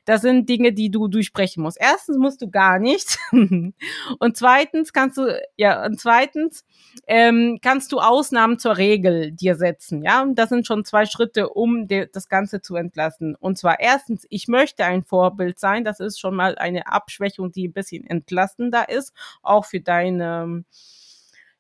Das 0.05 0.23
sind 0.23 0.49
Dinge, 0.49 0.73
die 0.73 0.91
du 0.91 1.09
durchbrechen 1.09 1.63
musst. 1.63 1.79
Erstens 1.81 2.19
musst 2.19 2.43
du 2.43 2.51
gar 2.51 2.79
nichts. 2.79 3.19
und 3.31 4.37
zweitens 4.37 4.93
kannst 4.93 5.17
du, 5.19 5.41
ja, 5.57 5.85
und 5.85 6.01
zweitens 6.01 6.65
ähm, 7.07 7.59
kannst 7.63 7.93
du 7.93 8.01
Ausnahmen 8.01 8.59
zur 8.59 8.77
Regel 8.77 9.33
dir 9.33 9.57
setzen. 9.57 10.03
Ja, 10.03 10.27
das 10.29 10.49
sind 10.49 10.67
schon 10.67 10.85
zwei 10.85 11.07
Schritte, 11.07 11.49
um 11.49 11.89
das 11.89 12.29
Ganze 12.29 12.61
zu 12.61 12.77
entlassen. 12.77 13.35
Und 13.37 13.59
zwar 13.59 13.81
erstens, 13.81 14.27
ich 14.31 14.49
möchte 14.49 14.85
ein 14.85 15.05
Vorbild 15.05 15.59
sein. 15.59 15.85
Das 15.85 16.01
ist 16.01 16.21
schon 16.21 16.35
mal 16.35 16.57
eine 16.57 16.87
Abschwächung, 16.87 17.53
die 17.53 17.69
ein 17.69 17.73
bisschen 17.73 18.07
entlastender 18.07 18.89
ist, 18.89 19.13
auch 19.43 19.65
für 19.65 19.81
deine 19.81 20.65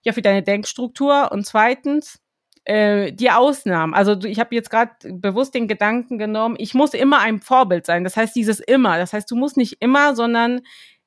ja 0.05 0.12
für 0.12 0.22
deine 0.22 0.42
Denkstruktur 0.42 1.30
und 1.32 1.44
zweitens 1.46 2.20
äh, 2.64 3.12
die 3.12 3.30
Ausnahmen. 3.30 3.94
Also 3.94 4.18
ich 4.24 4.40
habe 4.40 4.55
jetzt 4.55 4.70
gerade 4.70 4.92
bewusst 5.05 5.55
den 5.55 5.68
Gedanken 5.68 6.18
genommen, 6.18 6.57
ich 6.59 6.74
muss 6.74 6.94
immer 6.94 7.20
ein 7.20 7.40
Vorbild 7.40 7.86
sein. 7.86 8.05
Das 8.05 8.16
heißt 8.16 8.34
dieses 8.34 8.61
immer. 8.61 8.98
Das 8.98 9.12
heißt, 9.12 9.30
du 9.30 9.36
musst 9.36 9.57
nicht 9.57 9.80
immer, 9.80 10.14
sondern 10.14 10.62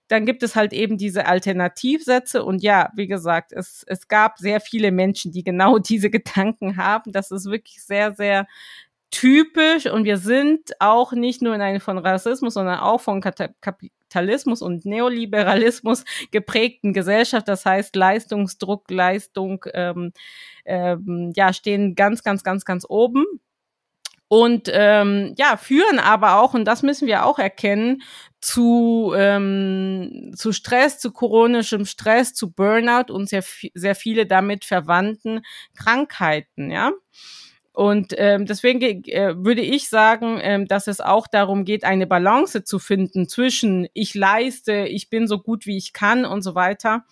dann 0.08 0.26
gibt 0.26 0.44
es 0.44 0.56
halt 0.56 0.72
eben 0.72 0.98
diese 0.98 1.26
Alternativsätze 1.26 2.44
und 2.44 2.64
ja, 2.64 2.92
wie 2.96 3.08
gesagt, 3.08 3.52
es, 3.52 3.84
es 3.88 4.08
gab 4.08 4.38
sehr 4.38 4.62
viele 4.62 4.92
Menschen, 4.92 5.32
die 5.32 5.44
genau 5.44 5.80
diese 5.80 6.10
Gedanken 6.10 6.78
haben. 6.78 7.12
Das 7.12 7.32
ist 7.32 7.46
wirklich 7.50 7.84
sehr, 7.84 8.14
sehr 8.14 8.48
typisch 9.12 9.86
und 9.88 10.04
wir 10.04 10.18
sind 10.18 10.72
auch 10.80 11.14
nicht 11.14 11.42
nur 11.42 11.56
in 11.56 11.62
einer 11.62 11.80
von 11.80 11.98
Rassismus, 11.98 12.54
sondern 12.54 12.80
auch 12.80 13.02
von 13.02 13.22
Kapitalismus 14.08 14.62
und 14.62 14.86
Neoliberalismus 14.86 16.04
geprägten 16.32 16.94
Gesellschaft. 16.94 17.48
Das 17.48 17.66
heißt, 17.66 17.96
Leistungsdruck, 17.96 18.90
Leistung, 18.90 19.66
ähm, 19.74 20.14
ähm, 20.66 21.34
ja, 21.36 21.54
stehen 21.54 21.96
ganz, 21.96 22.24
ganz, 22.24 22.44
ganz, 22.44 22.66
ganz 22.66 22.86
oben. 22.88 23.26
Und 24.30 24.70
ähm, 24.74 25.34
ja, 25.38 25.56
führen 25.56 26.00
aber 26.00 26.42
auch, 26.42 26.54
und 26.54 26.66
das 26.66 26.84
müssen 26.84 27.08
wir 27.08 27.26
auch 27.26 27.40
erkennen, 27.40 28.02
zu, 28.42 29.14
ähm, 29.16 30.34
zu 30.36 30.52
Stress, 30.52 31.00
zu 31.00 31.14
chronischem 31.14 31.86
Stress, 31.86 32.34
zu 32.34 32.52
Burnout 32.52 33.12
und 33.14 33.30
sehr, 33.30 33.44
sehr 33.74 33.96
viele 33.96 34.26
damit 34.26 34.66
verwandten 34.66 35.42
Krankheiten, 35.78 36.72
ja. 36.72 36.92
Und 37.78 38.16
ähm, 38.18 38.48
deswegen 38.48 38.82
äh, 38.82 39.36
würde 39.38 39.62
ich 39.62 39.88
sagen, 39.88 40.40
ähm, 40.42 40.68
dass 40.68 40.88
es 40.88 41.00
auch 41.00 41.28
darum 41.28 41.64
geht, 41.64 41.84
eine 41.84 42.08
Balance 42.08 42.64
zu 42.64 42.80
finden 42.80 43.30
zwischen 43.30 43.88
ich 43.94 44.16
leiste, 44.16 44.88
ich 44.88 45.12
bin 45.12 45.28
so 45.28 45.38
gut 45.38 45.68
wie 45.68 45.78
ich 45.78 45.94
kann 45.94 46.26
und 46.26 46.42
so 46.42 46.56
weiter 46.56 47.06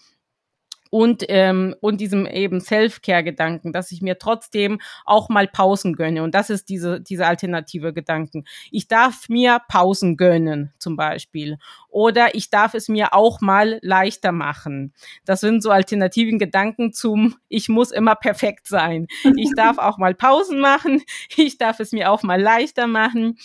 und, 0.96 1.26
ähm, 1.28 1.76
und 1.82 2.00
diesem 2.00 2.26
eben 2.26 2.62
Self-Care-Gedanken, 2.62 3.74
dass 3.74 3.91
ich 3.91 4.02
mir 4.02 4.18
trotzdem 4.18 4.80
auch 5.04 5.28
mal 5.28 5.46
Pausen 5.46 5.91
gönne. 5.98 6.24
Und 6.24 6.34
das 6.34 6.50
ist 6.50 6.70
diese, 6.70 7.02
diese 7.02 7.28
alternative 7.28 7.91
Gedanken. 7.91 8.46
Ich 8.72 8.88
darf 8.88 9.28
mir 9.28 9.60
Pausen 9.68 10.16
gönnen, 10.16 10.72
zum 10.80 10.96
Beispiel. 10.96 11.58
Oder 11.89 12.34
ich 12.34 12.50
darf 12.50 12.76
es 12.76 12.88
mir 12.88 13.14
auch 13.14 13.41
mal 13.41 13.78
leichter 13.82 14.32
machen. 14.32 14.93
Das 15.26 15.41
sind 15.41 15.62
so 15.62 15.70
alternativen 15.70 16.39
Gedanken 16.39 16.93
zum, 16.93 17.36
ich 17.50 17.68
muss 17.68 17.91
immer 17.91 18.16
perfekt 18.16 18.66
sein. 18.66 19.08
Ich 19.36 19.52
darf 19.58 19.80
auch 19.80 19.98
mal 19.98 20.16
Pausen 20.16 20.62
machen. 20.62 21.04
Ich 21.36 21.58
darf 21.58 21.82
es 21.82 21.91
mir 21.91 22.10
auch 22.10 22.24
mal 22.24 22.41
leichter 22.41 22.88
machen. 22.88 23.38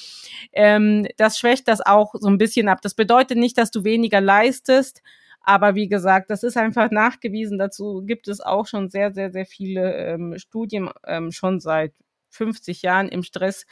Ähm, 0.53 1.09
das 1.17 1.37
schwächt 1.37 1.67
das 1.67 1.81
auch 1.81 2.15
so 2.15 2.29
ein 2.29 2.39
bisschen 2.39 2.69
ab. 2.69 2.79
Das 2.81 2.95
bedeutet 2.95 3.39
nicht, 3.39 3.59
dass 3.59 3.73
du 3.73 3.83
weniger 3.83 4.21
leistest, 4.21 5.03
aber 5.41 5.75
wie 5.75 5.89
gesagt, 5.89 6.31
das 6.31 6.43
ist 6.43 6.57
einfach 6.57 6.91
nachgewiesen. 6.91 7.59
Dazu 7.59 8.03
gibt 8.05 8.29
es 8.29 8.41
auch 8.41 8.67
schon 8.67 8.89
sehr, 8.91 9.13
sehr, 9.13 9.31
sehr 9.33 9.47
viele 9.47 9.95
ähm, 9.97 10.39
Studien, 10.39 10.91
ähm, 11.07 11.33
schon 11.33 11.61
seit 11.61 11.93
50 12.31 12.83
Jahren 12.83 13.09
im 13.09 13.23
Stress. 13.23 13.67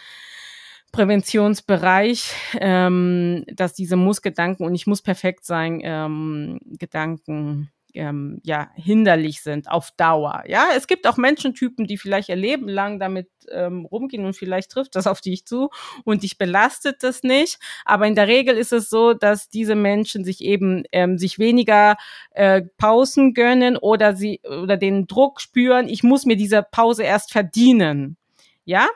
Präventionsbereich, 0.90 2.34
ähm, 2.60 3.44
dass 3.52 3.74
diese 3.74 3.96
Muss-Gedanken 3.96 4.64
und 4.64 4.74
ich 4.74 4.86
muss 4.86 5.02
perfekt 5.02 5.44
sein, 5.44 5.80
ähm, 5.82 6.60
Gedanken 6.78 7.70
ähm, 7.98 8.40
ja 8.44 8.70
hinderlich 8.74 9.42
sind 9.42 9.70
auf 9.70 9.90
Dauer. 9.96 10.44
Ja, 10.46 10.68
es 10.76 10.86
gibt 10.86 11.06
auch 11.06 11.16
Menschentypen, 11.16 11.86
die 11.86 11.98
vielleicht 11.98 12.28
ihr 12.28 12.36
Leben 12.36 12.68
lang 12.68 12.98
damit 12.98 13.28
ähm, 13.50 13.84
rumgehen 13.84 14.24
und 14.24 14.34
vielleicht 14.34 14.70
trifft 14.70 14.94
das 14.94 15.06
auf 15.06 15.20
dich 15.20 15.44
zu 15.44 15.70
und 16.04 16.22
dich 16.22 16.38
belastet 16.38 17.02
das 17.02 17.22
nicht. 17.22 17.58
Aber 17.84 18.06
in 18.06 18.14
der 18.14 18.28
Regel 18.28 18.56
ist 18.56 18.72
es 18.72 18.88
so, 18.88 19.14
dass 19.14 19.48
diese 19.48 19.74
Menschen 19.74 20.24
sich 20.24 20.40
eben 20.42 20.84
ähm, 20.92 21.18
sich 21.18 21.38
weniger 21.38 21.96
äh, 22.30 22.62
Pausen 22.78 23.34
gönnen 23.34 23.76
oder 23.76 24.14
sie 24.14 24.40
oder 24.44 24.76
den 24.76 25.06
Druck 25.06 25.40
spüren. 25.40 25.88
Ich 25.88 26.02
muss 26.02 26.24
mir 26.24 26.36
diese 26.36 26.62
Pause 26.62 27.02
erst 27.02 27.32
verdienen. 27.32 28.16
Ja, 28.64 28.86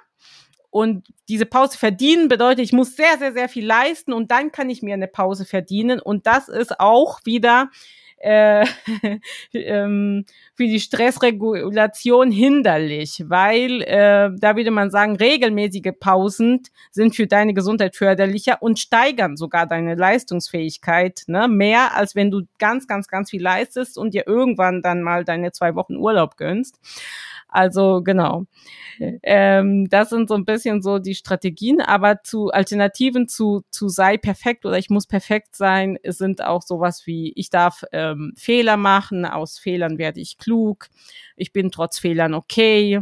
und 0.73 1.09
diese 1.29 1.45
Pause 1.45 1.77
verdienen 1.77 2.29
bedeutet, 2.29 2.65
ich 2.65 2.73
muss 2.73 2.97
sehr, 2.97 3.19
sehr, 3.19 3.35
sehr 3.35 3.51
viel 3.51 3.67
leisten 3.67 4.15
und 4.15 4.31
dann 4.31 4.53
kann 4.53 4.71
ich 4.71 4.81
mir 4.81 4.95
eine 4.95 5.07
Pause 5.09 5.45
verdienen. 5.45 6.01
Und 6.01 6.27
das 6.27 6.49
ist 6.49 6.81
auch 6.81 7.21
wieder 7.25 7.69
äh, 8.23 8.65
ähm, 9.53 10.25
für 10.55 10.65
die 10.65 10.81
Stressregulation 10.81 12.31
hinderlich, 12.31 13.25
weil 13.27 13.83
äh, 13.83 14.31
da 14.39 14.57
würde 14.57 14.71
man 14.71 14.91
sagen, 14.91 15.17
regelmäßige 15.17 15.93
Pausen 15.99 16.63
sind 16.91 17.17
für 17.17 17.27
deine 17.27 17.53
Gesundheit 17.53 17.97
förderlicher 17.97 18.63
und 18.63 18.79
steigern 18.79 19.37
sogar 19.37 19.67
deine 19.67 19.97
Leistungsfähigkeit 19.97 21.23
ne? 21.27 21.49
mehr, 21.49 21.97
als 21.97 22.15
wenn 22.15 22.31
du 22.31 22.43
ganz, 22.59 22.87
ganz, 22.87 23.09
ganz 23.09 23.31
viel 23.31 23.43
leistest 23.43 23.99
und 23.99 24.15
dir 24.15 24.27
irgendwann 24.27 24.83
dann 24.83 25.03
mal 25.03 25.25
deine 25.25 25.53
zwei 25.53 25.75
Wochen 25.75 25.97
Urlaub 25.97 26.37
gönnst. 26.37 26.79
Also 27.53 28.03
genau. 28.03 28.47
Ähm, 29.23 29.89
das 29.91 30.11
sind 30.11 30.29
so 30.29 30.35
ein 30.35 30.47
bisschen 30.47 30.81
so 30.81 30.99
die 30.99 31.15
Strategien, 31.15 31.81
aber 31.83 32.23
zu 32.23 32.51
Alternativen 32.51 33.29
zu, 33.29 33.63
zu 33.71 33.89
sei 33.89 34.17
perfekt 34.17 34.65
oder 34.65 34.79
ich 34.79 34.89
muss 34.89 35.07
perfekt 35.07 35.55
sein, 35.55 35.99
sind 36.03 36.43
auch 36.43 36.63
sowas 36.63 37.07
wie, 37.07 37.33
ich 37.37 37.51
darf 37.51 37.85
ähm, 37.93 38.33
Fehler 38.37 38.79
machen, 38.79 39.27
aus 39.27 39.59
Fehlern 39.59 39.99
werde 39.99 40.21
ich 40.21 40.39
klug, 40.39 40.89
ich 41.37 41.53
bin 41.53 41.71
trotz 41.71 41.99
Fehlern 41.99 42.35
okay 42.35 43.01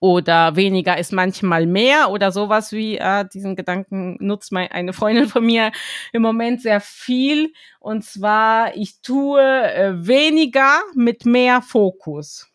oder 0.00 0.56
weniger 0.56 0.98
ist 0.98 1.12
manchmal 1.12 1.64
mehr 1.66 2.10
oder 2.10 2.32
sowas 2.32 2.72
wie 2.72 2.98
äh, 2.98 3.24
diesen 3.32 3.54
Gedanken 3.54 4.16
nutzt 4.18 4.50
meine 4.50 4.72
eine 4.72 4.92
Freundin 4.92 5.28
von 5.28 5.46
mir 5.46 5.70
im 6.12 6.22
Moment 6.22 6.60
sehr 6.60 6.80
viel. 6.80 7.52
Und 7.78 8.04
zwar 8.04 8.76
ich 8.76 9.00
tue 9.02 9.40
äh, 9.40 10.04
weniger 10.04 10.80
mit 10.96 11.24
mehr 11.24 11.62
Fokus 11.62 12.51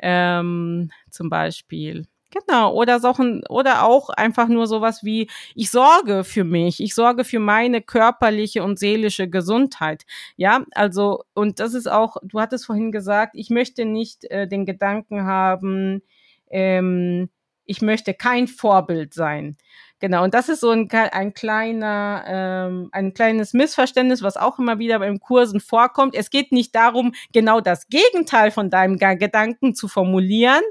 ähm, 0.00 0.90
zum 1.10 1.30
Beispiel. 1.30 2.06
Genau, 2.30 2.74
oder 2.74 3.00
Sachen, 3.00 3.42
oder 3.48 3.84
auch 3.84 4.10
einfach 4.10 4.48
nur 4.48 4.66
sowas 4.66 5.02
wie, 5.02 5.30
ich 5.54 5.70
sorge 5.70 6.24
für 6.24 6.44
mich, 6.44 6.78
ich 6.82 6.94
sorge 6.94 7.24
für 7.24 7.38
meine 7.38 7.80
körperliche 7.80 8.62
und 8.62 8.78
seelische 8.78 9.28
Gesundheit. 9.30 10.04
Ja, 10.36 10.64
also, 10.72 11.24
und 11.32 11.58
das 11.58 11.72
ist 11.72 11.90
auch, 11.90 12.18
du 12.22 12.38
hattest 12.38 12.66
vorhin 12.66 12.92
gesagt, 12.92 13.32
ich 13.34 13.48
möchte 13.48 13.86
nicht 13.86 14.24
äh, 14.26 14.46
den 14.46 14.66
Gedanken 14.66 15.24
haben, 15.24 16.02
ähm, 16.50 17.30
ich 17.64 17.80
möchte 17.82 18.12
kein 18.14 18.46
Vorbild 18.46 19.14
sein. 19.14 19.56
Genau, 20.00 20.22
und 20.22 20.32
das 20.32 20.48
ist 20.48 20.60
so 20.60 20.70
ein, 20.70 20.88
ein 20.90 21.34
kleiner, 21.34 22.24
ähm, 22.26 22.88
ein 22.92 23.14
kleines 23.14 23.52
Missverständnis, 23.52 24.22
was 24.22 24.36
auch 24.36 24.58
immer 24.58 24.78
wieder 24.78 25.00
beim 25.00 25.18
Kursen 25.18 25.60
vorkommt. 25.60 26.14
Es 26.14 26.30
geht 26.30 26.52
nicht 26.52 26.74
darum, 26.74 27.14
genau 27.32 27.60
das 27.60 27.88
Gegenteil 27.88 28.52
von 28.52 28.70
deinem 28.70 28.96
Gedanken 28.98 29.74
zu 29.74 29.88
formulieren, 29.88 30.62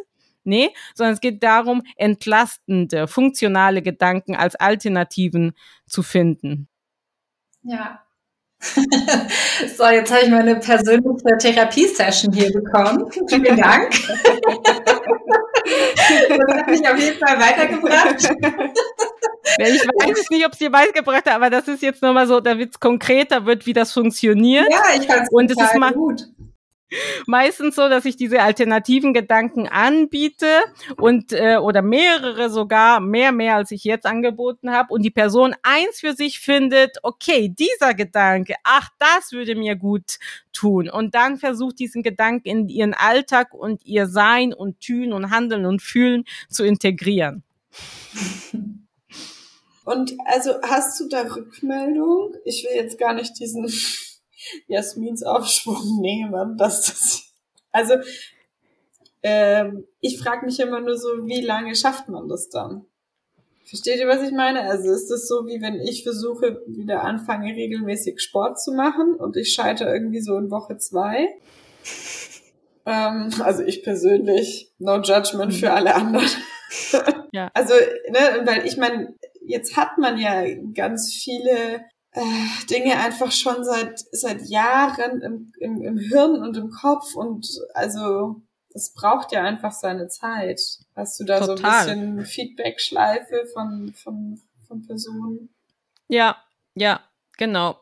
Nee, 0.48 0.74
sondern 0.96 1.14
es 1.14 1.20
geht 1.20 1.44
darum, 1.44 1.84
entlastende, 1.98 3.10
funktionale 3.10 3.82
Gedanken 3.82 4.34
als 4.34 4.56
Alternativen 4.56 5.52
zu 5.86 6.04
finden. 6.04 6.70
Ja. 7.64 8.02
so, 9.78 9.88
jetzt 9.88 10.10
habe 10.10 10.24
ich 10.24 10.30
meine 10.32 10.56
persönliche 10.56 11.38
Therapiesession 11.38 12.32
hier 12.32 12.54
bekommen. 12.54 13.12
Vielen 13.28 13.58
Dank. 13.58 13.94
das 16.30 16.58
hat 16.58 16.68
mich 16.68 16.88
auf 16.88 17.00
jeden 17.00 17.20
Fall 17.20 17.40
weitergebracht. 17.40 18.30
Ich 19.60 19.82
weiß 19.82 20.30
nicht, 20.30 20.46
ob 20.46 20.52
es 20.52 20.60
dir 20.60 20.70
beigebracht 20.70 21.26
hat, 21.26 21.34
aber 21.34 21.50
das 21.50 21.70
ist 21.70 21.82
jetzt 21.82 22.02
nochmal 22.02 22.28
so, 22.28 22.42
damit 22.42 22.72
es 22.72 22.80
konkreter 22.82 23.46
wird, 23.46 23.66
wie 23.66 23.72
das 23.72 23.94
funktioniert. 23.94 24.68
Ja, 24.70 24.84
ich 24.94 25.08
fand 25.08 25.22
es 25.50 25.58
ist 25.58 25.76
mal 25.76 25.94
gut 25.94 26.28
meistens 27.26 27.76
so, 27.76 27.90
dass 27.90 28.06
ich 28.06 28.16
diese 28.16 28.42
alternativen 28.42 29.14
Gedanken 29.14 29.68
anbiete 29.68 30.48
und 30.98 31.34
äh, 31.34 31.58
oder 31.58 31.82
mehrere 31.82 32.50
sogar, 32.50 33.00
mehr, 33.00 33.32
mehr 33.32 33.56
als 33.56 33.72
ich 33.72 33.84
jetzt 33.84 34.06
angeboten 34.06 34.72
habe 34.72 34.94
und 34.94 35.04
die 35.04 35.12
Person 35.12 35.56
eins 35.64 36.00
für 36.00 36.14
sich 36.14 36.40
findet, 36.40 36.98
okay, 37.04 37.50
dieser 37.50 37.94
Gedanke, 37.94 38.56
ach, 38.64 38.90
das 39.00 39.32
würde 39.32 39.56
mir 39.56 39.76
gut 39.76 40.18
tun 40.54 40.90
und 40.90 41.16
dann 41.16 41.38
versucht 41.38 41.80
diesen 41.80 42.04
Gedanken 42.04 42.48
in 42.48 42.70
ihren 42.70 42.94
Alltag 42.94 43.54
und 43.54 43.86
ihr 43.86 44.08
Sein 44.08 44.54
und 44.54 44.80
Tun 44.82 45.14
und 45.14 45.30
Handeln 45.30 45.66
und 45.66 45.82
Fühlen 45.82 46.24
zu 46.50 46.64
integrieren. 46.64 47.44
Und 49.84 50.18
also 50.26 50.56
hast 50.64 51.00
du 51.00 51.08
da 51.08 51.22
Rückmeldung? 51.22 52.36
Ich 52.44 52.66
will 52.66 52.76
jetzt 52.76 52.98
gar 52.98 53.14
nicht 53.14 53.40
diesen 53.40 53.70
Jasmins 54.68 55.24
Aufschwung 55.24 56.00
nehmen, 56.02 56.58
dass 56.58 56.86
das, 56.86 57.34
also, 57.72 57.96
ähm, 59.24 59.86
ich 60.00 60.20
frage 60.20 60.46
mich 60.46 60.60
immer 60.60 60.80
nur 60.80 60.98
so, 60.98 61.10
wie 61.26 61.42
lange 61.42 61.76
schafft 61.76 62.08
man 62.10 62.28
das 62.28 62.50
dann? 62.50 62.86
Versteht 63.68 64.00
ihr, 64.00 64.08
was 64.08 64.22
ich 64.22 64.32
meine? 64.32 64.62
Also 64.62 64.90
ist 64.92 65.10
das 65.10 65.28
so, 65.28 65.46
wie 65.46 65.62
wenn 65.62 65.82
ich 65.82 66.04
versuche, 66.04 66.62
wieder 66.68 67.04
anfange, 67.04 67.54
regelmäßig 67.54 68.22
Sport 68.22 68.62
zu 68.62 68.72
machen 68.72 69.16
und 69.16 69.36
ich 69.36 69.52
scheitere 69.52 69.92
irgendwie 69.92 70.22
so 70.22 70.38
in 70.38 70.50
Woche 70.50 70.78
zwei? 70.78 71.28
Ähm, 72.86 73.30
also 73.42 73.64
ich 73.64 73.84
persönlich, 73.84 74.72
no 74.80 75.02
judgment 75.02 75.54
für 75.54 75.74
alle 75.74 75.96
anderen. 75.96 76.30
ja. 77.34 77.52
Also, 77.54 77.74
ne, 77.74 78.44
weil 78.46 78.66
ich 78.66 78.78
meine, 78.78 79.14
jetzt 79.46 79.76
hat 79.76 79.98
man 79.98 80.18
ja 80.18 80.46
ganz 80.74 81.14
viele 81.14 81.82
Dinge 82.70 82.98
einfach 82.98 83.32
schon 83.32 83.64
seit, 83.64 84.00
seit 84.12 84.42
Jahren 84.48 85.22
im, 85.22 85.54
im, 85.60 85.82
im 85.82 85.98
Hirn 85.98 86.42
und 86.42 86.58
im 86.58 86.70
Kopf 86.70 87.16
und 87.16 87.48
also 87.74 88.42
das 88.78 88.94
braucht 88.94 89.32
ja 89.32 89.44
einfach 89.44 89.72
seine 89.72 90.08
Zeit. 90.08 90.62
Hast 90.96 91.20
du 91.20 91.24
da 91.24 91.40
Total. 91.40 91.86
so 91.86 91.92
ein 91.92 92.18
bisschen 92.18 92.26
Feedback-Schleife 92.26 93.48
von, 93.52 93.94
von, 93.96 94.40
von 94.68 94.86
Personen? 94.86 95.50
Ja, 96.08 96.38
ja, 96.76 97.02
genau. 97.38 97.80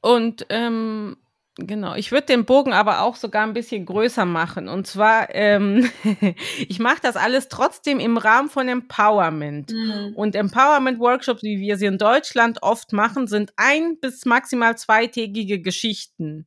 Und 0.00 0.46
ähm, 0.50 1.16
Genau, 1.58 1.94
ich 1.94 2.12
würde 2.12 2.26
den 2.26 2.44
Bogen 2.44 2.74
aber 2.74 3.00
auch 3.00 3.16
sogar 3.16 3.42
ein 3.44 3.54
bisschen 3.54 3.86
größer 3.86 4.26
machen. 4.26 4.68
Und 4.68 4.86
zwar, 4.86 5.34
ähm, 5.34 5.90
ich 6.68 6.78
mache 6.78 7.00
das 7.00 7.16
alles 7.16 7.48
trotzdem 7.48 7.98
im 7.98 8.18
Rahmen 8.18 8.50
von 8.50 8.68
Empowerment. 8.68 9.72
Mhm. 9.72 10.12
Und 10.16 10.36
Empowerment-Workshops, 10.36 11.42
wie 11.42 11.58
wir 11.58 11.78
sie 11.78 11.86
in 11.86 11.96
Deutschland 11.96 12.62
oft 12.62 12.92
machen, 12.92 13.26
sind 13.26 13.54
ein 13.56 13.98
bis 13.98 14.26
maximal 14.26 14.76
zweitägige 14.76 15.60
Geschichten. 15.62 16.46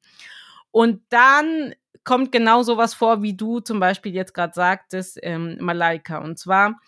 Und 0.69 1.01
dann 1.09 1.73
kommt 2.03 2.31
genau 2.31 2.61
sowas 2.61 2.93
vor, 2.93 3.23
wie 3.23 3.35
du 3.35 3.61
zum 3.61 3.79
Beispiel 3.79 4.13
jetzt 4.13 4.35
gerade 4.35 4.53
sagtest, 4.53 5.19
ähm, 5.23 5.57
Malaika. 5.59 6.19
Und 6.19 6.37
zwar 6.37 6.79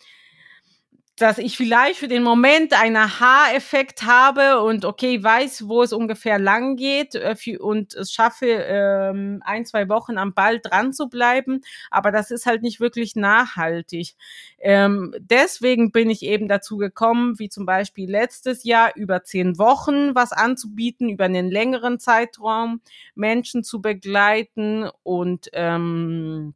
dass 1.22 1.38
ich 1.38 1.56
vielleicht 1.56 2.00
für 2.00 2.08
den 2.08 2.24
Moment 2.24 2.74
einen 2.74 2.96
Aha-Effekt 2.96 4.04
habe 4.04 4.62
und 4.62 4.86
okay, 4.86 5.24
weiß, 5.24 5.68
wo 5.68 5.84
es 5.84 5.94
ungefähr 5.94 6.40
lang 6.40 6.78
geht 6.78 7.14
äh, 7.14 7.36
und 7.60 7.94
es 7.94 8.12
schaffe, 8.12 8.48
ähm, 8.48 9.42
ein, 9.46 9.66
zwei 9.66 9.88
Wochen 9.88 10.18
am 10.18 10.34
Ball 10.34 10.60
dran 10.60 10.94
zu 10.94 11.10
bleiben. 11.10 11.62
Aber 11.92 12.12
das 12.12 12.32
ist 12.32 12.48
halt 12.48 12.64
nicht 12.64 12.80
wirklich 12.80 13.16
nachhaltig. 13.16 14.16
Ähm, 14.58 15.14
deswegen 15.20 15.92
bin 15.92 16.10
ich 16.10 16.24
eben 16.24 16.48
dazu 16.48 16.78
gekommen, 16.78 17.38
wie 17.38 17.50
zum 17.50 17.68
Beispiel 17.68 18.10
letztes 18.10 18.64
Jahr 18.64 18.96
über 18.96 19.24
zehn 19.24 19.60
Wochen 19.60 20.16
was 20.16 20.32
anzubieten, 20.32 21.10
über 21.10 21.26
einen 21.26 21.52
längeren 21.52 22.00
Zeitraum 22.00 22.82
Menschen 23.14 23.64
zu 23.64 23.80
begleiten 23.82 24.90
und 25.04 25.50
ähm, 25.54 26.56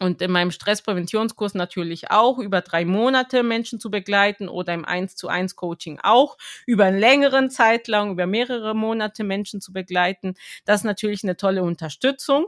und 0.00 0.20
in 0.22 0.30
meinem 0.30 0.50
Stresspräventionskurs 0.50 1.54
natürlich 1.54 2.10
auch 2.10 2.38
über 2.38 2.60
drei 2.60 2.84
Monate 2.84 3.42
Menschen 3.42 3.80
zu 3.80 3.90
begleiten 3.90 4.48
oder 4.48 4.74
im 4.74 4.84
1 4.84 5.16
zu 5.16 5.28
1 5.28 5.56
Coaching 5.56 6.00
auch 6.02 6.36
über 6.66 6.84
einen 6.86 6.98
längeren 6.98 7.50
Zeitlang, 7.50 8.12
über 8.12 8.26
mehrere 8.26 8.74
Monate 8.74 9.24
Menschen 9.24 9.60
zu 9.60 9.72
begleiten. 9.72 10.34
Das 10.64 10.80
ist 10.80 10.84
natürlich 10.84 11.22
eine 11.24 11.36
tolle 11.36 11.62
Unterstützung. 11.62 12.46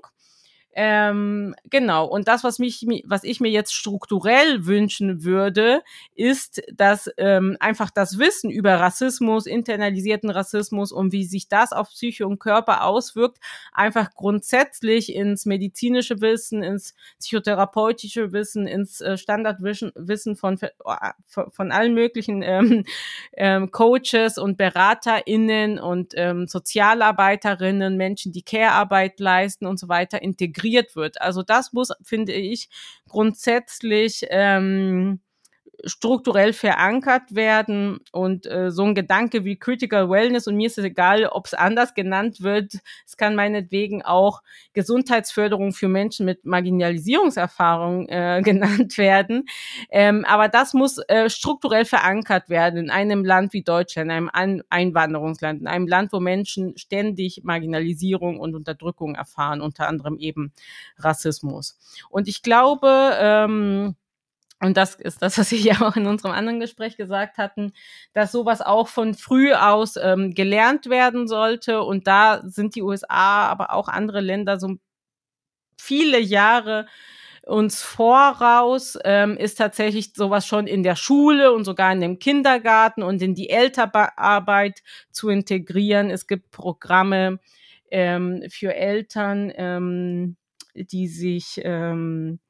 Ähm, 0.79 1.55
genau. 1.71 2.05
Und 2.05 2.29
das, 2.29 2.45
was 2.45 2.59
mich, 2.59 2.87
was 3.07 3.25
ich 3.25 3.41
mir 3.41 3.51
jetzt 3.51 3.73
strukturell 3.73 4.67
wünschen 4.67 5.25
würde, 5.25 5.81
ist, 6.15 6.63
dass 6.71 7.11
ähm, 7.17 7.57
einfach 7.61 7.91
das 7.91 8.19
Wissen 8.19 8.51
über 8.51 8.75
Rassismus, 8.75 9.47
internalisierten 9.47 10.29
Rassismus 10.29 10.93
und 10.93 11.13
wie 11.13 11.25
sich 11.25 11.49
das 11.49 11.73
auf 11.73 11.89
Psyche 11.89 12.27
und 12.27 12.41
Körper 12.41 12.85
auswirkt, 12.85 13.39
einfach 13.73 14.13
grundsätzlich 14.13 15.15
ins 15.15 15.47
medizinische 15.47 16.21
Wissen, 16.21 16.63
ins 16.63 16.95
psychotherapeutische 17.21 18.33
Wissen, 18.33 18.67
ins 18.67 19.01
äh, 19.01 19.17
Standardwissen 19.17 20.37
von, 20.37 20.61
äh, 20.61 20.69
von, 21.27 21.51
von 21.53 21.73
allen 21.73 21.95
möglichen 21.95 22.43
ähm, 22.43 22.85
ähm, 23.33 23.71
Coaches 23.71 24.37
und 24.37 24.59
BeraterInnen 24.59 25.79
und 25.79 26.13
ähm, 26.17 26.47
Sozialarbeiterinnen, 26.47 27.97
Menschen, 27.97 28.33
die 28.33 28.43
Care-Arbeit 28.43 29.21
leisten 29.21 29.65
und 29.65 29.79
so 29.79 29.89
weiter 29.89 30.21
integriert 30.21 30.66
integriert 30.67 30.97
wird. 30.97 31.21
Also 31.21 31.43
das 31.43 31.73
muss, 31.73 31.93
finde 32.03 32.33
ich, 32.33 32.69
grundsätzlich 33.09 34.27
ähm, 34.31 35.21
strukturell 35.85 36.53
verankert 36.53 37.35
werden 37.35 37.99
und 38.13 38.47
äh, 38.47 38.71
so 38.71 38.85
ein 38.85 38.95
Gedanke 38.95 39.45
wie 39.45 39.59
Critical 39.59 40.09
Wellness 40.11 40.47
und 40.47 40.57
mir 40.57 40.67
ist 40.67 40.79
es 40.79 40.85
egal, 40.85 41.27
ob 41.27 41.47
es 41.47 41.55
anders 41.55 41.95
genannt 41.95 42.41
wird. 42.41 42.75
Es 43.07 43.17
kann 43.17 43.35
meinetwegen 43.35 44.03
auch 44.03 44.43
Gesundheitsförderung 44.73 45.73
für 45.73 45.89
Menschen 45.89 46.27
mit 46.27 46.45
Marginalisierungserfahrung 46.45 48.09
äh, 48.09 48.41
genannt 48.45 48.99
werden. 48.99 49.45
Ähm, 49.91 50.25
aber 50.27 50.49
das 50.49 50.75
muss 50.75 50.99
äh, 51.09 51.29
strukturell 51.29 51.85
verankert 51.85 52.49
werden 52.49 52.79
in 52.79 52.91
einem 52.91 53.25
Land 53.25 53.53
wie 53.53 53.63
Deutschland, 53.63 54.07
in 54.07 54.17
einem 54.17 54.31
An 54.33 54.63
Einwanderungsland, 54.71 55.61
in 55.61 55.67
einem 55.67 55.87
Land, 55.87 56.13
wo 56.13 56.21
Menschen 56.21 56.77
ständig 56.77 57.43
Marginalisierung 57.45 58.41
und 58.41 58.55
Unterdrückung 58.55 59.15
erfahren, 59.15 59.61
unter 59.61 59.89
anderem 59.89 60.19
eben 60.19 60.53
Rassismus. 60.99 61.79
Und 62.09 62.29
ich 62.29 62.43
glaube, 62.43 63.17
ähm, 63.19 63.97
und 64.61 64.77
das 64.77 64.95
ist 64.95 65.21
das, 65.23 65.39
was 65.39 65.49
Sie 65.51 65.59
ja 65.59 65.81
auch 65.83 65.97
in 65.97 66.07
unserem 66.07 66.33
anderen 66.33 66.61
Gespräch 66.61 66.97
gesagt 66.97 67.39
hatten, 67.39 67.73
dass 68.13 68.33
sowas 68.33 68.61
auch 68.61 68.89
von 68.89 69.15
früh 69.15 69.53
aus 69.53 69.97
ähm, 69.97 70.35
gelernt 70.35 70.89
werden 70.89 71.29
sollte. 71.29 71.83
Und 71.83 72.07
da 72.07 72.43
sind 72.45 72.75
die 72.75 72.83
USA, 72.83 73.47
aber 73.49 73.73
auch 73.73 73.89
andere 73.89 74.21
Länder 74.21 74.59
so 74.59 74.77
viele 75.79 76.19
Jahre 76.19 76.87
uns 77.43 77.81
voraus, 77.81 78.99
ähm, 79.05 79.37
ist 79.37 79.57
tatsächlich 79.57 80.13
sowas 80.15 80.47
schon 80.49 80.67
in 80.67 80.83
der 80.83 80.97
Schule 80.97 81.53
und 81.53 81.65
sogar 81.65 81.93
in 81.93 82.01
dem 82.01 82.19
Kindergarten 82.19 83.05
und 83.05 83.23
in 83.23 83.37
die 83.37 83.51
Elternarbeit 83.51 84.83
zu 85.13 85.29
integrieren. 85.29 86.11
Es 86.11 86.27
gibt 86.27 86.51
Programme 86.51 87.39
ähm, 87.91 88.43
für 88.49 88.75
Eltern, 88.75 89.53
ähm, 89.55 90.37
die 90.75 91.07
sich 91.07 91.61
ähm, 91.63 92.41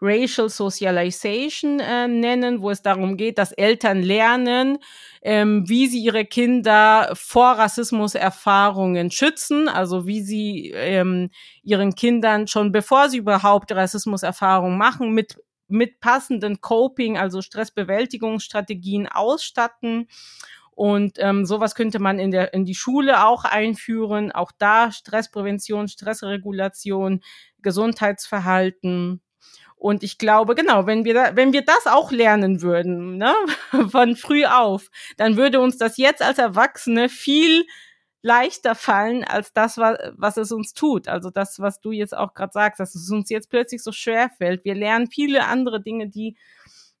Racial 0.00 0.48
Socialization 0.48 1.80
äh, 1.80 2.06
nennen, 2.06 2.60
wo 2.60 2.70
es 2.70 2.82
darum 2.82 3.16
geht, 3.16 3.38
dass 3.38 3.52
Eltern 3.52 4.02
lernen, 4.02 4.78
ähm, 5.22 5.68
wie 5.68 5.86
sie 5.86 6.00
ihre 6.00 6.24
Kinder 6.24 7.10
vor 7.14 7.52
Rassismuserfahrungen 7.52 9.10
schützen, 9.10 9.68
also 9.68 10.06
wie 10.06 10.22
sie 10.22 10.70
ähm, 10.74 11.30
ihren 11.62 11.94
Kindern 11.94 12.46
schon 12.46 12.72
bevor 12.72 13.08
sie 13.08 13.18
überhaupt 13.18 13.72
Rassismuserfahrungen 13.72 14.76
machen, 14.76 15.12
mit 15.12 15.36
mit 15.68 16.00
passenden 16.00 16.60
Coping, 16.60 17.18
also 17.18 17.42
Stressbewältigungsstrategien 17.42 19.08
ausstatten. 19.08 20.08
Und 20.76 21.16
ähm, 21.18 21.46
sowas 21.46 21.74
könnte 21.74 21.98
man 21.98 22.18
in, 22.18 22.30
der, 22.30 22.52
in 22.52 22.66
die 22.66 22.74
Schule 22.74 23.24
auch 23.24 23.44
einführen. 23.44 24.30
Auch 24.30 24.52
da 24.58 24.92
Stressprävention, 24.92 25.88
Stressregulation, 25.88 27.22
Gesundheitsverhalten. 27.62 29.22
Und 29.76 30.02
ich 30.02 30.18
glaube, 30.18 30.54
genau, 30.54 30.86
wenn 30.86 31.04
wir, 31.04 31.14
da, 31.14 31.36
wenn 31.36 31.52
wir 31.52 31.62
das 31.62 31.86
auch 31.86 32.10
lernen 32.10 32.62
würden, 32.62 33.18
ne, 33.18 33.34
von 33.90 34.16
früh 34.16 34.44
auf, 34.46 34.90
dann 35.16 35.36
würde 35.36 35.60
uns 35.60 35.76
das 35.76 35.96
jetzt 35.98 36.22
als 36.22 36.38
Erwachsene 36.38 37.08
viel 37.08 37.64
leichter 38.22 38.74
fallen 38.74 39.22
als 39.22 39.52
das, 39.52 39.78
was, 39.78 39.98
was 40.16 40.36
es 40.36 40.50
uns 40.50 40.74
tut. 40.74 41.06
Also 41.06 41.30
das, 41.30 41.60
was 41.60 41.80
du 41.80 41.92
jetzt 41.92 42.16
auch 42.16 42.34
gerade 42.34 42.52
sagst, 42.52 42.80
dass 42.80 42.94
es 42.94 43.10
uns 43.10 43.30
jetzt 43.30 43.50
plötzlich 43.50 43.82
so 43.82 43.92
schwer 43.92 44.30
fällt. 44.30 44.64
Wir 44.64 44.74
lernen 44.74 45.06
viele 45.06 45.44
andere 45.46 45.80
Dinge, 45.80 46.08
die 46.08 46.36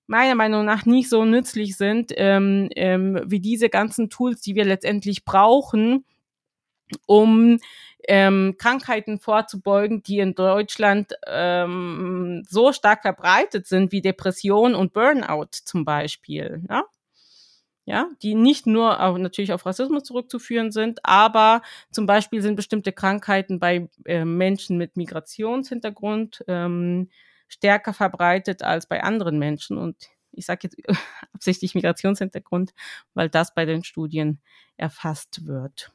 meiner 0.06 0.36
Meinung 0.36 0.64
nach 0.64 0.86
nicht 0.86 1.08
so 1.08 1.24
nützlich 1.24 1.76
sind, 1.76 2.12
ähm, 2.16 2.68
ähm, 2.76 3.20
wie 3.26 3.40
diese 3.40 3.68
ganzen 3.68 4.08
Tools, 4.08 4.40
die 4.40 4.54
wir 4.54 4.64
letztendlich 4.64 5.24
brauchen, 5.24 6.04
um 7.06 7.58
ähm, 8.08 8.56
Krankheiten 8.58 9.18
vorzubeugen, 9.18 10.02
die 10.02 10.18
in 10.18 10.34
Deutschland 10.34 11.14
ähm, 11.26 12.44
so 12.48 12.72
stark 12.72 13.02
verbreitet 13.02 13.66
sind 13.66 13.92
wie 13.92 14.00
Depression 14.00 14.74
und 14.74 14.92
Burnout 14.92 15.48
zum 15.64 15.84
Beispiel. 15.84 16.62
Ja? 16.68 16.84
ja, 17.86 18.10
die 18.20 18.34
nicht 18.34 18.66
nur 18.66 19.00
auch 19.00 19.16
natürlich 19.16 19.52
auf 19.52 19.64
Rassismus 19.64 20.02
zurückzuführen 20.02 20.72
sind, 20.72 20.98
aber 21.04 21.62
zum 21.92 22.06
Beispiel 22.06 22.42
sind 22.42 22.56
bestimmte 22.56 22.92
Krankheiten 22.92 23.60
bei 23.60 23.88
äh, 24.04 24.24
Menschen 24.24 24.76
mit 24.76 24.96
Migrationshintergrund 24.96 26.44
ähm, 26.48 27.10
stärker 27.48 27.94
verbreitet 27.94 28.62
als 28.62 28.86
bei 28.86 29.04
anderen 29.04 29.38
Menschen. 29.38 29.78
Und 29.78 29.96
ich 30.32 30.46
sage 30.46 30.60
jetzt 30.64 30.76
absichtlich 31.32 31.76
Migrationshintergrund, 31.76 32.74
weil 33.14 33.28
das 33.30 33.54
bei 33.54 33.64
den 33.64 33.84
Studien 33.84 34.40
erfasst 34.76 35.46
wird 35.46 35.92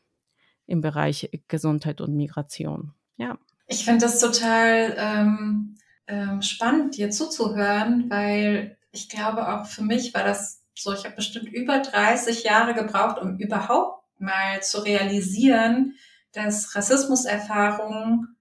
im 0.72 0.82
Bereich 0.82 1.30
Gesundheit 1.50 2.00
und 2.00 2.16
Migration. 2.16 2.94
Ja. 3.18 3.38
Ich 3.68 3.84
finde 3.84 4.06
das 4.06 4.20
total 4.20 4.96
ähm, 4.98 5.76
ähm, 6.08 6.42
spannend, 6.42 6.96
dir 6.96 7.12
zuzuhören, 7.12 8.10
weil 8.10 8.78
ich 8.92 9.10
glaube, 9.10 9.48
auch 9.54 9.66
für 9.66 9.84
mich 9.84 10.14
war 10.14 10.24
das 10.24 10.64
so, 10.74 10.94
ich 10.94 11.04
habe 11.04 11.16
bestimmt 11.16 11.52
über 11.52 11.80
30 11.80 12.44
Jahre 12.44 12.74
gebraucht, 12.74 13.20
um 13.22 13.38
überhaupt 13.38 14.04
mal 14.18 14.62
zu 14.62 14.80
realisieren, 14.80 15.96
dass 16.32 16.74
Rassismuserfahrungen 16.76 18.38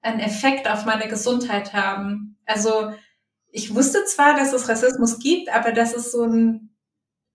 einen 0.00 0.20
Effekt 0.20 0.68
auf 0.70 0.84
meine 0.84 1.08
Gesundheit 1.08 1.72
haben. 1.72 2.38
Also 2.46 2.92
ich 3.50 3.74
wusste 3.74 4.04
zwar, 4.04 4.36
dass 4.36 4.52
es 4.52 4.68
Rassismus 4.68 5.18
gibt, 5.18 5.48
aber 5.48 5.72
das 5.72 5.92
ist 5.92 6.12
so 6.12 6.22
ein, 6.24 6.70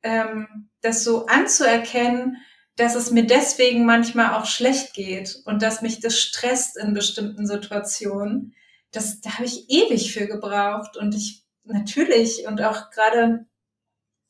ähm, 0.04 0.70
das 0.82 1.04
so 1.04 1.26
anzuerkennen, 1.26 2.38
dass 2.80 2.96
es 2.96 3.12
mir 3.12 3.26
deswegen 3.26 3.86
manchmal 3.86 4.34
auch 4.34 4.46
schlecht 4.46 4.94
geht 4.94 5.42
und 5.46 5.62
dass 5.62 5.82
mich 5.82 6.00
das 6.00 6.18
stresst 6.18 6.78
in 6.78 6.94
bestimmten 6.94 7.46
Situationen. 7.46 8.56
Das, 8.92 9.22
da 9.22 9.34
habe 9.34 9.46
ich 9.46 9.70
ewig 9.70 10.14
für 10.14 10.28
gebraucht 10.28 10.98
und 10.98 11.14
ich 11.14 11.46
natürlich 11.64 12.48
und 12.48 12.62
auch 12.62 12.90
gerade 12.90 13.46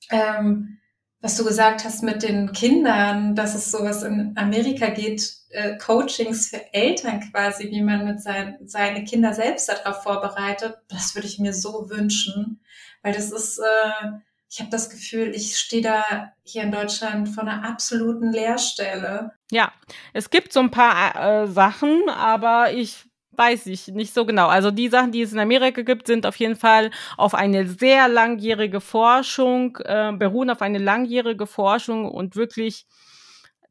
ähm, 0.10 0.80
was 1.22 1.36
du 1.36 1.44
gesagt 1.44 1.84
hast 1.84 2.02
mit 2.02 2.24
den 2.24 2.54
Kindern, 2.54 3.36
dass 3.36 3.54
es 3.54 3.72
sowas 3.72 4.04
in 4.04 4.34
Amerika 4.38 4.88
geht, 4.90 5.34
äh, 5.50 5.78
Coachings 5.78 6.48
für 6.48 6.74
Eltern 6.74 7.20
quasi, 7.32 7.70
wie 7.70 7.82
man 7.82 8.06
mit 8.06 8.22
sein, 8.22 8.58
seine 8.64 9.04
Kinder 9.04 9.34
selbst 9.34 9.68
darauf 9.68 10.04
vorbereitet, 10.04 10.78
das 10.88 11.16
würde 11.16 11.28
ich 11.28 11.40
mir 11.40 11.54
so 11.54 11.90
wünschen, 11.90 12.62
weil 13.02 13.14
das 13.14 13.32
ist, 13.32 13.60
äh, 13.60 14.08
ich 14.50 14.60
habe 14.60 14.72
das 14.72 14.90
Gefühl, 14.90 15.34
ich 15.36 15.58
stehe 15.58 15.84
da 15.84 16.34
hier 16.44 16.64
in 16.64 16.72
Deutschland 16.72 17.30
vor 17.30 17.44
einer 17.44 17.64
absoluten 17.64 18.32
Leerstelle. 18.32 19.32
Ja, 19.52 19.72
es 20.14 20.32
gibt 20.32 20.54
so 20.54 20.60
ein 20.60 20.72
paar 20.72 21.44
äh, 21.44 21.48
Sachen, 21.48 22.10
aber 22.10 22.74
ich 22.74 23.06
weiß 23.32 23.68
ich 23.68 23.88
nicht 23.88 24.14
so 24.14 24.26
genau. 24.26 24.48
Also 24.48 24.72
die 24.72 24.90
Sachen, 24.90 25.12
die 25.12 25.22
es 25.22 25.32
in 25.32 25.40
Amerika 25.40 25.84
gibt, 25.84 26.08
sind 26.08 26.26
auf 26.26 26.36
jeden 26.36 26.58
Fall 26.58 26.92
auf 27.16 27.34
eine 27.34 27.68
sehr 27.68 28.10
langjährige 28.10 28.82
Forschung, 28.82 29.78
äh, 29.86 30.12
beruhen 30.14 30.50
auf 30.50 30.62
eine 30.62 30.80
langjährige 30.80 31.48
Forschung 31.48 32.10
und 32.10 32.36
wirklich 32.36 32.86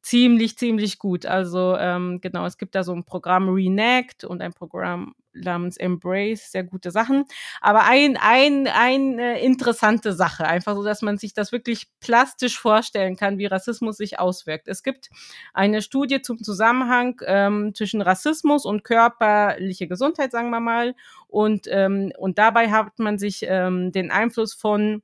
ziemlich, 0.00 0.56
ziemlich 0.56 0.98
gut. 0.98 1.26
Also 1.26 1.76
ähm, 1.76 2.20
genau, 2.22 2.46
es 2.46 2.56
gibt 2.56 2.74
da 2.74 2.82
so 2.82 2.94
ein 2.94 3.04
Programm 3.04 3.48
Renect 3.48 4.24
und 4.24 4.40
ein 4.40 4.54
Programm 4.54 5.14
namens 5.42 5.76
Embrace, 5.76 6.50
sehr 6.50 6.64
gute 6.64 6.90
Sachen. 6.90 7.24
Aber 7.60 7.84
ein, 7.84 8.16
ein, 8.16 8.68
eine 8.68 9.40
interessante 9.40 10.12
Sache, 10.12 10.46
einfach 10.46 10.74
so, 10.74 10.84
dass 10.84 11.02
man 11.02 11.18
sich 11.18 11.34
das 11.34 11.52
wirklich 11.52 11.88
plastisch 12.00 12.58
vorstellen 12.58 13.16
kann, 13.16 13.38
wie 13.38 13.46
Rassismus 13.46 13.96
sich 13.96 14.18
auswirkt. 14.18 14.68
Es 14.68 14.82
gibt 14.82 15.10
eine 15.54 15.82
Studie 15.82 16.22
zum 16.22 16.42
Zusammenhang 16.42 17.20
ähm, 17.26 17.74
zwischen 17.74 18.02
Rassismus 18.02 18.64
und 18.64 18.84
körperliche 18.84 19.88
Gesundheit, 19.88 20.32
sagen 20.32 20.50
wir 20.50 20.60
mal. 20.60 20.94
Und, 21.26 21.66
ähm, 21.68 22.12
und 22.18 22.38
dabei 22.38 22.70
hat 22.70 22.98
man 22.98 23.18
sich 23.18 23.44
ähm, 23.46 23.92
den 23.92 24.10
Einfluss 24.10 24.54
von 24.54 25.02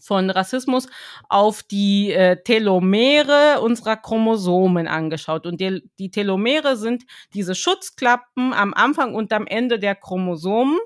von 0.00 0.30
Rassismus 0.30 0.88
auf 1.28 1.62
die 1.62 2.12
äh, 2.12 2.42
Telomere 2.42 3.60
unserer 3.60 3.96
Chromosomen 3.96 4.88
angeschaut. 4.88 5.46
Und 5.46 5.60
die, 5.60 5.82
die 5.98 6.10
Telomere 6.10 6.76
sind 6.76 7.04
diese 7.34 7.54
Schutzklappen 7.54 8.52
am 8.52 8.74
Anfang 8.74 9.14
und 9.14 9.32
am 9.32 9.46
Ende 9.46 9.78
der 9.78 9.94
Chromosomen. 9.94 10.78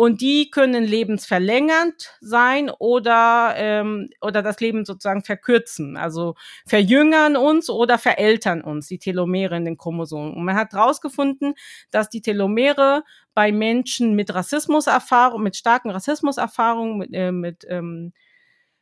Und 0.00 0.22
die 0.22 0.50
können 0.50 0.82
lebensverlängernd 0.82 2.16
sein 2.22 2.70
oder, 2.70 3.52
ähm, 3.58 4.08
oder 4.22 4.40
das 4.40 4.58
Leben 4.58 4.86
sozusagen 4.86 5.22
verkürzen, 5.24 5.98
also 5.98 6.36
verjüngern 6.66 7.36
uns 7.36 7.68
oder 7.68 7.98
verältern 7.98 8.62
uns, 8.62 8.86
die 8.86 8.98
Telomere 8.98 9.58
in 9.58 9.66
den 9.66 9.76
Chromosomen. 9.76 10.32
Und 10.32 10.42
man 10.42 10.56
hat 10.56 10.72
herausgefunden, 10.72 11.52
dass 11.90 12.08
die 12.08 12.22
Telomere 12.22 13.04
bei 13.34 13.52
Menschen 13.52 14.16
mit 14.16 14.32
Rassismuserfahrung, 14.32 15.42
mit 15.42 15.54
starken 15.54 15.90
Rassismuserfahrungen, 15.90 16.96
mit, 16.96 17.12
äh, 17.12 17.30
mit 17.30 17.66
ähm, 17.68 18.14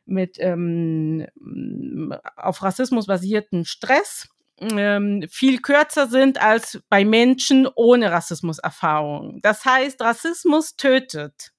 mit 0.05 0.37
ähm, 0.39 1.27
auf 2.37 2.63
Rassismus 2.63 3.07
basierten 3.07 3.65
Stress 3.65 4.29
ähm, 4.61 5.25
viel 5.29 5.59
kürzer 5.61 6.07
sind 6.07 6.41
als 6.41 6.81
bei 6.89 7.05
Menschen 7.05 7.67
ohne 7.75 8.11
Rassismuserfahrung. 8.11 9.39
Das 9.41 9.65
heißt, 9.65 10.01
Rassismus 10.01 10.75
tötet. 10.75 11.51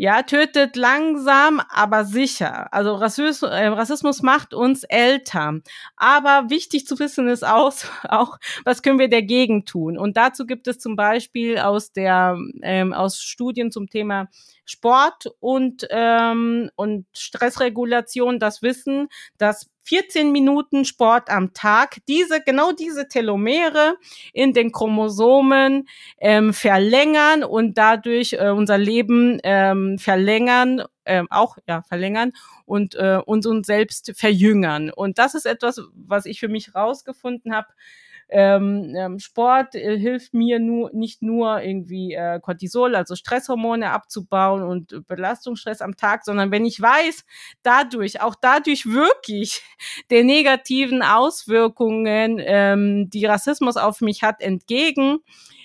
Ja, 0.00 0.22
tötet 0.22 0.76
langsam, 0.76 1.60
aber 1.70 2.04
sicher. 2.04 2.72
Also 2.72 2.94
Rassismus, 2.94 4.20
äh, 4.20 4.22
macht 4.22 4.54
uns 4.54 4.84
älter. 4.84 5.58
Aber 5.96 6.50
wichtig 6.50 6.86
zu 6.86 7.00
wissen 7.00 7.26
ist 7.28 7.44
auch, 7.44 7.72
auch, 8.08 8.38
was 8.64 8.82
können 8.82 9.00
wir 9.00 9.08
dagegen 9.08 9.64
tun? 9.64 9.98
Und 9.98 10.16
dazu 10.16 10.46
gibt 10.46 10.68
es 10.68 10.78
zum 10.78 10.94
Beispiel 10.94 11.58
aus 11.58 11.92
der 11.92 12.38
ähm, 12.62 12.92
aus 12.92 13.20
Studien 13.20 13.72
zum 13.72 13.90
Thema 13.90 14.28
Sport 14.68 15.26
und 15.40 15.86
ähm, 15.90 16.70
und 16.76 17.06
Stressregulation 17.14 18.38
das 18.38 18.62
Wissen, 18.62 19.08
dass 19.38 19.70
14 19.88 20.32
Minuten 20.32 20.84
Sport 20.84 21.30
am 21.30 21.54
Tag 21.54 21.96
diese, 22.08 22.42
genau 22.42 22.72
diese 22.72 23.08
Telomere 23.08 23.96
in 24.34 24.52
den 24.52 24.70
Chromosomen 24.70 25.88
ähm, 26.18 26.52
verlängern 26.52 27.42
und 27.42 27.78
dadurch 27.78 28.34
äh, 28.34 28.50
unser 28.50 28.76
Leben 28.76 29.38
ähm, 29.44 29.98
verlängern, 29.98 30.82
äh, 31.04 31.24
auch 31.30 31.56
ja 31.66 31.80
verlängern 31.82 32.32
und 32.66 32.96
äh, 32.96 33.18
uns 33.24 33.46
uns 33.46 33.66
selbst 33.66 34.12
verjüngern. 34.14 34.90
Und 34.90 35.18
das 35.18 35.34
ist 35.34 35.46
etwas, 35.46 35.80
was 35.94 36.26
ich 36.26 36.38
für 36.38 36.48
mich 36.48 36.74
rausgefunden 36.74 37.54
habe 37.54 37.68
ähm, 38.30 38.94
ähm, 38.94 39.18
Sport 39.18 39.74
äh, 39.74 39.98
hilft 39.98 40.34
mir 40.34 40.58
nur 40.58 40.90
nicht 40.92 41.22
nur 41.22 41.62
irgendwie 41.62 42.12
äh, 42.12 42.40
Cortisol, 42.40 42.94
also 42.94 43.14
Stresshormone 43.14 43.90
abzubauen 43.90 44.62
und 44.62 45.06
Belastungsstress 45.06 45.80
am 45.80 45.96
Tag, 45.96 46.24
sondern 46.24 46.50
wenn 46.50 46.66
ich 46.66 46.80
weiß, 46.80 47.24
dadurch, 47.62 48.20
auch 48.20 48.34
dadurch 48.34 48.86
wirklich 48.86 49.62
den 50.10 50.26
negativen 50.26 51.02
Auswirkungen, 51.02 52.40
ähm, 52.40 53.08
die 53.10 53.24
Rassismus 53.24 53.76
auf 53.76 54.00
mich 54.02 54.22
hat, 54.22 54.42
entgegen, 54.42 55.18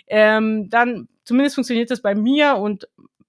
ähm, 0.07 0.69
dann 0.69 1.09
zumindest 1.25 1.55
funktioniert 1.55 1.91
das 1.91 2.01
bei 2.01 2.15
mir 2.15 2.55
und 2.55 2.87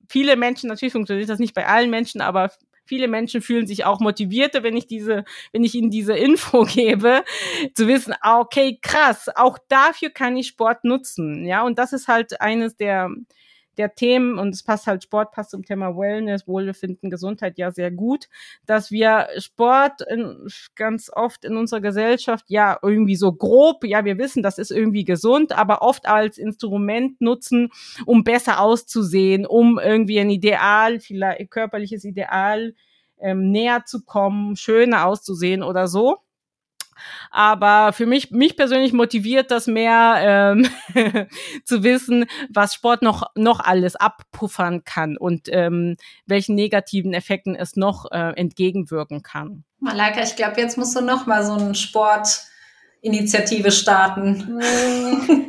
viele 0.08 0.36
Menschen, 0.36 0.68
natürlich 0.68 0.92
funktioniert 0.92 1.28
das 1.28 1.40
nicht 1.40 1.54
bei 1.54 1.66
allen 1.66 1.90
Menschen, 1.90 2.20
aber 2.20 2.50
viele 2.84 3.08
Menschen 3.08 3.42
fühlen 3.42 3.66
sich 3.66 3.84
auch 3.84 4.00
motivierter, 4.00 4.62
wenn 4.62 4.76
ich 4.76 4.86
diese, 4.86 5.24
wenn 5.52 5.64
ich 5.64 5.74
ihnen 5.74 5.90
diese 5.90 6.14
Info 6.14 6.64
gebe, 6.64 7.24
zu 7.74 7.88
wissen, 7.88 8.14
ah, 8.20 8.40
okay, 8.40 8.78
krass, 8.82 9.28
auch 9.34 9.58
dafür 9.68 10.10
kann 10.10 10.36
ich 10.36 10.48
Sport 10.48 10.84
nutzen, 10.84 11.46
ja, 11.46 11.62
und 11.64 11.78
das 11.78 11.92
ist 11.92 12.08
halt 12.08 12.40
eines 12.40 12.76
der 12.76 13.10
der 13.78 13.94
Themen 13.94 14.38
und 14.38 14.54
es 14.54 14.62
passt 14.62 14.86
halt 14.86 15.02
Sport 15.02 15.32
passt 15.32 15.50
zum 15.50 15.64
Thema 15.64 15.96
Wellness, 15.96 16.46
Wohlbefinden, 16.46 17.10
Gesundheit 17.10 17.58
ja 17.58 17.70
sehr 17.70 17.90
gut, 17.90 18.28
dass 18.66 18.90
wir 18.90 19.28
Sport 19.38 20.02
in, 20.08 20.48
ganz 20.74 21.10
oft 21.12 21.44
in 21.44 21.56
unserer 21.56 21.80
Gesellschaft 21.80 22.46
ja 22.48 22.78
irgendwie 22.82 23.16
so 23.16 23.32
grob, 23.32 23.84
ja, 23.84 24.04
wir 24.04 24.18
wissen, 24.18 24.42
das 24.42 24.58
ist 24.58 24.70
irgendwie 24.70 25.04
gesund, 25.04 25.52
aber 25.52 25.82
oft 25.82 26.06
als 26.06 26.38
Instrument 26.38 27.20
nutzen, 27.20 27.70
um 28.06 28.24
besser 28.24 28.60
auszusehen, 28.60 29.46
um 29.46 29.78
irgendwie 29.78 30.20
ein 30.20 30.30
Ideal, 30.30 31.00
vielleicht 31.00 31.50
körperliches 31.50 32.04
Ideal 32.04 32.74
ähm, 33.18 33.50
näher 33.50 33.84
zu 33.84 34.04
kommen, 34.04 34.56
schöner 34.56 35.06
auszusehen 35.06 35.62
oder 35.62 35.88
so. 35.88 36.18
Aber 37.30 37.92
für 37.92 38.06
mich, 38.06 38.30
mich 38.30 38.56
persönlich 38.56 38.92
motiviert 38.92 39.50
das 39.50 39.66
mehr 39.66 40.16
ähm, 40.18 40.68
zu 41.64 41.82
wissen, 41.82 42.26
was 42.48 42.74
Sport 42.74 43.02
noch, 43.02 43.24
noch 43.34 43.60
alles 43.60 43.96
abpuffern 43.96 44.84
kann 44.84 45.16
und 45.16 45.48
ähm, 45.50 45.96
welchen 46.26 46.54
negativen 46.54 47.14
Effekten 47.14 47.54
es 47.54 47.76
noch 47.76 48.10
äh, 48.10 48.32
entgegenwirken 48.36 49.22
kann. 49.22 49.64
Malaika, 49.80 50.22
ich 50.22 50.36
glaube, 50.36 50.60
jetzt 50.60 50.78
musst 50.78 50.96
du 50.96 51.00
noch 51.00 51.26
mal 51.26 51.44
so 51.44 51.52
einen 51.52 51.74
Sport 51.74 52.46
Initiative 53.04 53.70
starten. 53.70 54.58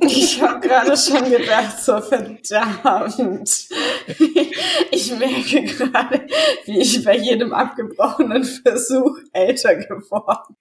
Ich 0.06 0.42
habe 0.42 0.60
gerade 0.60 0.98
schon 0.98 1.24
gedacht, 1.30 1.80
so 1.80 2.02
verdammt. 2.02 3.70
Ich 4.92 5.18
merke 5.18 5.64
gerade, 5.64 6.28
wie 6.66 6.80
ich 6.80 7.04
bei 7.06 7.18
jedem 7.18 7.54
abgebrochenen 7.54 8.44
Versuch 8.44 9.18
älter 9.32 9.76
geworden 9.76 10.58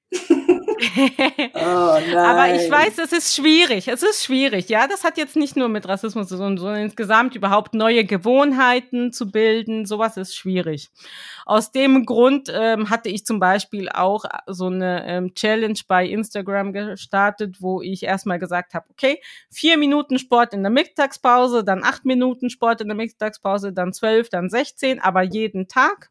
oh. 1.55 1.59
Aber 2.17 2.55
ich 2.55 2.71
weiß, 2.71 2.99
es 2.99 3.13
ist 3.13 3.35
schwierig. 3.35 3.89
Es 3.89 4.03
ist 4.03 4.25
schwierig. 4.25 4.69
Ja, 4.69 4.87
das 4.87 5.05
hat 5.05 5.19
jetzt 5.19 5.37
nicht 5.37 5.57
nur 5.57 5.69
mit 5.69 5.89
Rassismus 5.89 6.29
zu 6.29 6.37
tun, 6.37 6.59
sondern 6.59 6.83
insgesamt 6.83 7.35
überhaupt 7.35 7.75
neue 7.75 8.05
Gewohnheiten 8.05 9.13
zu 9.13 9.31
bilden. 9.31 9.87
Sowas 9.87 10.17
ist 10.17 10.37
schwierig. 10.37 10.91
Aus 11.47 11.73
dem 11.73 12.07
Grund 12.07 12.51
ähm, 12.53 12.91
hatte 12.91 13.09
ich 13.09 13.27
zum 13.27 13.41
Beispiel 13.41 13.89
auch 13.89 14.25
so 14.47 14.67
eine 14.67 15.07
ähm, 15.07 15.35
Challenge 15.35 15.79
bei 15.87 16.07
Instagram 16.07 16.73
gestartet, 16.73 17.57
wo 17.61 17.83
ich 17.83 18.03
erstmal 18.03 18.39
gesagt 18.39 18.75
habe, 18.75 18.87
okay, 18.91 19.21
vier 19.51 19.77
Minuten 19.79 20.19
Sport 20.19 20.55
in 20.55 20.63
der 20.63 20.71
Mittagspause, 20.71 21.65
dann 21.65 21.85
acht 21.85 22.05
Minuten 22.05 22.51
Sport 22.51 22.81
in 22.81 22.89
der 22.89 22.97
Mittagspause, 22.97 23.73
dann 23.73 23.93
zwölf, 23.93 24.29
dann 24.29 24.49
sechzehn, 24.49 25.01
aber 25.01 25.23
jeden 25.23 25.69
Tag 25.69 26.11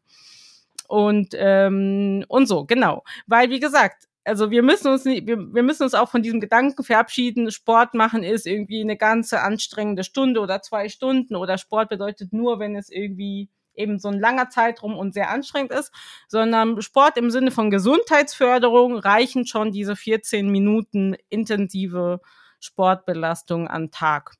und 0.88 1.34
ähm, 1.34 2.24
und 2.28 2.46
so 2.46 2.64
genau, 2.64 3.02
weil 3.26 3.50
wie 3.50 3.60
gesagt 3.60 4.04
also 4.24 4.50
wir 4.50 4.62
müssen 4.62 4.88
uns 4.88 5.04
nicht, 5.04 5.26
wir, 5.26 5.36
wir 5.36 5.62
müssen 5.62 5.82
uns 5.82 5.94
auch 5.94 6.10
von 6.10 6.22
diesem 6.22 6.40
Gedanken 6.40 6.82
verabschieden, 6.82 7.50
Sport 7.50 7.94
machen 7.94 8.22
ist 8.22 8.46
irgendwie 8.46 8.80
eine 8.80 8.96
ganze 8.96 9.42
anstrengende 9.42 10.04
Stunde 10.04 10.40
oder 10.40 10.62
zwei 10.62 10.88
Stunden 10.88 11.36
oder 11.36 11.58
Sport 11.58 11.90
bedeutet 11.90 12.32
nur, 12.32 12.58
wenn 12.58 12.74
es 12.74 12.88
irgendwie 12.90 13.48
eben 13.74 13.98
so 13.98 14.08
ein 14.08 14.20
langer 14.20 14.48
Zeitraum 14.50 14.96
und 14.96 15.14
sehr 15.14 15.30
anstrengend 15.30 15.72
ist, 15.72 15.92
sondern 16.28 16.80
Sport 16.80 17.16
im 17.16 17.30
Sinne 17.30 17.50
von 17.50 17.70
Gesundheitsförderung 17.70 18.96
reichen 18.96 19.46
schon 19.46 19.72
diese 19.72 19.96
14 19.96 20.50
Minuten 20.50 21.16
intensive 21.28 22.20
Sportbelastung 22.60 23.68
am 23.68 23.90
Tag. 23.90 24.34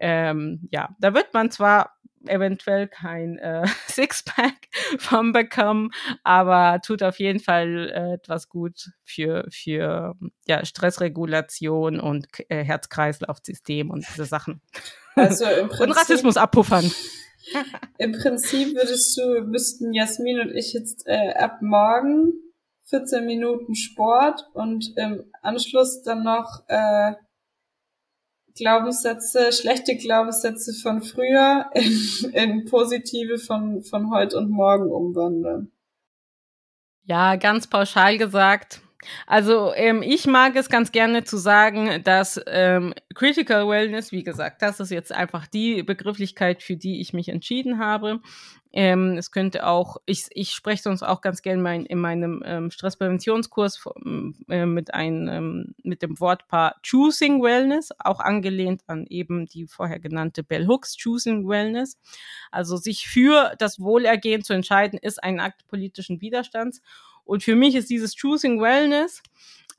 Ähm, 0.00 0.66
ja, 0.70 0.96
da 0.98 1.14
wird 1.14 1.34
man 1.34 1.50
zwar 1.50 2.00
eventuell 2.26 2.88
kein 2.88 3.38
äh, 3.38 3.66
Sixpack 3.88 4.68
vom 4.98 5.32
bekommen, 5.32 5.90
aber 6.22 6.80
tut 6.84 7.02
auf 7.02 7.18
jeden 7.18 7.40
Fall 7.40 7.90
äh, 7.94 8.14
etwas 8.14 8.48
gut 8.48 8.90
für, 9.04 9.46
für 9.50 10.14
ja, 10.46 10.64
Stressregulation 10.64 12.00
und 12.00 12.26
äh, 12.48 12.64
Herz-Kreislauf-System 12.64 13.90
und 13.90 14.06
diese 14.08 14.26
Sachen. 14.26 14.60
Also 15.14 15.44
im 15.44 15.68
Prinzip, 15.68 15.80
und 15.80 15.92
Rassismus 15.92 16.36
abpuffern. 16.36 16.90
Im 17.98 18.12
Prinzip 18.12 18.74
würdest 18.74 19.16
du, 19.18 19.42
müssten 19.42 19.92
Jasmin 19.92 20.40
und 20.40 20.54
ich 20.54 20.72
jetzt 20.72 21.06
äh, 21.06 21.32
ab 21.34 21.62
morgen 21.62 22.32
14 22.84 23.24
Minuten 23.24 23.74
Sport 23.74 24.42
und 24.52 24.92
im 24.96 25.24
Anschluss 25.42 26.02
dann 26.02 26.24
noch 26.24 26.64
äh, 26.68 27.12
Glaubenssätze, 28.56 29.52
schlechte 29.52 29.96
Glaubenssätze 29.96 30.72
von 30.74 31.02
früher 31.02 31.66
in, 31.74 32.30
in 32.32 32.64
positive 32.66 33.38
von, 33.38 33.82
von 33.82 34.10
heute 34.10 34.36
und 34.36 34.50
morgen 34.50 34.90
umwandeln. 34.90 35.72
Ja, 37.04 37.36
ganz 37.36 37.66
pauschal 37.66 38.18
gesagt. 38.18 38.82
Also 39.26 39.72
ähm, 39.74 40.02
ich 40.02 40.26
mag 40.26 40.56
es 40.56 40.68
ganz 40.68 40.92
gerne 40.92 41.24
zu 41.24 41.38
sagen, 41.38 42.02
dass 42.04 42.40
ähm, 42.46 42.94
Critical 43.14 43.66
Wellness, 43.66 44.12
wie 44.12 44.22
gesagt, 44.22 44.60
das 44.62 44.78
ist 44.78 44.90
jetzt 44.90 45.12
einfach 45.12 45.46
die 45.46 45.82
Begrifflichkeit, 45.82 46.62
für 46.62 46.76
die 46.76 47.00
ich 47.00 47.12
mich 47.12 47.30
entschieden 47.30 47.78
habe. 47.78 48.20
Ähm, 48.72 49.16
es 49.18 49.32
könnte 49.32 49.66
auch, 49.66 49.96
ich, 50.06 50.26
ich 50.30 50.52
spreche 50.52 50.84
sonst 50.84 51.02
auch 51.02 51.22
ganz 51.22 51.42
gerne 51.42 51.60
mein, 51.60 51.86
in 51.86 51.98
meinem 51.98 52.42
ähm, 52.46 52.70
Stresspräventionskurs 52.70 53.84
äh, 54.48 54.66
mit, 54.66 54.94
einem, 54.94 55.28
ähm, 55.28 55.74
mit 55.82 56.02
dem 56.02 56.20
Wortpaar 56.20 56.76
Choosing 56.88 57.42
Wellness, 57.42 57.90
auch 57.98 58.20
angelehnt 58.20 58.82
an 58.86 59.06
eben 59.08 59.46
die 59.46 59.66
vorher 59.66 59.98
genannte 59.98 60.44
Bell 60.44 60.68
Hooks 60.68 60.96
Choosing 61.02 61.48
Wellness. 61.48 61.98
Also 62.52 62.76
sich 62.76 63.08
für 63.08 63.54
das 63.58 63.80
Wohlergehen 63.80 64.44
zu 64.44 64.52
entscheiden, 64.52 64.98
ist 65.00 65.22
ein 65.22 65.40
Akt 65.40 65.66
politischen 65.66 66.20
Widerstands. 66.20 66.80
Und 67.24 67.42
für 67.42 67.56
mich 67.56 67.74
ist 67.74 67.90
dieses 67.90 68.16
Choosing 68.16 68.60
Wellness 68.60 69.22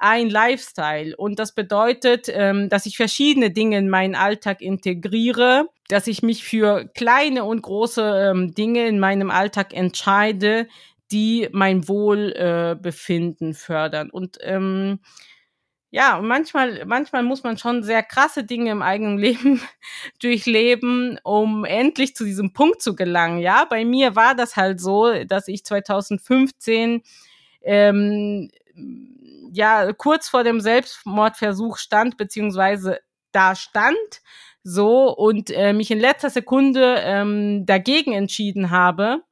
ein 0.01 0.29
Lifestyle. 0.29 1.15
Und 1.15 1.37
das 1.39 1.53
bedeutet, 1.53 2.27
ähm, 2.29 2.69
dass 2.69 2.85
ich 2.85 2.97
verschiedene 2.97 3.51
Dinge 3.51 3.77
in 3.77 3.89
meinen 3.89 4.15
Alltag 4.15 4.61
integriere, 4.61 5.67
dass 5.89 6.07
ich 6.07 6.23
mich 6.23 6.43
für 6.43 6.89
kleine 6.95 7.43
und 7.43 7.61
große 7.61 8.31
ähm, 8.31 8.53
Dinge 8.53 8.87
in 8.87 8.99
meinem 8.99 9.29
Alltag 9.29 9.73
entscheide, 9.73 10.67
die 11.11 11.49
mein 11.51 11.87
Wohlbefinden 11.87 13.51
äh, 13.51 13.53
fördern. 13.53 14.09
Und 14.09 14.37
ähm, 14.41 14.99
ja, 15.91 16.19
manchmal, 16.21 16.85
manchmal 16.85 17.21
muss 17.21 17.43
man 17.43 17.57
schon 17.57 17.83
sehr 17.83 18.01
krasse 18.01 18.43
Dinge 18.43 18.71
im 18.71 18.81
eigenen 18.81 19.17
Leben 19.19 19.61
durchleben, 20.19 21.19
um 21.23 21.63
endlich 21.63 22.15
zu 22.15 22.23
diesem 22.23 22.53
Punkt 22.53 22.81
zu 22.81 22.95
gelangen. 22.95 23.39
Ja, 23.39 23.65
bei 23.65 23.85
mir 23.85 24.15
war 24.15 24.33
das 24.33 24.55
halt 24.55 24.79
so, 24.79 25.23
dass 25.25 25.47
ich 25.47 25.63
2015 25.63 27.03
ähm, 27.61 28.49
ja 29.51 29.91
kurz 29.93 30.29
vor 30.29 30.43
dem 30.43 30.61
Selbstmordversuch 30.61 31.77
stand, 31.77 32.17
beziehungsweise 32.17 32.99
da 33.31 33.55
stand 33.55 34.21
so 34.63 35.15
und 35.15 35.49
äh, 35.51 35.73
mich 35.73 35.91
in 35.91 35.99
letzter 35.99 36.29
Sekunde 36.29 36.97
ähm, 36.99 37.65
dagegen 37.65 38.13
entschieden 38.13 38.69
habe 38.69 39.23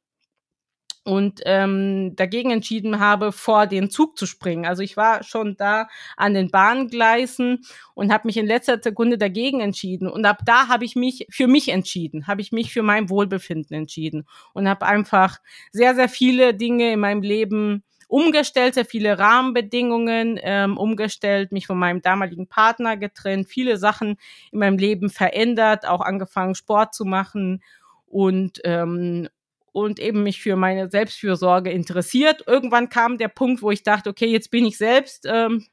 und 1.04 1.40
ähm, 1.46 2.14
dagegen 2.14 2.50
entschieden 2.50 3.00
habe, 3.00 3.32
vor 3.32 3.66
den 3.66 3.90
Zug 3.90 4.18
zu 4.18 4.26
springen. 4.26 4.66
Also 4.66 4.82
ich 4.82 4.96
war 4.96 5.22
schon 5.22 5.56
da 5.56 5.88
an 6.16 6.34
den 6.34 6.50
Bahngleisen 6.50 7.60
und 7.94 8.12
habe 8.12 8.28
mich 8.28 8.36
in 8.36 8.46
letzter 8.46 8.78
Sekunde 8.82 9.16
dagegen 9.16 9.60
entschieden. 9.60 10.08
Und 10.08 10.26
ab 10.26 10.40
da 10.44 10.68
habe 10.68 10.84
ich 10.84 10.96
mich 10.96 11.26
für 11.30 11.46
mich 11.46 11.68
entschieden, 11.70 12.26
habe 12.26 12.42
ich 12.42 12.52
mich 12.52 12.72
für 12.72 12.82
mein 12.82 13.08
Wohlbefinden 13.08 13.74
entschieden 13.76 14.26
und 14.52 14.68
habe 14.68 14.86
einfach 14.86 15.38
sehr, 15.72 15.94
sehr 15.94 16.08
viele 16.08 16.54
Dinge 16.54 16.92
in 16.92 17.00
meinem 17.00 17.22
Leben 17.22 17.82
umgestellt, 18.10 18.74
sehr 18.74 18.84
viele 18.84 19.18
Rahmenbedingungen 19.18 20.38
ähm, 20.42 20.76
umgestellt, 20.76 21.52
mich 21.52 21.66
von 21.66 21.78
meinem 21.78 22.02
damaligen 22.02 22.48
Partner 22.48 22.96
getrennt, 22.96 23.48
viele 23.48 23.76
Sachen 23.76 24.16
in 24.50 24.58
meinem 24.58 24.78
Leben 24.78 25.10
verändert, 25.10 25.86
auch 25.86 26.00
angefangen 26.00 26.54
Sport 26.54 26.94
zu 26.94 27.04
machen 27.04 27.62
und 28.06 28.60
ähm, 28.64 29.28
und 29.72 30.00
eben 30.00 30.24
mich 30.24 30.42
für 30.42 30.56
meine 30.56 30.90
Selbstfürsorge 30.90 31.70
interessiert. 31.70 32.42
Irgendwann 32.48 32.88
kam 32.88 33.18
der 33.18 33.28
Punkt, 33.28 33.62
wo 33.62 33.70
ich 33.70 33.84
dachte, 33.84 34.10
okay, 34.10 34.26
jetzt 34.26 34.50
bin 34.50 34.64
ich 34.66 34.76
selbst, 34.76 35.26
ähm, 35.30 35.64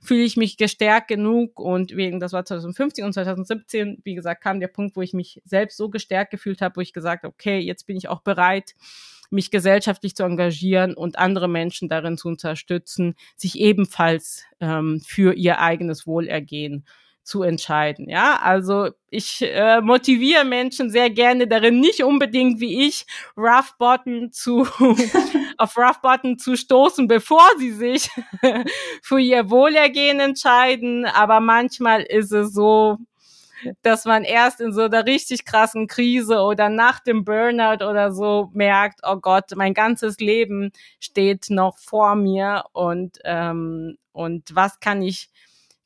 fühle 0.00 0.22
ich 0.22 0.36
mich 0.36 0.56
gestärkt 0.56 1.08
genug 1.08 1.58
und 1.58 1.96
wegen, 1.96 2.20
das 2.20 2.32
war 2.32 2.44
2015 2.44 3.04
und 3.04 3.12
2017, 3.12 4.02
wie 4.04 4.14
gesagt, 4.14 4.40
kam 4.40 4.60
der 4.60 4.68
Punkt, 4.68 4.94
wo 4.94 5.02
ich 5.02 5.14
mich 5.14 5.42
selbst 5.44 5.76
so 5.76 5.88
gestärkt 5.88 6.30
gefühlt 6.30 6.60
habe, 6.60 6.76
wo 6.76 6.80
ich 6.80 6.92
gesagt 6.92 7.24
okay, 7.24 7.58
jetzt 7.58 7.88
bin 7.88 7.96
ich 7.96 8.08
auch 8.08 8.20
bereit, 8.20 8.74
mich 9.30 9.50
gesellschaftlich 9.50 10.14
zu 10.14 10.24
engagieren 10.24 10.94
und 10.94 11.18
andere 11.18 11.48
Menschen 11.48 11.88
darin 11.88 12.16
zu 12.16 12.28
unterstützen, 12.28 13.14
sich 13.36 13.58
ebenfalls 13.58 14.44
ähm, 14.60 15.00
für 15.06 15.34
ihr 15.34 15.60
eigenes 15.60 16.06
Wohlergehen 16.06 16.84
zu 17.24 17.42
entscheiden. 17.42 18.08
Ja, 18.08 18.38
also 18.42 18.90
ich 19.08 19.40
äh, 19.40 19.80
motiviere 19.80 20.44
Menschen 20.44 20.90
sehr 20.90 21.08
gerne 21.08 21.48
darin, 21.48 21.80
nicht 21.80 22.04
unbedingt 22.04 22.60
wie 22.60 22.86
ich 22.86 23.06
Rough 23.36 23.76
Button 23.78 24.30
zu 24.30 24.66
auf 25.56 25.76
Rough 25.76 26.00
Button 26.02 26.38
zu 26.38 26.56
stoßen, 26.56 27.08
bevor 27.08 27.46
sie 27.58 27.72
sich 27.72 28.10
für 29.02 29.18
ihr 29.18 29.50
Wohlergehen 29.50 30.20
entscheiden. 30.20 31.06
Aber 31.06 31.40
manchmal 31.40 32.02
ist 32.02 32.32
es 32.32 32.52
so, 32.52 32.98
dass 33.82 34.04
man 34.04 34.24
erst 34.24 34.60
in 34.60 34.72
so 34.72 34.82
einer 34.82 35.06
richtig 35.06 35.44
krassen 35.44 35.86
Krise 35.86 36.40
oder 36.40 36.68
nach 36.68 37.00
dem 37.00 37.24
Burnout 37.24 37.84
oder 37.84 38.12
so 38.12 38.50
merkt, 38.52 39.00
oh 39.02 39.16
Gott, 39.16 39.52
mein 39.56 39.74
ganzes 39.74 40.18
Leben 40.18 40.72
steht 41.00 41.50
noch 41.50 41.78
vor 41.78 42.14
mir 42.14 42.64
und 42.72 43.18
ähm, 43.24 43.96
und 44.12 44.54
was 44.54 44.78
kann 44.78 45.02
ich 45.02 45.28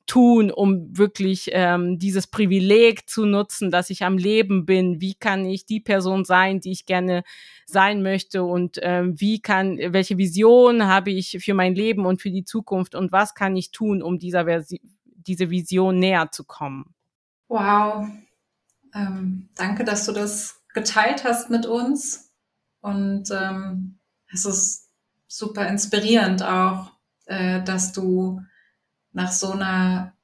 tun, 0.08 0.50
um 0.50 0.96
wirklich 0.96 1.50
ähm, 1.52 1.98
dieses 1.98 2.26
Privileg 2.26 3.08
zu 3.08 3.26
nutzen, 3.26 3.70
dass 3.70 3.90
ich 3.90 4.02
am 4.04 4.18
Leben 4.18 4.64
bin? 4.66 5.00
Wie 5.00 5.14
kann 5.14 5.44
ich 5.44 5.66
die 5.66 5.80
Person 5.80 6.24
sein, 6.24 6.60
die 6.60 6.72
ich 6.72 6.86
gerne 6.86 7.22
sein 7.66 8.02
möchte 8.02 8.42
und 8.42 8.78
ähm, 8.82 9.20
wie 9.20 9.40
kann, 9.40 9.78
welche 9.78 10.18
Vision 10.18 10.86
habe 10.86 11.10
ich 11.10 11.38
für 11.40 11.54
mein 11.54 11.74
Leben 11.74 12.06
und 12.06 12.22
für 12.22 12.30
die 12.30 12.44
Zukunft 12.44 12.94
und 12.94 13.12
was 13.12 13.34
kann 13.34 13.54
ich 13.54 13.70
tun, 13.70 14.02
um 14.02 14.18
dieser 14.18 14.46
Versi 14.46 14.80
diese 15.04 15.50
Vision 15.50 15.98
näher 15.98 16.30
zu 16.32 16.44
kommen? 16.44 16.94
Wow. 17.48 18.06
Ähm, 18.94 19.48
danke, 19.54 19.84
dass 19.84 20.04
du 20.06 20.12
das 20.12 20.60
geteilt 20.74 21.24
hast 21.24 21.50
mit 21.50 21.66
uns 21.66 22.32
und 22.80 23.30
ähm, 23.30 23.98
es 24.32 24.44
ist 24.44 24.90
super 25.26 25.66
inspirierend 25.66 26.42
auch, 26.42 26.92
äh, 27.26 27.62
dass 27.62 27.92
du 27.92 28.40
nach 29.12 29.32
so 29.32 29.52
einer 29.52 30.14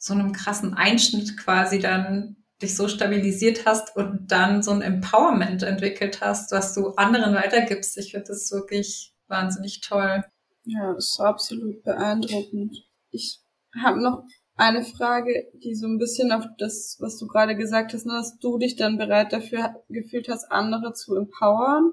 so 0.00 0.14
einem 0.14 0.32
krassen 0.32 0.74
Einschnitt 0.74 1.36
quasi 1.36 1.80
dann 1.80 2.36
dich 2.62 2.76
so 2.76 2.88
stabilisiert 2.88 3.66
hast 3.66 3.96
und 3.96 4.30
dann 4.30 4.62
so 4.62 4.70
ein 4.70 4.82
Empowerment 4.82 5.62
entwickelt 5.62 6.20
hast, 6.20 6.52
was 6.52 6.74
du 6.74 6.90
anderen 6.90 7.34
weitergibst. 7.34 7.98
Ich 7.98 8.12
finde 8.12 8.28
das 8.28 8.50
wirklich 8.50 9.14
wahnsinnig 9.26 9.80
toll. 9.80 10.24
Ja, 10.64 10.92
das 10.94 11.10
ist 11.10 11.20
absolut 11.20 11.82
beeindruckend. 11.82 12.86
Ich 13.10 13.40
habe 13.80 14.02
noch 14.02 14.24
eine 14.58 14.82
Frage, 14.82 15.48
die 15.54 15.74
so 15.74 15.86
ein 15.86 15.98
bisschen 15.98 16.32
auf 16.32 16.44
das, 16.58 16.96
was 17.00 17.16
du 17.16 17.28
gerade 17.28 17.56
gesagt 17.56 17.94
hast, 17.94 18.06
ne, 18.06 18.12
dass 18.12 18.38
du 18.38 18.58
dich 18.58 18.76
dann 18.76 18.98
bereit 18.98 19.32
dafür 19.32 19.76
gefühlt 19.88 20.28
hast, 20.28 20.50
andere 20.50 20.92
zu 20.92 21.14
empowern. 21.14 21.92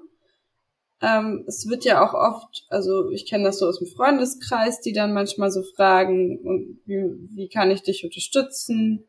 Ähm, 1.00 1.44
es 1.46 1.68
wird 1.68 1.84
ja 1.84 2.04
auch 2.04 2.14
oft, 2.14 2.66
also 2.68 3.10
ich 3.10 3.26
kenne 3.26 3.44
das 3.44 3.60
so 3.60 3.66
aus 3.66 3.78
dem 3.78 3.86
Freundeskreis, 3.86 4.80
die 4.80 4.92
dann 4.92 5.12
manchmal 5.12 5.50
so 5.50 5.62
fragen, 5.62 6.38
und 6.40 6.80
wie, 6.86 7.04
wie 7.34 7.48
kann 7.48 7.70
ich 7.70 7.82
dich 7.82 8.04
unterstützen? 8.04 9.04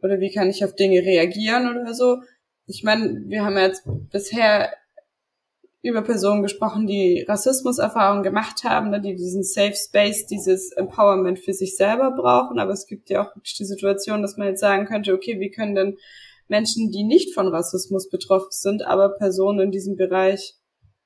Oder 0.00 0.20
wie 0.20 0.32
kann 0.32 0.48
ich 0.48 0.64
auf 0.64 0.74
Dinge 0.74 1.00
reagieren 1.00 1.68
oder 1.68 1.94
so? 1.94 2.22
Ich 2.66 2.84
meine, 2.84 3.24
wir 3.26 3.44
haben 3.44 3.56
jetzt 3.56 3.82
bisher 4.10 4.72
über 5.82 6.02
Personen 6.02 6.42
gesprochen, 6.42 6.86
die 6.86 7.24
Rassismuserfahrungen 7.28 8.22
gemacht 8.22 8.62
haben, 8.62 8.90
ne, 8.90 9.00
die 9.00 9.16
diesen 9.16 9.42
Safe 9.42 9.74
Space, 9.74 10.26
dieses 10.26 10.70
Empowerment 10.72 11.40
für 11.40 11.52
sich 11.52 11.76
selber 11.76 12.12
brauchen. 12.12 12.60
Aber 12.60 12.72
es 12.72 12.86
gibt 12.86 13.10
ja 13.10 13.22
auch 13.22 13.34
wirklich 13.34 13.56
die 13.56 13.64
Situation, 13.64 14.22
dass 14.22 14.36
man 14.36 14.46
jetzt 14.46 14.60
sagen 14.60 14.86
könnte, 14.86 15.12
okay, 15.12 15.40
wie 15.40 15.50
können 15.50 15.74
denn 15.74 15.96
Menschen, 16.46 16.92
die 16.92 17.02
nicht 17.02 17.34
von 17.34 17.48
Rassismus 17.48 18.08
betroffen 18.08 18.50
sind, 18.50 18.82
aber 18.82 19.16
Personen 19.16 19.58
in 19.58 19.70
diesem 19.72 19.96
Bereich 19.96 20.54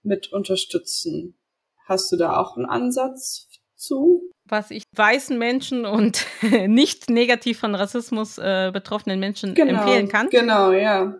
mit 0.03 0.33
unterstützen. 0.33 1.39
Hast 1.87 2.12
du 2.12 2.16
da 2.16 2.37
auch 2.37 2.57
einen 2.57 2.66
Ansatz 2.66 3.49
zu? 3.77 4.31
Was 4.45 4.70
ich 4.70 4.83
weißen 4.95 5.39
Menschen 5.39 5.87
und 5.87 6.27
nicht 6.66 7.09
negativ 7.09 7.59
von 7.59 7.74
Rassismus 7.74 8.39
äh, 8.39 8.70
betroffenen 8.72 9.20
Menschen 9.20 9.55
genau, 9.55 9.81
empfehlen 9.81 10.09
kann. 10.09 10.29
Genau, 10.29 10.72
ja. 10.72 11.16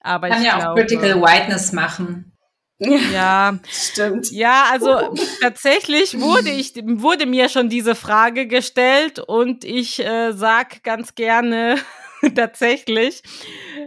Aber 0.00 0.28
Kann 0.28 0.40
ich 0.40 0.48
ja 0.48 0.58
glaube, 0.58 0.70
auch 0.70 0.74
Critical 0.74 1.22
Whiteness 1.22 1.72
machen. 1.72 2.32
Ja, 2.78 3.58
stimmt. 3.70 4.30
Ja, 4.32 4.66
also 4.72 5.14
tatsächlich 5.40 6.20
wurde 6.20 6.50
ich 6.50 6.74
wurde 6.74 7.26
mir 7.26 7.48
schon 7.48 7.68
diese 7.68 7.94
Frage 7.94 8.46
gestellt 8.46 9.20
und 9.20 9.64
ich 9.64 10.04
äh, 10.04 10.32
sag 10.32 10.82
ganz 10.82 11.14
gerne 11.14 11.76
tatsächlich 12.34 13.22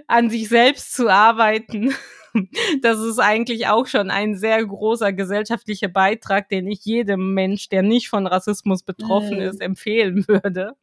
an 0.07 0.29
sich 0.29 0.47
selbst 0.47 0.93
zu 0.93 1.09
arbeiten. 1.09 1.93
Das 2.81 2.99
ist 2.99 3.19
eigentlich 3.19 3.67
auch 3.67 3.87
schon 3.87 4.11
ein 4.11 4.35
sehr 4.35 4.63
großer 4.65 5.13
gesellschaftlicher 5.13 5.87
Beitrag, 5.87 6.49
den 6.49 6.67
ich 6.67 6.85
jedem 6.85 7.33
Mensch, 7.33 7.69
der 7.69 7.81
nicht 7.83 8.09
von 8.09 8.27
Rassismus 8.27 8.83
betroffen 8.83 9.37
Mhm. 9.37 9.43
ist, 9.43 9.61
empfehlen 9.61 10.27
würde, 10.27 10.73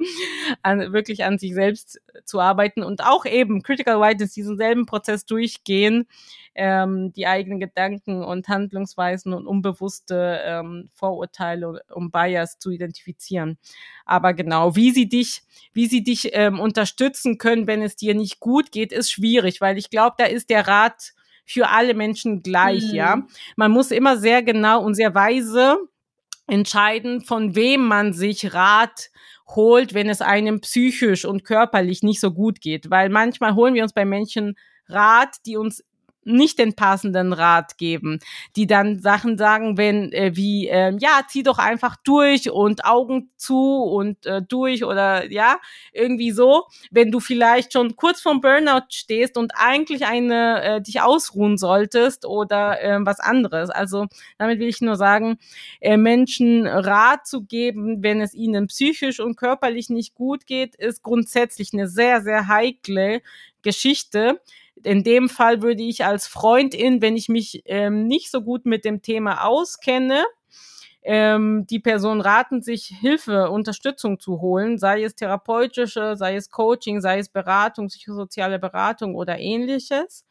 an, 0.62 0.92
wirklich 0.92 1.24
an 1.24 1.38
sich 1.38 1.54
selbst 1.54 2.00
zu 2.24 2.40
arbeiten 2.40 2.82
und 2.82 3.04
auch 3.04 3.24
eben 3.26 3.62
Critical 3.62 4.00
Whiteness 4.00 4.32
diesen 4.32 4.56
selben 4.56 4.86
Prozess 4.86 5.26
durchgehen, 5.26 6.06
ähm, 6.54 7.12
die 7.14 7.26
eigenen 7.26 7.60
Gedanken 7.60 8.22
und 8.24 8.48
Handlungsweisen 8.48 9.32
und 9.32 9.46
unbewusste 9.46 10.40
ähm, 10.44 10.90
Vorurteile 10.94 11.82
und 11.94 12.10
Bias 12.12 12.58
zu 12.58 12.70
identifizieren. 12.70 13.58
Aber 14.04 14.34
genau, 14.34 14.76
wie 14.76 14.90
sie 14.90 15.08
dich, 15.08 15.42
wie 15.72 15.86
sie 15.86 16.02
dich 16.04 16.30
ähm, 16.32 16.60
unterstützen 16.60 17.38
können, 17.38 17.66
wenn 17.66 17.82
es 17.82 17.96
dir 17.96 18.14
nicht 18.14 18.40
gut 18.40 18.72
geht, 18.72 18.92
ist 18.92 19.10
schwierig, 19.10 19.60
weil 19.60 19.78
ich 19.78 19.90
glaube, 19.90 20.16
da 20.18 20.24
ist 20.24 20.50
der 20.50 20.66
Rat 20.66 21.12
für 21.52 21.68
alle 21.68 21.94
Menschen 21.94 22.42
gleich, 22.42 22.84
Mhm. 22.90 22.94
ja. 22.94 23.22
Man 23.56 23.70
muss 23.70 23.90
immer 23.90 24.16
sehr 24.16 24.42
genau 24.42 24.82
und 24.82 24.94
sehr 24.94 25.14
weise 25.14 25.76
entscheiden, 26.46 27.20
von 27.22 27.54
wem 27.54 27.86
man 27.86 28.12
sich 28.12 28.52
Rat 28.52 29.10
holt, 29.54 29.94
wenn 29.94 30.08
es 30.08 30.20
einem 30.20 30.60
psychisch 30.60 31.24
und 31.24 31.44
körperlich 31.44 32.02
nicht 32.02 32.20
so 32.20 32.32
gut 32.32 32.60
geht. 32.60 32.90
Weil 32.90 33.08
manchmal 33.10 33.54
holen 33.54 33.74
wir 33.74 33.82
uns 33.82 33.92
bei 33.92 34.04
Menschen 34.04 34.56
Rat, 34.88 35.36
die 35.46 35.56
uns 35.56 35.84
nicht 36.24 36.58
den 36.58 36.74
passenden 36.74 37.32
Rat 37.32 37.78
geben, 37.78 38.20
die 38.56 38.66
dann 38.66 39.00
Sachen 39.00 39.38
sagen, 39.38 39.76
wenn 39.76 40.12
äh, 40.12 40.32
wie 40.34 40.68
ähm, 40.68 40.98
ja 40.98 41.22
zieh 41.28 41.42
doch 41.42 41.58
einfach 41.58 41.96
durch 42.04 42.50
und 42.50 42.84
Augen 42.84 43.30
zu 43.36 43.82
und 43.82 44.26
äh, 44.26 44.42
durch 44.42 44.84
oder 44.84 45.30
ja 45.30 45.56
irgendwie 45.92 46.30
so, 46.30 46.64
wenn 46.90 47.10
du 47.10 47.20
vielleicht 47.20 47.72
schon 47.72 47.96
kurz 47.96 48.20
vorm 48.20 48.40
Burnout 48.40 48.86
stehst 48.90 49.36
und 49.36 49.52
eigentlich 49.56 50.06
eine 50.06 50.62
äh, 50.62 50.80
dich 50.80 51.00
ausruhen 51.00 51.58
solltest 51.58 52.24
oder 52.24 52.82
äh, 52.82 52.98
was 53.00 53.20
anderes. 53.20 53.70
Also 53.70 54.06
damit 54.38 54.58
will 54.58 54.68
ich 54.68 54.80
nur 54.80 54.96
sagen, 54.96 55.38
äh, 55.80 55.96
Menschen 55.96 56.66
Rat 56.66 57.26
zu 57.26 57.42
geben, 57.42 58.02
wenn 58.02 58.20
es 58.20 58.34
ihnen 58.34 58.68
psychisch 58.68 59.20
und 59.20 59.36
körperlich 59.36 59.90
nicht 59.90 60.14
gut 60.14 60.46
geht, 60.46 60.74
ist 60.76 61.02
grundsätzlich 61.02 61.72
eine 61.72 61.88
sehr 61.88 62.22
sehr 62.22 62.48
heikle 62.48 63.22
Geschichte 63.62 64.40
in 64.84 65.02
dem 65.04 65.28
Fall 65.28 65.62
würde 65.62 65.82
ich 65.82 66.04
als 66.04 66.26
Freundin, 66.26 67.02
wenn 67.02 67.16
ich 67.16 67.28
mich 67.28 67.62
ähm, 67.66 68.06
nicht 68.06 68.30
so 68.30 68.42
gut 68.42 68.66
mit 68.66 68.84
dem 68.84 69.02
Thema 69.02 69.44
auskenne, 69.44 70.24
ähm, 71.02 71.66
die 71.68 71.80
Person 71.80 72.20
raten, 72.20 72.62
sich 72.62 72.94
Hilfe, 73.00 73.50
Unterstützung 73.50 74.20
zu 74.20 74.40
holen, 74.40 74.78
sei 74.78 75.02
es 75.02 75.16
therapeutische, 75.16 76.16
sei 76.16 76.36
es 76.36 76.50
Coaching, 76.50 77.00
sei 77.00 77.18
es 77.18 77.28
Beratung, 77.28 77.88
psychosoziale 77.88 78.58
Beratung 78.58 79.16
oder 79.16 79.38
ähnliches. 79.38 80.24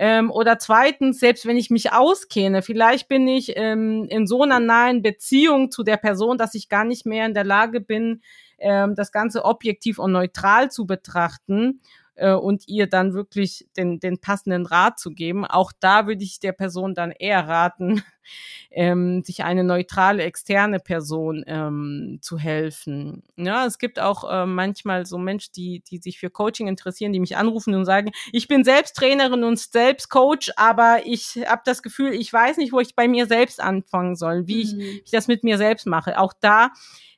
Ähm, 0.00 0.30
oder 0.30 0.58
zweitens, 0.58 1.18
selbst 1.18 1.44
wenn 1.44 1.56
ich 1.56 1.70
mich 1.70 1.92
auskenne, 1.92 2.62
vielleicht 2.62 3.08
bin 3.08 3.26
ich 3.26 3.54
ähm, 3.56 4.06
in 4.08 4.26
so 4.26 4.44
einer 4.44 4.60
nahen 4.60 5.02
Beziehung 5.02 5.70
zu 5.70 5.82
der 5.82 5.96
Person, 5.96 6.38
dass 6.38 6.54
ich 6.54 6.68
gar 6.68 6.84
nicht 6.84 7.04
mehr 7.04 7.26
in 7.26 7.34
der 7.34 7.44
Lage 7.44 7.80
bin, 7.80 8.22
ähm, 8.58 8.94
das 8.94 9.12
Ganze 9.12 9.44
objektiv 9.44 9.98
und 9.98 10.12
neutral 10.12 10.70
zu 10.70 10.86
betrachten 10.86 11.80
äh, 12.18 12.32
und 12.32 12.68
ihr 12.68 12.86
dann 12.88 13.14
wirklich 13.14 13.66
den, 13.76 14.00
den 14.00 14.18
passenden 14.20 14.66
Rat 14.66 14.98
zu 14.98 15.10
geben. 15.12 15.44
Auch 15.46 15.72
da 15.80 16.06
würde 16.06 16.22
ich 16.24 16.40
der 16.40 16.52
Person 16.52 16.94
dann 16.94 17.10
eher 17.12 17.46
raten, 17.48 18.02
ähm, 18.70 19.22
sich 19.24 19.44
eine 19.44 19.64
neutrale 19.64 20.22
externe 20.22 20.80
Person 20.80 21.44
ähm, 21.46 22.18
zu 22.20 22.38
helfen. 22.38 23.22
Ja, 23.36 23.64
es 23.66 23.78
gibt 23.78 23.98
auch 24.00 24.30
äh, 24.30 24.46
manchmal 24.46 25.06
so 25.06 25.16
Menschen, 25.18 25.52
die, 25.56 25.80
die 25.88 25.98
sich 25.98 26.18
für 26.18 26.28
Coaching 26.30 26.68
interessieren, 26.68 27.12
die 27.12 27.20
mich 27.20 27.36
anrufen 27.36 27.74
und 27.74 27.84
sagen, 27.86 28.10
ich 28.32 28.48
bin 28.48 28.64
selbst 28.64 28.96
Trainerin 28.96 29.44
und 29.44 29.58
selbst 29.58 30.10
Coach, 30.10 30.50
aber 30.56 31.00
ich 31.04 31.40
habe 31.46 31.62
das 31.64 31.82
Gefühl, 31.82 32.12
ich 32.12 32.32
weiß 32.32 32.58
nicht, 32.58 32.72
wo 32.72 32.80
ich 32.80 32.94
bei 32.94 33.08
mir 33.08 33.26
selbst 33.26 33.60
anfangen 33.62 34.16
soll, 34.16 34.46
wie 34.46 34.60
ich, 34.62 34.74
Mhm. 34.74 34.78
wie 34.80 35.02
ich 35.04 35.10
das 35.10 35.28
mit 35.28 35.44
mir 35.44 35.56
selbst 35.56 35.86
mache. 35.86 36.18
Auch 36.18 36.34
da 36.38 36.70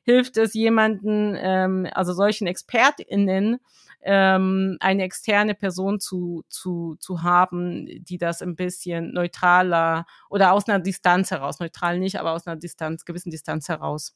hilft 0.03 0.37
es 0.37 0.53
jemanden, 0.53 1.35
ähm, 1.37 1.87
also 1.93 2.13
solchen 2.13 2.47
ExpertInnen, 2.47 3.59
ähm, 4.03 4.77
eine 4.79 5.03
externe 5.03 5.55
Person 5.55 5.99
zu, 5.99 6.43
zu, 6.49 6.95
zu 6.99 7.23
haben, 7.23 7.87
die 8.03 8.17
das 8.17 8.41
ein 8.41 8.55
bisschen 8.55 9.13
neutraler 9.13 10.05
oder 10.29 10.53
aus 10.53 10.67
einer 10.67 10.79
Distanz 10.79 11.31
heraus, 11.31 11.59
neutral 11.59 11.99
nicht, 11.99 12.19
aber 12.19 12.33
aus 12.33 12.47
einer 12.47 12.55
Distanz, 12.57 13.05
gewissen 13.05 13.31
Distanz 13.31 13.69
heraus 13.69 14.15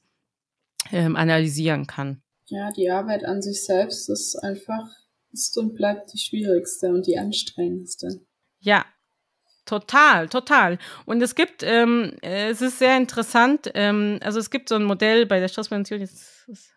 ähm, 0.91 1.15
analysieren 1.15 1.87
kann. 1.87 2.21
Ja, 2.47 2.71
die 2.71 2.89
Arbeit 2.89 3.25
an 3.25 3.41
sich 3.41 3.63
selbst 3.65 4.09
ist 4.09 4.35
einfach, 4.35 4.87
ist 5.31 5.57
und 5.57 5.75
bleibt 5.75 6.13
die 6.13 6.19
schwierigste 6.19 6.89
und 6.89 7.07
die 7.07 7.17
anstrengendste. 7.17 8.21
Ja, 8.59 8.85
total, 9.65 10.29
total. 10.29 10.77
Und 11.05 11.21
es 11.21 11.35
gibt, 11.35 11.63
ähm, 11.63 12.13
äh, 12.21 12.49
es 12.49 12.61
ist 12.61 12.79
sehr 12.79 12.97
interessant, 12.97 13.71
ähm, 13.73 14.19
also 14.21 14.39
es 14.39 14.49
gibt 14.49 14.69
so 14.69 14.75
ein 14.75 14.83
Modell 14.83 15.25
bei 15.25 15.39
der 15.39 15.47
Stressprävention, 15.47 16.01
jetzt 16.01 16.74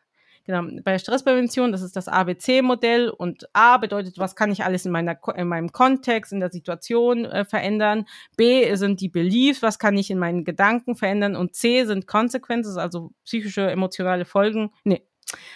genau, 0.48 0.80
bei 0.82 0.98
Stressprävention, 0.98 1.72
das 1.72 1.82
ist 1.82 1.94
das 1.94 2.08
ABC-Modell 2.08 3.10
und 3.10 3.48
A 3.52 3.76
bedeutet, 3.76 4.18
was 4.18 4.34
kann 4.34 4.50
ich 4.50 4.64
alles 4.64 4.86
in, 4.86 4.92
meiner, 4.92 5.18
in 5.36 5.46
meinem 5.46 5.72
Kontext, 5.72 6.32
in 6.32 6.40
der 6.40 6.50
Situation 6.50 7.26
äh, 7.26 7.44
verändern. 7.44 8.06
B 8.36 8.74
sind 8.74 9.02
die 9.02 9.10
Beliefs, 9.10 9.60
was 9.62 9.78
kann 9.78 9.98
ich 9.98 10.10
in 10.10 10.18
meinen 10.18 10.44
Gedanken 10.44 10.96
verändern 10.96 11.36
und 11.36 11.54
C 11.54 11.84
sind 11.84 12.06
Consequences, 12.06 12.78
also 12.78 13.12
psychische, 13.24 13.70
emotionale 13.70 14.24
Folgen, 14.24 14.70
nee, 14.84 15.02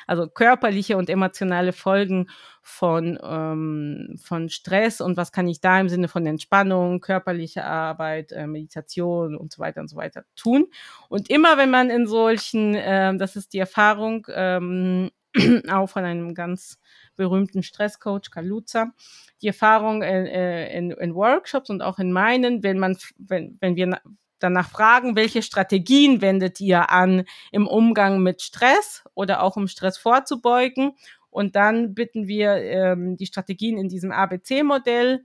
also 0.07 0.29
körperliche 0.29 0.97
und 0.97 1.09
emotionale 1.09 1.73
Folgen 1.73 2.29
von, 2.63 3.19
ähm, 3.23 4.19
von 4.23 4.49
Stress 4.49 5.01
und 5.01 5.17
was 5.17 5.33
kann 5.33 5.49
ich 5.49 5.61
da 5.61 5.81
im 5.81 5.89
Sinne 5.89 6.09
von 6.09 6.27
Entspannung, 6.27 7.01
körperliche 7.01 7.65
Arbeit, 7.65 8.33
äh, 8.33 8.47
Meditation 8.47 9.37
und 9.37 9.53
so 9.53 9.61
weiter 9.61 9.81
und 9.81 9.89
so 9.89 9.97
weiter 9.97 10.25
tun. 10.37 10.67
Und 11.09 11.31
immer 11.31 11.59
wenn 11.59 11.71
man 11.71 11.91
in 11.91 12.07
solchen, 12.07 12.75
äh, 12.75 13.17
das 13.17 13.37
ist 13.37 13.53
die 13.53 13.59
Erfahrung, 13.59 14.27
ähm, 14.31 15.11
auch 15.71 15.89
von 15.89 16.05
einem 16.05 16.35
ganz 16.35 16.79
berühmten 17.17 17.63
Stresscoach 17.63 18.31
Kaluza, 18.31 18.93
die 19.41 19.49
Erfahrung 19.49 20.03
in, 20.03 20.27
äh, 20.27 20.77
in, 20.77 20.91
in 20.93 21.15
Workshops 21.15 21.71
und 21.71 21.83
auch 21.83 21.99
in 21.99 22.13
meinen, 22.13 22.63
wenn 22.63 22.79
man, 22.79 22.97
wenn, 23.19 23.57
wenn 23.61 23.77
wir 23.77 23.99
danach 24.43 24.71
fragen, 24.71 25.17
welche 25.17 25.43
Strategien 25.43 26.21
wendet 26.21 26.61
ihr 26.61 26.91
an 26.91 27.25
im 27.51 27.67
Umgang 27.67 28.23
mit 28.23 28.43
Stress 28.43 29.05
oder 29.15 29.43
auch 29.43 29.57
um 29.57 29.69
Stress 29.69 29.99
vorzubeugen. 29.99 30.93
Und 31.31 31.57
dann 31.57 31.95
bitten 31.95 32.27
wir 32.27 32.57
ähm, 32.57 33.17
die 33.17 33.27
Strategien 33.27 33.79
in 33.79 33.89
diesem 33.89 34.13
ABC-Modell 34.13 35.25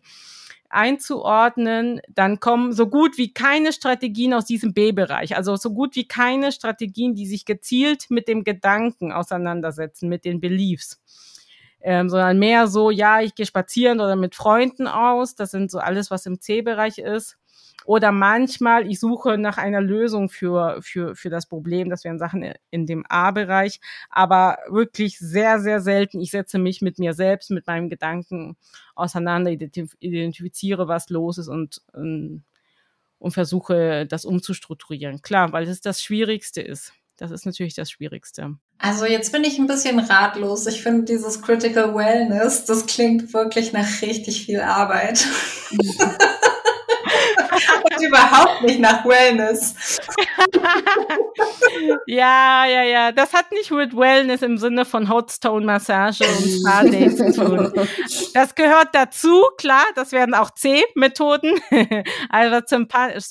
einzuordnen, 0.70 2.02
dann 2.10 2.40
kommen 2.40 2.74
so 2.74 2.88
gut 2.88 3.18
wie 3.18 3.34
keine 3.34 3.72
Strategien 3.72 4.34
aus 4.34 4.46
diesem 4.46 4.74
B-Bereich, 4.74 5.36
also 5.36 5.56
so 5.56 5.74
gut 5.74 5.96
wie 5.96 6.08
keine 6.08 6.52
Strategien, 6.52 7.16
die 7.16 7.26
sich 7.26 7.46
gezielt 7.46 8.08
mit 8.10 8.28
dem 8.28 8.44
Gedanken 8.44 9.12
auseinandersetzen, 9.12 10.10
mit 10.10 10.26
den 10.26 10.40
Beliefs. 10.40 11.02
Ähm, 11.80 12.10
sondern 12.10 12.40
mehr 12.40 12.68
so, 12.68 12.90
ja, 12.90 13.22
ich 13.22 13.36
gehe 13.36 13.46
spazieren 13.46 14.02
oder 14.02 14.16
mit 14.16 14.36
Freunden 14.36 14.88
aus. 14.88 15.36
Das 15.36 15.52
sind 15.52 15.70
so 15.70 15.78
alles, 15.78 16.10
was 16.10 16.26
im 16.26 16.42
C-Bereich 16.42 16.98
ist. 16.98 17.38
Oder 17.88 18.12
manchmal, 18.12 18.86
ich 18.86 19.00
suche 19.00 19.38
nach 19.38 19.58
einer 19.58 19.80
Lösung 19.80 20.28
für, 20.28 20.78
für, 20.82 21.16
für 21.16 21.30
das 21.30 21.46
Problem. 21.46 21.90
Das 21.90 22.04
wären 22.04 22.20
Sachen 22.20 22.54
in 22.70 22.86
dem 22.86 23.06
A-Bereich. 23.08 23.80
Aber 24.10 24.58
wirklich 24.68 25.18
sehr, 25.18 25.62
sehr 25.62 25.80
selten. 25.80 26.20
Ich 26.20 26.32
setze 26.32 26.60
mich 26.60 26.82
mit 26.82 27.00
mir 27.00 27.14
selbst, 27.14 27.50
mit 27.50 27.66
meinem 27.66 27.90
Gedanken 27.90 28.58
auseinander, 28.94 29.52
identifiziere, 29.52 30.90
was 30.90 31.10
los 31.10 31.38
ist 31.38 31.48
und, 31.48 31.82
und, 31.94 32.44
und 33.20 33.32
versuche, 33.32 34.06
das 34.06 34.26
umzustrukturieren. 34.26 35.22
Klar, 35.22 35.54
weil 35.54 35.66
es 35.66 35.80
das 35.80 36.04
Schwierigste 36.04 36.60
ist. 36.62 36.92
Das 37.16 37.32
ist 37.32 37.46
natürlich 37.46 37.74
das 37.74 37.90
Schwierigste. 37.90 38.58
Also 38.80 39.06
jetzt 39.06 39.32
bin 39.32 39.46
ich 39.46 39.60
ein 39.60 39.68
bisschen 39.68 40.00
ratlos. 40.00 40.68
Ich 40.68 40.84
finde 40.84 41.06
dieses 41.06 41.42
Critical 41.42 41.96
Wellness, 41.96 42.66
das 42.66 42.86
klingt 42.86 43.34
wirklich 43.34 43.72
nach 43.72 44.02
richtig 44.02 44.46
viel 44.46 44.60
Arbeit. 44.60 45.26
Und 47.98 48.08
überhaupt 48.08 48.64
nicht 48.64 48.80
nach 48.80 49.06
Wellness. 49.06 50.00
ja, 52.08 52.66
ja, 52.66 52.84
ja. 52.84 53.12
Das 53.12 53.34
hat 53.34 53.52
nicht 53.52 53.72
mit 53.72 53.96
Wellness 53.96 54.42
im 54.42 54.58
Sinne 54.58 54.86
von 54.86 55.10
Hotstone-Massage 55.10 56.24
und 56.24 56.48
Spa-Day 56.60 57.16
zu 57.16 57.34
tun. 57.34 57.74
Das 58.34 58.56
gehört 58.56 58.90
dazu, 58.94 59.44
klar. 59.58 59.86
Das 59.96 60.12
werden 60.12 60.34
auch 60.34 60.52
C-Methoden, 60.52 61.60
also 62.30 62.62
zum 62.62 62.88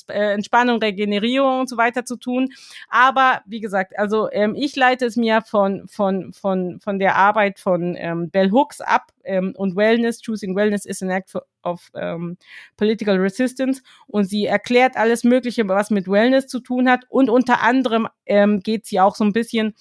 äh, 0.09 0.33
Entspannung, 0.33 0.79
Regenerierung 0.79 1.61
und 1.61 1.69
so 1.69 1.77
weiter 1.77 2.05
zu 2.05 2.17
tun. 2.17 2.49
Aber 2.89 3.41
wie 3.45 3.59
gesagt, 3.59 3.97
also 3.97 4.29
ähm, 4.31 4.55
ich 4.55 4.75
leite 4.75 5.05
es 5.05 5.15
mir 5.15 5.41
von, 5.41 5.87
von, 5.87 6.33
von, 6.33 6.79
von 6.79 6.99
der 6.99 7.15
Arbeit 7.15 7.59
von 7.59 7.95
ähm, 7.97 8.29
Bell 8.29 8.51
Hooks 8.51 8.81
ab 8.81 9.11
ähm, 9.23 9.53
und 9.55 9.75
Wellness, 9.75 10.21
Choosing 10.21 10.55
Wellness 10.55 10.85
is 10.85 11.01
an 11.01 11.09
Act 11.09 11.33
of 11.67 11.89
ähm, 11.95 12.37
Political 12.77 13.17
Resistance 13.17 13.81
und 14.07 14.25
sie 14.25 14.45
erklärt 14.45 14.95
alles 14.95 15.23
Mögliche, 15.23 15.67
was 15.67 15.89
mit 15.89 16.07
Wellness 16.07 16.47
zu 16.47 16.59
tun 16.59 16.89
hat. 16.89 17.05
Und 17.09 17.29
unter 17.29 17.61
anderem 17.61 18.07
ähm, 18.25 18.59
geht 18.61 18.85
sie 18.85 18.99
auch 18.99 19.15
so 19.15 19.23
ein 19.23 19.33
bisschen 19.33 19.75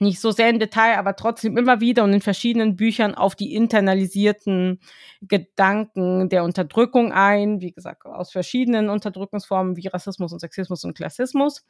nicht 0.00 0.20
so 0.20 0.30
sehr 0.30 0.50
im 0.50 0.58
Detail, 0.58 0.98
aber 0.98 1.16
trotzdem 1.16 1.56
immer 1.56 1.80
wieder 1.80 2.04
und 2.04 2.12
in 2.12 2.20
verschiedenen 2.20 2.76
Büchern 2.76 3.14
auf 3.14 3.34
die 3.34 3.54
internalisierten 3.54 4.80
Gedanken 5.22 6.28
der 6.28 6.44
Unterdrückung 6.44 7.12
ein, 7.12 7.60
wie 7.60 7.72
gesagt, 7.72 8.04
aus 8.06 8.32
verschiedenen 8.32 8.88
Unterdrückungsformen 8.88 9.76
wie 9.76 9.88
Rassismus 9.88 10.32
und 10.32 10.40
Sexismus 10.40 10.84
und 10.84 10.96
Klassismus. 10.96 11.64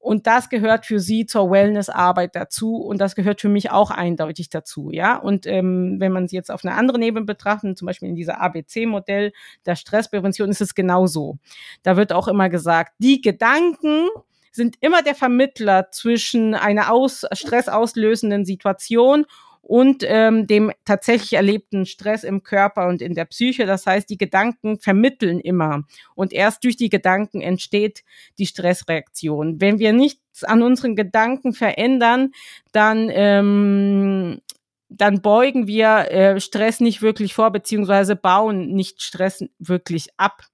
Und 0.00 0.28
das 0.28 0.48
gehört 0.48 0.86
für 0.86 1.00
sie 1.00 1.26
zur 1.26 1.50
Wellnessarbeit 1.50 2.36
dazu 2.36 2.76
und 2.76 3.00
das 3.00 3.16
gehört 3.16 3.40
für 3.40 3.48
mich 3.48 3.72
auch 3.72 3.90
eindeutig 3.90 4.48
dazu, 4.48 4.90
ja. 4.92 5.16
Und 5.16 5.44
ähm, 5.46 5.96
wenn 5.98 6.12
man 6.12 6.28
sie 6.28 6.36
jetzt 6.36 6.52
auf 6.52 6.64
einer 6.64 6.76
anderen 6.76 7.02
Ebene 7.02 7.26
betrachtet, 7.26 7.76
zum 7.76 7.86
Beispiel 7.86 8.08
in 8.08 8.14
dieser 8.14 8.40
ABC-Modell 8.40 9.32
der 9.66 9.74
Stressprävention, 9.74 10.50
ist 10.50 10.60
es 10.60 10.76
genauso. 10.76 11.38
Da 11.82 11.96
wird 11.96 12.12
auch 12.12 12.28
immer 12.28 12.48
gesagt, 12.48 12.92
die 12.98 13.20
Gedanken, 13.20 14.08
sind 14.52 14.76
immer 14.80 15.02
der 15.02 15.14
Vermittler 15.14 15.90
zwischen 15.90 16.54
einer 16.54 16.92
aus, 16.92 17.24
stressauslösenden 17.32 18.44
Situation 18.44 19.26
und 19.68 20.02
ähm, 20.06 20.46
dem 20.46 20.72
tatsächlich 20.86 21.34
erlebten 21.34 21.84
Stress 21.84 22.24
im 22.24 22.42
Körper 22.42 22.88
und 22.88 23.02
in 23.02 23.14
der 23.14 23.26
Psyche. 23.26 23.66
Das 23.66 23.84
heißt, 23.84 24.08
die 24.08 24.16
Gedanken 24.16 24.80
vermitteln 24.80 25.40
immer. 25.40 25.82
Und 26.14 26.32
erst 26.32 26.64
durch 26.64 26.76
die 26.76 26.88
Gedanken 26.88 27.42
entsteht 27.42 28.02
die 28.38 28.46
Stressreaktion. 28.46 29.60
Wenn 29.60 29.78
wir 29.78 29.92
nichts 29.92 30.42
an 30.42 30.62
unseren 30.62 30.96
Gedanken 30.96 31.52
verändern, 31.52 32.30
dann 32.72 33.10
ähm, 33.12 34.40
dann 34.88 35.20
beugen 35.20 35.66
wir 35.66 36.10
äh, 36.10 36.40
Stress 36.40 36.80
nicht 36.80 37.02
wirklich 37.02 37.34
vor, 37.34 37.50
beziehungsweise 37.50 38.16
bauen 38.16 38.68
nicht 38.68 39.02
Stress 39.02 39.44
wirklich 39.58 40.08
ab. 40.16 40.44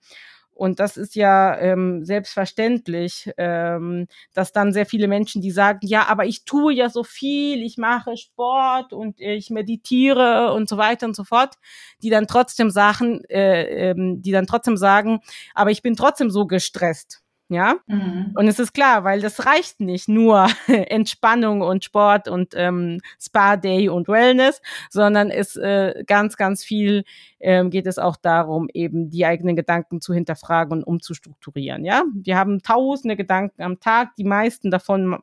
Und 0.54 0.78
das 0.78 0.96
ist 0.96 1.16
ja 1.16 1.58
ähm, 1.58 2.04
selbstverständlich, 2.04 3.30
ähm, 3.36 4.06
dass 4.34 4.52
dann 4.52 4.72
sehr 4.72 4.86
viele 4.86 5.08
Menschen, 5.08 5.42
die 5.42 5.50
sagen, 5.50 5.80
ja, 5.82 6.06
aber 6.06 6.26
ich 6.26 6.44
tue 6.44 6.72
ja 6.72 6.88
so 6.88 7.02
viel, 7.02 7.62
ich 7.62 7.76
mache 7.76 8.16
Sport 8.16 8.92
und 8.92 9.20
ich 9.20 9.50
meditiere 9.50 10.52
und 10.52 10.68
so 10.68 10.76
weiter 10.76 11.06
und 11.06 11.16
so 11.16 11.24
fort, 11.24 11.56
die 12.02 12.10
dann 12.10 12.28
trotzdem 12.28 12.70
sagen, 12.70 13.24
äh, 13.28 13.90
ähm, 13.90 14.22
die 14.22 14.32
dann 14.32 14.46
trotzdem 14.46 14.76
sagen, 14.76 15.20
aber 15.54 15.70
ich 15.72 15.82
bin 15.82 15.96
trotzdem 15.96 16.30
so 16.30 16.46
gestresst. 16.46 17.23
Ja, 17.54 17.76
mhm. 17.86 18.32
und 18.34 18.48
es 18.48 18.58
ist 18.58 18.74
klar, 18.74 19.04
weil 19.04 19.20
das 19.20 19.46
reicht 19.46 19.78
nicht 19.78 20.08
nur 20.08 20.48
Entspannung 20.66 21.60
und 21.60 21.84
Sport 21.84 22.26
und 22.26 22.52
ähm, 22.56 23.00
Spa-Day 23.20 23.88
und 23.88 24.08
Wellness, 24.08 24.60
sondern 24.90 25.30
es 25.30 25.54
äh, 25.54 26.02
ganz, 26.04 26.36
ganz 26.36 26.64
viel 26.64 27.04
ähm, 27.38 27.70
geht 27.70 27.86
es 27.86 27.98
auch 27.98 28.16
darum, 28.16 28.68
eben 28.74 29.08
die 29.08 29.24
eigenen 29.24 29.54
Gedanken 29.54 30.00
zu 30.00 30.12
hinterfragen 30.12 30.78
und 30.78 30.84
umzustrukturieren. 30.84 31.84
Ja, 31.84 32.02
wir 32.12 32.36
haben 32.36 32.60
tausende 32.60 33.14
Gedanken 33.14 33.62
am 33.62 33.78
Tag, 33.78 34.16
die 34.16 34.24
meisten 34.24 34.72
davon 34.72 35.18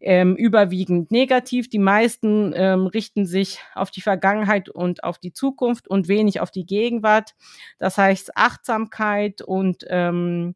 ähm, 0.00 0.36
überwiegend 0.36 1.10
negativ. 1.10 1.68
Die 1.68 1.78
meisten 1.78 2.52
ähm, 2.54 2.86
richten 2.86 3.26
sich 3.26 3.60
auf 3.74 3.90
die 3.90 4.00
Vergangenheit 4.00 4.68
und 4.68 5.04
auf 5.04 5.18
die 5.18 5.32
Zukunft 5.32 5.88
und 5.88 6.08
wenig 6.08 6.40
auf 6.40 6.50
die 6.50 6.66
Gegenwart. 6.66 7.34
Das 7.78 7.98
heißt 7.98 8.36
Achtsamkeit 8.36 9.42
und 9.42 9.84
ähm, 9.88 10.54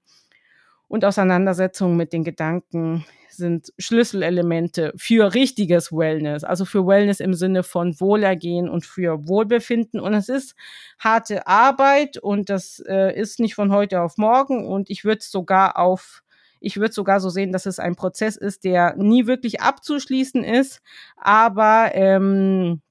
und 0.91 1.05
Auseinandersetzung 1.05 1.97
mit 1.97 2.13
den 2.13 2.25
Gedanken 2.25 3.05
sind 3.29 3.73
Schlüsselelemente 3.79 4.93
für 4.97 5.35
richtiges 5.35 5.93
Wellness, 5.93 6.43
also 6.43 6.65
für 6.65 6.85
Wellness 6.85 7.21
im 7.21 7.33
Sinne 7.33 7.63
von 7.63 7.99
Wohlergehen 8.01 8.69
und 8.69 8.85
für 8.85 9.29
Wohlbefinden. 9.29 10.01
Und 10.01 10.15
es 10.15 10.29
ist 10.29 10.57
harte 10.99 11.47
Arbeit 11.47 12.19
und 12.19 12.51
das 12.51 12.83
äh, 12.89 13.17
ist 13.17 13.39
nicht 13.39 13.55
von 13.55 13.71
heute 13.71 14.01
auf 14.01 14.17
morgen. 14.19 14.67
Und 14.67 14.91
ich 14.91 15.05
würde 15.05 15.23
sogar 15.23 15.79
auf 15.79 16.25
ich 16.59 16.77
würde 16.77 16.93
sogar 16.93 17.21
so 17.21 17.31
sehen, 17.31 17.53
dass 17.53 17.67
es 17.67 17.79
ein 17.79 17.95
Prozess 17.95 18.37
ist, 18.37 18.65
der 18.65 18.97
nie 18.97 19.27
wirklich 19.27 19.63
abzuschließen 19.63 20.43
ist, 20.43 20.83
aber 21.17 21.93
ähm, 21.95 22.83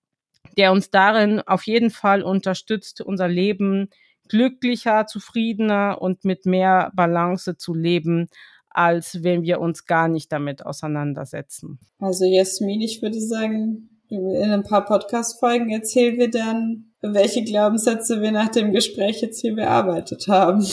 der 0.58 0.72
uns 0.72 0.90
darin 0.90 1.42
auf 1.42 1.68
jeden 1.68 1.92
Fall 1.92 2.24
unterstützt, 2.24 3.02
unser 3.02 3.28
Leben 3.28 3.90
glücklicher, 4.30 5.06
zufriedener 5.08 6.02
und 6.02 6.24
mit 6.24 6.46
mehr 6.46 6.92
Balance 6.96 7.58
zu 7.58 7.74
leben, 7.74 8.30
als 8.70 9.24
wenn 9.24 9.44
wir 9.44 9.60
uns 9.60 9.86
gar 9.86 10.08
nicht 10.08 10.32
damit 10.32 10.66
auseinandersetzen. 10.66 11.80
Also 12.00 12.26
Jasmin, 12.26 12.82
ich 12.82 13.02
würde 13.02 13.20
sagen, 13.20 13.90
in 14.10 14.52
ein 14.52 14.64
paar 14.64 14.86
Podcast-Folgen 14.86 15.70
erzählen 15.70 16.18
wir 16.18 16.30
dann, 16.30 16.86
welche 17.02 17.44
Glaubenssätze 17.44 18.22
wir 18.22 18.32
nach 18.32 18.50
dem 18.50 18.72
Gespräch 18.72 19.22
jetzt 19.22 19.42
hier 19.42 19.56
bearbeitet 19.56 20.28
haben. 20.28 20.66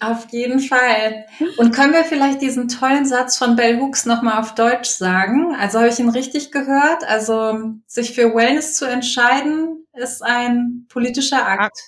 Auf 0.00 0.26
jeden 0.32 0.60
Fall. 0.60 1.24
Und 1.56 1.72
können 1.72 1.92
wir 1.92 2.04
vielleicht 2.04 2.42
diesen 2.42 2.68
tollen 2.68 3.06
Satz 3.06 3.38
von 3.38 3.56
Bell 3.56 3.80
Hooks 3.80 4.06
nochmal 4.06 4.40
auf 4.40 4.54
Deutsch 4.54 4.90
sagen? 4.90 5.54
Also 5.58 5.78
habe 5.78 5.88
ich 5.88 5.98
ihn 5.98 6.10
richtig 6.10 6.50
gehört? 6.50 7.04
Also 7.06 7.74
sich 7.86 8.12
für 8.12 8.34
Wellness 8.34 8.74
zu 8.74 8.86
entscheiden, 8.86 9.86
ist 9.94 10.22
ein 10.22 10.86
politischer 10.88 11.46
Akt. 11.46 11.78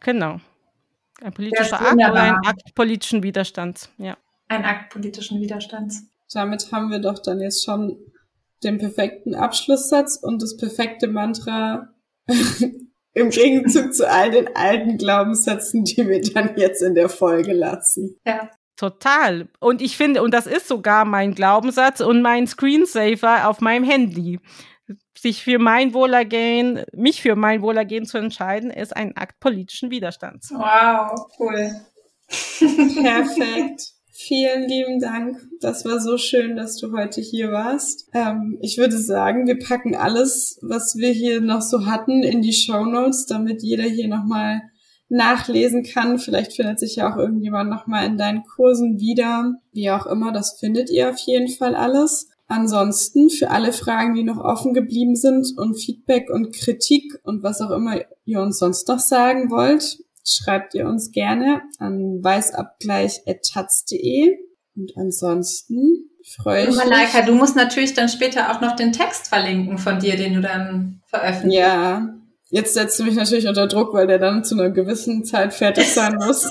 Genau. 0.00 0.40
Ein 1.22 1.32
politischer 1.32 1.80
Akt 1.80 1.94
oder 1.94 2.14
ein 2.14 2.36
Akt 2.46 2.74
politischen 2.74 3.22
Widerstands, 3.22 3.90
ja. 3.98 4.16
Ein 4.48 4.64
Akt 4.64 4.92
politischen 4.92 5.40
Widerstands. 5.40 6.04
Damit 6.32 6.72
haben 6.72 6.90
wir 6.90 7.00
doch 7.00 7.18
dann 7.18 7.40
jetzt 7.40 7.64
schon 7.64 7.98
den 8.62 8.78
perfekten 8.78 9.34
Abschlusssatz 9.34 10.18
und 10.22 10.42
das 10.42 10.56
perfekte 10.56 11.08
Mantra 11.08 11.88
im 13.14 13.30
Gegenzug 13.30 13.94
zu 13.94 14.08
all 14.08 14.30
den 14.30 14.54
alten 14.54 14.98
Glaubenssätzen, 14.98 15.84
die 15.84 16.08
wir 16.08 16.20
dann 16.20 16.56
jetzt 16.56 16.82
in 16.82 16.94
der 16.94 17.08
Folge 17.08 17.52
lassen. 17.52 18.16
Ja. 18.24 18.50
Total. 18.76 19.46
Und 19.58 19.82
ich 19.82 19.98
finde, 19.98 20.22
und 20.22 20.32
das 20.32 20.46
ist 20.46 20.66
sogar 20.66 21.04
mein 21.04 21.34
Glaubenssatz 21.34 22.00
und 22.00 22.22
mein 22.22 22.46
Screensaver 22.46 23.46
auf 23.46 23.60
meinem 23.60 23.84
Handy. 23.84 24.40
Sich 25.16 25.42
für 25.42 25.58
mein 25.58 25.94
Wohlergehen, 25.94 26.84
mich 26.92 27.22
für 27.22 27.36
mein 27.36 27.62
Wohlergehen 27.62 28.06
zu 28.06 28.18
entscheiden, 28.18 28.70
ist 28.70 28.96
ein 28.96 29.16
Akt 29.16 29.40
politischen 29.40 29.90
Widerstands. 29.90 30.50
Wow, 30.50 31.26
cool. 31.38 31.72
Perfekt. 33.02 33.92
Vielen 34.12 34.68
lieben 34.68 35.00
Dank. 35.00 35.38
Das 35.60 35.84
war 35.86 35.98
so 35.98 36.18
schön, 36.18 36.54
dass 36.54 36.76
du 36.76 36.92
heute 36.92 37.20
hier 37.22 37.52
warst. 37.52 38.08
Ähm, 38.12 38.58
ich 38.60 38.76
würde 38.76 38.98
sagen, 38.98 39.46
wir 39.46 39.58
packen 39.58 39.94
alles, 39.96 40.58
was 40.62 40.96
wir 40.96 41.10
hier 41.10 41.40
noch 41.40 41.62
so 41.62 41.86
hatten, 41.86 42.22
in 42.22 42.42
die 42.42 42.52
Show 42.52 42.84
Notes, 42.84 43.26
damit 43.26 43.62
jeder 43.62 43.84
hier 43.84 44.08
nochmal 44.08 44.60
nachlesen 45.10 45.82
kann. 45.82 46.18
Vielleicht 46.18 46.52
findet 46.52 46.78
sich 46.78 46.96
ja 46.96 47.12
auch 47.12 47.16
irgendjemand 47.16 47.68
nochmal 47.68 48.06
in 48.06 48.16
deinen 48.16 48.44
Kursen 48.44 49.00
wieder. 49.00 49.54
Wie 49.72 49.90
auch 49.90 50.06
immer, 50.06 50.32
das 50.32 50.58
findet 50.58 50.90
ihr 50.90 51.10
auf 51.10 51.18
jeden 51.18 51.48
Fall 51.48 51.74
alles. 51.74 52.29
Ansonsten 52.50 53.30
für 53.30 53.50
alle 53.50 53.72
Fragen, 53.72 54.14
die 54.14 54.24
noch 54.24 54.38
offen 54.38 54.74
geblieben 54.74 55.14
sind 55.14 55.56
und 55.56 55.76
Feedback 55.76 56.28
und 56.30 56.52
Kritik 56.52 57.04
und 57.22 57.44
was 57.44 57.60
auch 57.60 57.70
immer 57.70 58.00
ihr 58.24 58.40
uns 58.40 58.58
sonst 58.58 58.88
noch 58.88 58.98
sagen 58.98 59.52
wollt, 59.52 59.98
schreibt 60.26 60.74
ihr 60.74 60.88
uns 60.88 61.12
gerne 61.12 61.62
an 61.78 62.24
weißabgleich.taz.de. 62.24 64.36
Und 64.74 64.96
ansonsten 64.96 66.10
freue 66.26 66.66
ich 66.68 66.74
Malaika, 66.74 67.18
mich. 67.18 67.26
du 67.26 67.36
musst 67.36 67.54
natürlich 67.54 67.94
dann 67.94 68.08
später 68.08 68.50
auch 68.50 68.60
noch 68.60 68.74
den 68.74 68.90
Text 68.90 69.28
verlinken 69.28 69.78
von 69.78 70.00
dir, 70.00 70.16
den 70.16 70.34
du 70.34 70.40
dann 70.40 71.02
veröffentlichst. 71.06 71.56
Ja, 71.56 72.19
jetzt 72.50 72.74
setzt 72.74 72.98
du 72.98 73.04
mich 73.04 73.14
natürlich 73.14 73.48
unter 73.48 73.66
Druck, 73.66 73.94
weil 73.94 74.06
der 74.06 74.18
dann 74.18 74.44
zu 74.44 74.54
einer 74.54 74.70
gewissen 74.70 75.24
Zeit 75.24 75.54
fertig 75.54 75.92
sein 75.92 76.16
muss. 76.16 76.48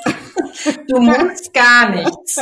Du 0.88 1.00
musst 1.00 1.54
gar 1.54 1.95
nichts. 1.95 2.39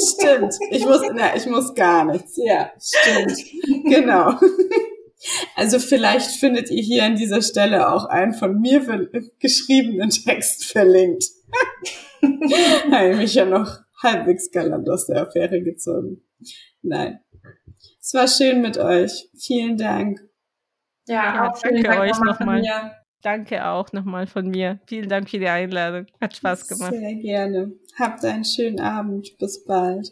stimmt. 0.20 0.54
Ich 0.70 0.84
muss, 0.84 1.00
na, 1.14 1.36
ich 1.36 1.46
muss 1.46 1.74
gar 1.74 2.04
nichts. 2.04 2.36
Ja, 2.36 2.70
stimmt. 2.80 3.36
Genau. 3.84 4.38
Also 5.54 5.78
vielleicht 5.78 6.30
findet 6.30 6.70
ihr 6.70 6.82
hier 6.82 7.04
an 7.04 7.16
dieser 7.16 7.42
Stelle 7.42 7.92
auch 7.92 8.06
einen 8.06 8.32
von 8.32 8.58
mir 8.58 8.80
geschriebenen 9.38 10.10
Text 10.10 10.64
verlinkt. 10.64 11.24
Habe 12.90 13.16
mich 13.16 13.34
ja 13.34 13.44
noch 13.44 13.80
halbwegs 14.02 14.50
galant 14.50 14.88
aus 14.88 15.06
der 15.06 15.22
Affäre 15.22 15.62
gezogen. 15.62 16.22
Nein. 16.82 17.20
Es 18.00 18.14
war 18.14 18.28
schön 18.28 18.62
mit 18.62 18.78
euch. 18.78 19.28
Vielen 19.38 19.76
Dank. 19.76 20.20
Ja, 21.08 21.34
ja 21.34 21.52
danke 21.62 21.82
Dank 21.82 22.00
euch 22.00 22.20
nochmal. 22.20 22.62
Danke 23.22 23.66
auch 23.66 23.92
nochmal 23.92 24.26
von 24.26 24.48
mir. 24.48 24.80
Vielen 24.86 25.08
Dank 25.08 25.28
für 25.28 25.38
die 25.38 25.48
Einladung. 25.48 26.06
Hat 26.20 26.36
Spaß 26.36 26.68
gemacht. 26.68 26.94
Sehr 26.94 27.14
gerne. 27.16 27.72
Habt 27.98 28.24
einen 28.24 28.44
schönen 28.44 28.80
Abend. 28.80 29.36
Bis 29.38 29.62
bald. 29.64 30.08